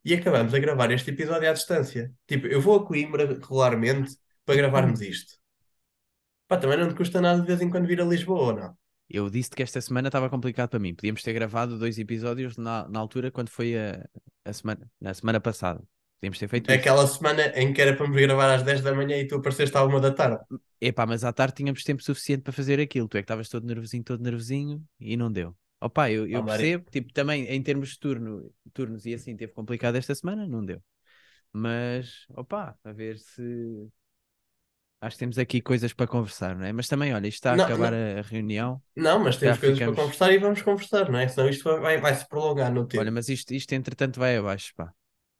E 0.04 0.13
acabamos 0.13 0.54
a 0.54 0.60
gravar 0.60 0.91
este 0.91 1.12
episódio 1.12 1.49
à 1.49 1.54
distância. 1.54 2.12
Tipo, 2.28 2.47
eu 2.47 2.62
vou 2.62 2.78
a 2.78 2.86
Coimbra 2.86 3.25
regularmente 3.25 4.15
para 4.45 4.56
gravarmos 4.56 5.01
isto. 5.01 5.38
Pá, 6.47 6.58
também 6.58 6.78
não 6.78 6.89
te 6.89 6.95
custa 6.95 7.21
nada 7.21 7.41
de 7.41 7.47
vez 7.47 7.62
em 7.62 7.69
quando 7.69 7.88
vir 7.88 8.01
a 8.01 8.06
Lisboa, 8.06 8.41
ou 8.41 8.54
não? 8.54 8.78
Eu 9.10 9.30
disse 9.30 9.51
que 9.51 9.62
esta 9.62 9.80
semana 9.82 10.08
estava 10.08 10.30
complicado 10.30 10.69
para 10.69 10.80
mim. 10.80 10.95
Podíamos 10.95 11.21
ter 11.21 11.34
gravado 11.34 11.78
dois 11.78 11.99
episódios 11.99 12.58
na, 12.58 12.88
na 12.88 12.99
altura 12.99 13.32
quando 13.32 13.49
foi 13.49 13.78
a, 13.78 14.04
a 14.43 14.54
semana, 14.54 14.89
na 14.99 15.13
semana 15.13 15.39
passada. 15.39 15.84
Podíamos 16.19 16.39
ter 16.39 16.47
feito 16.49 16.71
isso. 16.71 16.89
Aquela 16.89 17.08
semana 17.08 17.43
em 17.56 17.73
que 17.73 17.82
era 17.82 17.95
para 17.97 18.08
me 18.08 18.21
gravar 18.21 18.54
às 18.54 18.62
10 18.63 18.82
da 18.82 18.93
manhã 18.93 19.17
e 19.17 19.28
tu 19.28 19.36
apareceste 19.36 19.75
à 19.78 19.84
1 19.84 19.99
da 19.99 20.12
tarde. 20.12 20.43
Epá, 20.80 21.06
mas 21.06 21.23
à 21.23 21.32
tarde 21.34 21.56
tínhamos 21.56 21.84
tempo 21.84 22.04
suficiente 22.04 22.43
para 22.43 22.54
fazer 22.54 22.80
aquilo. 22.80 23.08
Tu 23.08 23.17
é 23.17 23.21
que 23.21 23.23
estavas 23.25 23.49
todo 23.49 23.65
nervosinho, 23.65 24.04
todo 24.04 24.21
nervosinho 24.23 24.84
e 24.99 25.17
não 25.17 25.32
deu. 25.32 25.56
Opa, 25.82 26.10
eu, 26.12 26.28
eu 26.28 26.41
Oh, 26.41 26.45
percebo, 26.45 26.89
tipo, 26.91 27.12
também 27.13 27.45
em 27.47 27.62
termos 27.62 27.89
de 27.89 27.99
turno, 27.99 28.51
turnos 28.73 29.06
e 29.06 29.13
assim 29.13 29.36
teve 29.36 29.54
complicado 29.54 29.95
esta 29.95 30.13
semana, 30.15 30.47
não 30.47 30.63
deu. 30.65 30.82
Mas, 31.54 32.25
opa, 32.36 32.78
a 32.84 32.91
ver 32.93 33.19
se. 33.19 33.89
Acho 35.01 35.15
que 35.15 35.19
temos 35.19 35.38
aqui 35.38 35.62
coisas 35.62 35.93
para 35.93 36.08
conversar, 36.08 36.56
não 36.56 36.65
é? 36.65 36.73
Mas 36.73 36.88
também, 36.88 37.13
olha, 37.13 37.28
isto 37.28 37.36
está 37.38 37.54
a 37.54 37.56
Não, 37.56 37.58
acabar 37.58 37.93
não. 37.93 37.93
a 37.93 38.21
reunião. 38.21 38.82
Não, 38.95 39.19
mas 39.19 39.38
temos 39.38 39.58
coisas 39.60 39.80
ficamos- 39.80 39.82
para 39.82 39.95
conversar 40.04 40.32
e 40.34 40.38
vamos 40.39 40.62
conversar, 40.62 41.12
não 41.12 41.19
é? 41.19 41.28
Senão 41.28 41.49
isto 41.49 41.63
vai, 41.82 41.99
vai 41.99 42.15
se 42.15 42.28
prolongar 42.28 42.73
no 42.73 42.88
tempo. 42.88 42.99
Olha, 42.99 43.12
mas 43.12 43.30
isto, 43.30 43.54
isto 43.54 43.73
entretanto 43.73 44.19
vai 44.19 44.36
abaixo, 44.38 44.73
pá. 44.75 44.91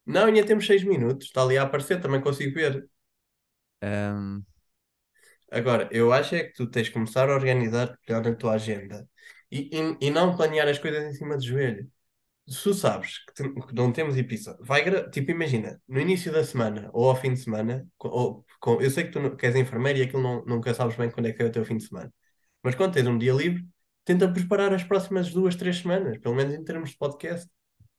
Não, 0.06 0.26
ainda 0.26 0.46
temos 0.46 0.66
6 0.66 0.84
minutos. 0.84 1.26
Está 1.28 1.42
ali 1.42 1.58
a 1.58 1.62
aparecer, 1.64 2.00
também 2.00 2.20
consigo 2.20 2.54
ver. 2.54 2.88
Ahm, 3.82 4.46
Agora, 5.50 5.88
eu 5.92 6.12
acho 6.12 6.34
é 6.34 6.44
que 6.44 6.52
tu 6.54 6.66
tens 6.68 6.86
de 6.88 6.92
começar 6.92 7.28
a 7.30 7.34
organizar 7.34 7.96
melhor 8.08 8.22
na 8.24 8.34
tua 8.34 8.54
agenda 8.54 9.08
e, 9.50 9.70
e, 10.00 10.06
e 10.08 10.10
não 10.10 10.36
planear 10.36 10.66
as 10.68 10.78
coisas 10.78 11.04
em 11.04 11.12
cima 11.12 11.36
do 11.36 11.42
joelho. 11.44 11.90
Se 12.48 12.62
tu 12.64 12.74
sabes 12.74 13.18
que, 13.26 13.34
te- 13.34 13.54
que 13.68 13.74
não 13.74 13.92
temos 13.92 14.16
episódio, 14.18 14.64
vai 14.64 14.84
tipo, 15.10 15.30
imagina, 15.32 15.80
no 15.88 16.00
início 16.00 16.32
da 16.32 16.44
semana 16.44 16.90
ou 16.92 17.10
ao 17.10 17.16
fim 17.16 17.34
de 17.34 17.40
semana, 17.40 17.86
ou, 18.00 18.44
com- 18.60 18.80
eu 18.82 18.90
sei 18.90 19.04
que 19.04 19.12
tu 19.12 19.20
não- 19.20 19.36
que 19.36 19.46
és 19.46 19.56
enfermeira 19.56 19.98
e 20.00 20.02
aquilo 20.02 20.22
não, 20.22 20.44
nunca 20.46 20.74
sabes 20.74 20.96
bem 20.96 21.10
quando 21.10 21.26
é 21.28 21.32
que 21.34 21.42
é 21.42 21.46
o 21.46 21.52
teu 21.52 21.64
fim 21.64 21.76
de 21.78 21.84
semana, 21.86 22.12
mas 22.62 22.74
quando 22.76 22.94
tens 22.94 23.06
um 23.08 23.18
dia 23.18 23.32
livre, 23.34 23.66
tenta 24.04 24.32
preparar 24.32 24.74
as 24.74 24.84
próximas 24.84 25.30
duas, 25.32 25.56
três 25.56 25.78
semanas, 25.78 26.18
pelo 26.18 26.34
menos 26.36 26.54
em 26.54 26.64
termos 26.64 26.90
de 26.90 26.98
podcast. 26.98 27.48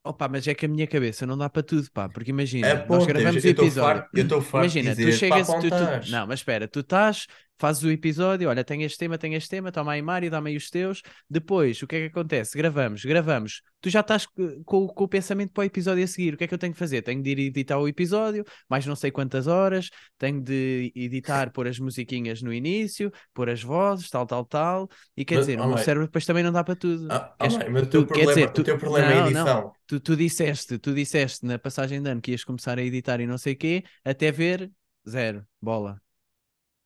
Opa, 0.09 0.27
mas 0.29 0.47
é 0.47 0.55
que 0.55 0.65
a 0.65 0.69
minha 0.69 0.87
cabeça 0.87 1.25
não 1.25 1.37
dá 1.37 1.49
para 1.49 1.63
tudo, 1.63 1.91
pá, 1.91 2.07
porque 2.09 2.31
imagina, 2.31 2.83
nós 2.85 3.05
Aponta, 3.05 3.05
gravamos 3.05 3.45
estou 3.49 3.67
episódio. 3.67 4.05
farto, 4.11 4.11
Imagina, 4.53 4.95
tu 4.95 5.11
chegas, 5.11 5.53
para 5.53 5.55
tu, 5.55 5.71
tu- 5.71 5.87
não, 6.03 6.25
mas 6.27 6.39
espera, 6.39 6.67
tu 6.67 6.79
estás, 6.79 7.27
fazes 7.59 7.83
o 7.83 7.89
episódio, 7.91 8.49
olha, 8.49 8.63
tem 8.63 8.83
este 8.83 8.97
tema, 8.97 9.17
tem 9.17 9.33
este 9.35 9.49
tema, 9.49 9.71
toma 9.71 9.93
aí 9.93 10.01
Mário, 10.01 10.29
dá-me 10.29 10.49
aí 10.51 10.57
os 10.57 10.69
teus. 10.69 11.01
Depois, 11.29 11.81
o 11.81 11.87
que 11.87 11.95
é 11.95 11.99
que 12.01 12.05
acontece? 12.07 12.57
Gravamos, 12.57 13.03
gravamos. 13.03 13.61
Tu 13.81 13.89
já 13.89 13.99
estás 14.01 14.25
co- 14.25 14.63
com, 14.65 14.87
com 14.87 15.03
o 15.03 15.07
pensamento 15.07 15.51
para 15.53 15.61
o 15.61 15.65
episódio 15.65 16.03
a 16.03 16.07
seguir. 16.07 16.33
O 16.33 16.37
que 16.37 16.43
é 16.43 16.47
que 16.47 16.53
eu 16.53 16.57
tenho 16.57 16.73
que 16.73 16.79
fazer? 16.79 17.01
Tenho 17.01 17.21
de 17.21 17.29
ir 17.31 17.39
editar 17.39 17.77
o 17.79 17.87
episódio, 17.87 18.43
mais 18.69 18.85
não 18.85 18.95
sei 18.95 19.11
quantas 19.11 19.47
horas, 19.47 19.89
tenho 20.17 20.41
de 20.41 20.91
editar, 20.95 21.51
pôr 21.51 21.67
as 21.67 21.79
musiquinhas 21.79 22.41
no 22.41 22.51
início, 22.53 23.11
pôr 23.33 23.49
as 23.49 23.61
vozes, 23.61 24.09
tal, 24.09 24.25
tal, 24.25 24.45
tal. 24.45 24.89
E 25.15 25.23
quer 25.25 25.35
Mas, 25.35 25.45
dizer, 25.45 25.59
oh, 25.59 25.65
o 25.65 25.67
meu 25.69 25.77
cérebro 25.77 26.07
depois 26.07 26.25
também 26.25 26.43
não 26.43 26.51
dá 26.51 26.63
para 26.63 26.75
tudo. 26.75 27.07
Ah, 27.11 27.35
Queres- 27.39 27.57
bem, 27.57 27.69
mas 27.69 27.83
o 27.83 27.85
teu 27.87 28.05
problema, 28.05 28.31
dizer, 28.33 28.47
o 28.49 28.53
tu- 28.53 28.63
teu 28.63 28.77
problema 28.77 29.11
é 29.11 29.13
a 29.13 29.15
não, 29.15 29.31
não. 29.31 29.41
edição. 29.41 29.71
Tu, 29.85 29.99
tu 29.99 30.15
disseste, 30.15 30.77
tu 30.79 30.93
disseste 30.93 31.45
na 31.45 31.57
passagem 31.59 32.01
de 32.01 32.09
ano 32.09 32.21
que 32.21 32.31
ias 32.31 32.43
começar 32.43 32.77
a 32.77 32.81
editar 32.83 33.19
e 33.19 33.27
não 33.27 33.37
sei 33.37 33.53
o 33.53 33.57
quê, 33.57 33.83
até 34.03 34.31
ver 34.31 34.71
zero, 35.07 35.45
bola. 35.61 36.01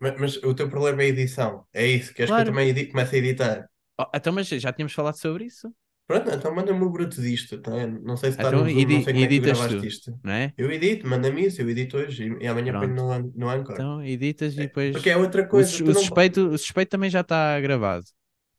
Mas, 0.02 0.14
mas 0.22 0.38
o 0.44 0.54
teu 0.56 0.70
problema 0.70 1.02
é 1.04 1.06
a 1.06 1.10
edição. 1.10 1.66
É 1.74 1.86
isso. 1.88 2.14
Queres 2.14 2.30
Claro. 2.30 2.44
que 2.44 2.50
eu 2.50 2.54
também 2.54 2.70
edi- 2.70 2.88
comece 2.88 3.16
a 3.16 3.20
editar? 3.20 3.70
Oh, 3.98 4.06
então, 4.14 4.34
mas 4.34 4.48
já 4.48 4.74
tínhamos 4.74 4.94
falado 4.94 5.16
sobre 5.18 5.46
isso, 5.46 5.74
Pronto, 6.08 6.30
então 6.30 6.54
manda-me 6.54 6.84
o 6.84 6.90
bruto 6.90 7.22
disto. 7.22 7.62
tá? 7.62 7.72
Não 7.88 8.18
sei 8.18 8.32
se 8.32 8.38
está 8.38 8.50
Então 8.50 8.52
no 8.52 8.70
Zoom, 8.70 8.90
não 8.90 9.02
sei 9.02 9.14
como 9.14 9.26
é 9.26 9.30
que 9.30 9.36
tu 9.36 9.42
editas 9.44 9.46
gravaste 9.46 9.78
tu. 9.78 9.86
isto. 9.86 10.20
não 10.24 10.34
é? 10.34 10.54
Eu 10.58 10.72
edito, 10.72 11.08
manda-me 11.08 11.46
isso, 11.46 11.62
eu 11.62 11.70
edito 11.70 11.98
hoje 11.98 12.36
e, 12.42 12.48
amanhã 12.48 12.74
ponho 12.80 12.94
no, 12.96 13.20
no 13.36 13.50
Anchor. 13.50 13.74
Então 13.74 14.04
editas 14.04 14.56
e 14.56 14.62
É, 14.62 14.64
depois. 14.64 14.92
Porque 14.92 15.10
é 15.10 15.18
outra 15.18 15.44
O, 15.44 15.48
coisa. 15.48 15.84
o 15.84 15.94
não- 15.94 15.94
suspeito, 15.94 16.48
o 16.50 16.58
suspeito 16.58 16.90
também 16.92 17.10
já 17.10 17.22
está 17.22 17.60
gravado. 17.62 18.06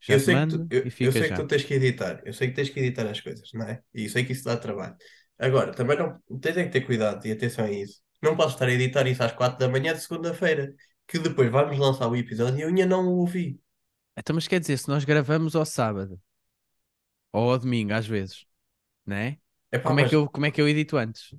Já 0.01 0.15
eu 0.15 0.21
sei 0.21 0.35
que 0.37 0.47
tu, 0.47 0.67
eu, 0.71 0.83
eu 1.01 1.13
sei 1.13 1.29
já. 1.29 1.37
que 1.37 1.43
tu 1.43 1.47
tens 1.47 1.65
que 1.65 1.75
editar. 1.75 2.23
Eu 2.25 2.33
sei 2.33 2.49
que 2.49 2.55
tens 2.55 2.71
que 2.71 2.81
editar 2.81 3.07
as 3.09 3.21
coisas, 3.21 3.49
não 3.55 3.67
é? 3.67 3.81
E 3.95 4.05
eu 4.05 4.11
sei 4.11 4.25
que 4.25 4.33
isso 4.33 4.45
dá 4.45 4.57
trabalho. 4.57 4.97
Agora, 5.39 5.73
também 5.73 5.97
não 5.99 6.19
tens 6.41 6.57
é 6.57 6.65
que 6.65 6.71
ter 6.71 6.81
cuidado 6.83 7.25
e 7.27 7.33
atenção 7.33 7.65
a 7.67 7.71
isso. 7.71 8.01
Não 8.23 8.37
posso 8.37 8.55
estar 8.55 8.67
a 8.69 8.73
editar 8.73 9.07
isso 9.07 9.23
às 9.23 9.33
quatro 9.33 9.59
da 9.59 9.69
manhã 9.69 9.93
de 9.95 10.01
segunda-feira, 10.01 10.75
que 11.13 11.19
depois 11.19 11.51
vamos 11.51 11.79
lançar 11.79 12.09
o 12.09 12.17
episódio 12.17 12.59
e 12.59 12.63
eu 12.63 12.69
ainda 12.69 12.87
não 12.87 13.07
o 13.07 13.19
ouvi. 13.19 13.61
Então, 14.17 14.35
mas 14.35 14.49
quer 14.49 14.59
dizer, 14.61 14.79
se 14.79 14.89
nós 14.89 15.05
gravamos 15.05 15.55
ao 15.55 15.65
sábado 15.67 16.19
ou 17.31 17.51
ao 17.53 17.59
domingo, 17.59 17.93
às 17.93 18.07
vezes, 18.07 18.47
não 19.07 19.17
é? 19.17 19.39
Epá, 19.71 19.89
Como 19.89 20.01
é 20.01 20.03
mas- 20.03 20.11
que 20.11 20.17
eu, 20.17 20.29
como 20.29 20.47
é 20.47 20.51
que 20.51 20.61
eu 20.61 20.69
edito 20.69 20.97
antes? 20.97 21.35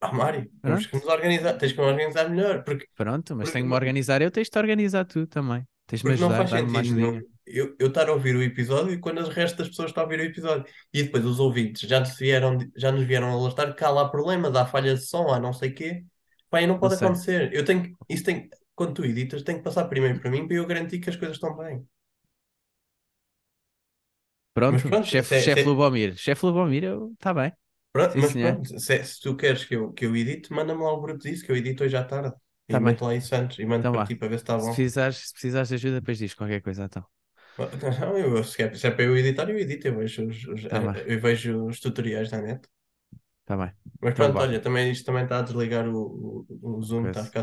Ah, 0.00 0.12
Mário, 0.12 0.50
temos 0.62 0.86
que 0.86 0.94
nos 0.96 1.06
organizar, 1.06 1.54
tens 1.54 1.72
que 1.72 1.78
nos 1.78 1.86
organizar 1.88 2.28
melhor, 2.28 2.62
porque, 2.64 2.86
Pronto, 2.94 3.34
mas 3.34 3.44
Porque 3.44 3.52
tenho-me 3.54 3.70
não- 3.70 3.76
organizar, 3.76 4.20
eu 4.20 4.30
tens 4.30 4.44
de 4.46 4.50
te 4.50 4.58
organizar 4.58 5.04
tu 5.06 5.26
também. 5.26 5.66
Tens-me 5.86 6.10
porque 6.10 6.20
não 6.20 6.28
ajudar, 6.28 6.48
faz 6.48 6.50
dar-me 6.50 6.68
uma 6.68 6.84
sentido 6.84 7.00
não- 7.00 7.22
eu, 7.46 7.76
eu 7.78 7.86
estar 7.88 8.08
a 8.08 8.12
ouvir 8.12 8.36
o 8.36 8.42
episódio 8.42 8.92
e 8.92 8.98
quando 8.98 9.18
o 9.20 9.28
resto 9.30 9.56
das 9.58 9.68
pessoas 9.68 9.90
está 9.90 10.00
a 10.02 10.04
ouvir 10.04 10.20
o 10.20 10.24
episódio. 10.24 10.64
E 10.92 11.02
depois 11.04 11.24
os 11.24 11.38
ouvintes 11.40 11.88
já 11.88 12.00
nos 12.00 12.16
vieram, 12.18 12.58
já 12.76 12.92
nos 12.92 13.04
vieram 13.06 13.28
alertar 13.32 13.74
que 13.74 13.84
há 13.84 13.90
lá 13.90 14.08
problemas, 14.08 14.54
há 14.54 14.66
falhas 14.66 15.00
de 15.00 15.06
som, 15.06 15.28
há 15.32 15.38
não 15.40 15.52
sei 15.52 15.70
quê. 15.70 16.04
E 16.62 16.66
não 16.66 16.78
pode 16.80 16.94
sei. 16.94 16.96
acontecer. 16.96 17.52
Eu 17.54 17.64
tenho, 17.64 17.96
isso 18.08 18.24
tem, 18.24 18.48
quando 18.74 18.94
tu 18.94 19.04
editas, 19.04 19.42
tem 19.42 19.56
que 19.58 19.62
passar 19.64 19.86
primeiro 19.88 20.20
para 20.20 20.30
mim 20.30 20.46
para 20.46 20.56
eu 20.56 20.66
garantir 20.66 21.00
que 21.00 21.10
as 21.10 21.16
coisas 21.16 21.36
estão 21.36 21.56
bem. 21.56 21.86
Pronto, 24.54 24.82
pronto, 24.88 25.06
chefe 25.06 25.28
se 25.28 25.34
é- 25.34 25.46
chefe 25.46 25.60
se 25.60 25.60
é- 25.60 25.66
Lubomir. 25.68 26.16
Chefe 26.16 26.46
Lubomir, 26.46 26.84
está 27.14 27.32
bem. 27.34 27.52
Pronto, 27.92 28.14
Sim, 28.14 28.22
mas 28.22 28.34
senhor. 28.34 28.60
pronto, 28.60 28.78
se, 28.78 29.04
se 29.04 29.20
tu 29.20 29.36
queres 29.36 29.64
que 29.64 29.74
eu, 29.74 29.92
que 29.92 30.04
eu 30.04 30.14
edite, 30.16 30.52
manda-me 30.52 30.82
lá 30.82 30.92
o 30.92 31.00
bruto 31.00 31.20
disso, 31.28 31.44
que 31.44 31.50
eu 31.50 31.56
edito 31.56 31.82
hoje 31.84 31.96
à 31.96 32.04
tarde. 32.04 32.34
E 32.68 32.74
Tá 32.74 32.80
lá 33.00 33.14
isso 33.14 33.34
antes 33.34 33.58
e 33.58 33.64
mando 33.66 33.88
Então 33.88 33.90
para 33.90 34.02
vá. 34.02 34.04
ti 34.04 34.14
para 34.16 34.28
ver 34.28 34.38
se 34.38 34.42
está 34.44 34.58
Se 34.58 34.58
bom. 34.58 34.74
precisares, 34.74 35.16
se 35.28 35.32
precisares 35.32 35.68
de 35.70 35.74
ajuda, 35.76 36.00
depois 36.00 36.18
diz 36.18 36.34
qualquer 36.34 36.62
coisa, 36.62 36.84
então. 36.84 37.06
Não, 38.00 38.16
eu, 38.18 38.44
se, 38.44 38.62
é, 38.62 38.74
se 38.74 38.86
é 38.86 38.90
para 38.90 39.04
eu 39.04 39.16
editar, 39.16 39.48
eu 39.50 39.58
edito, 39.58 39.86
eu 39.88 39.96
vejo 39.96 40.26
os, 40.28 40.44
Tá 40.68 40.80
bem. 40.80 40.96
eu 41.06 41.20
vejo 41.20 41.64
os 41.66 41.80
tutoriais 41.80 42.30
da 42.30 42.40
net. 42.40 42.68
Está 43.46 43.56
bem. 43.56 43.72
Mas 44.02 44.12
Então 44.12 44.32
pronto, 44.32 44.38
olha, 44.40 44.60
também, 44.60 44.90
isto 44.90 45.06
também 45.06 45.22
está 45.22 45.38
a 45.38 45.42
desligar 45.42 45.88
o, 45.88 46.46
o, 46.50 46.78
o 46.78 46.82
Zoom, 46.82 47.06
está 47.06 47.20
a 47.20 47.24
ficar 47.24 47.34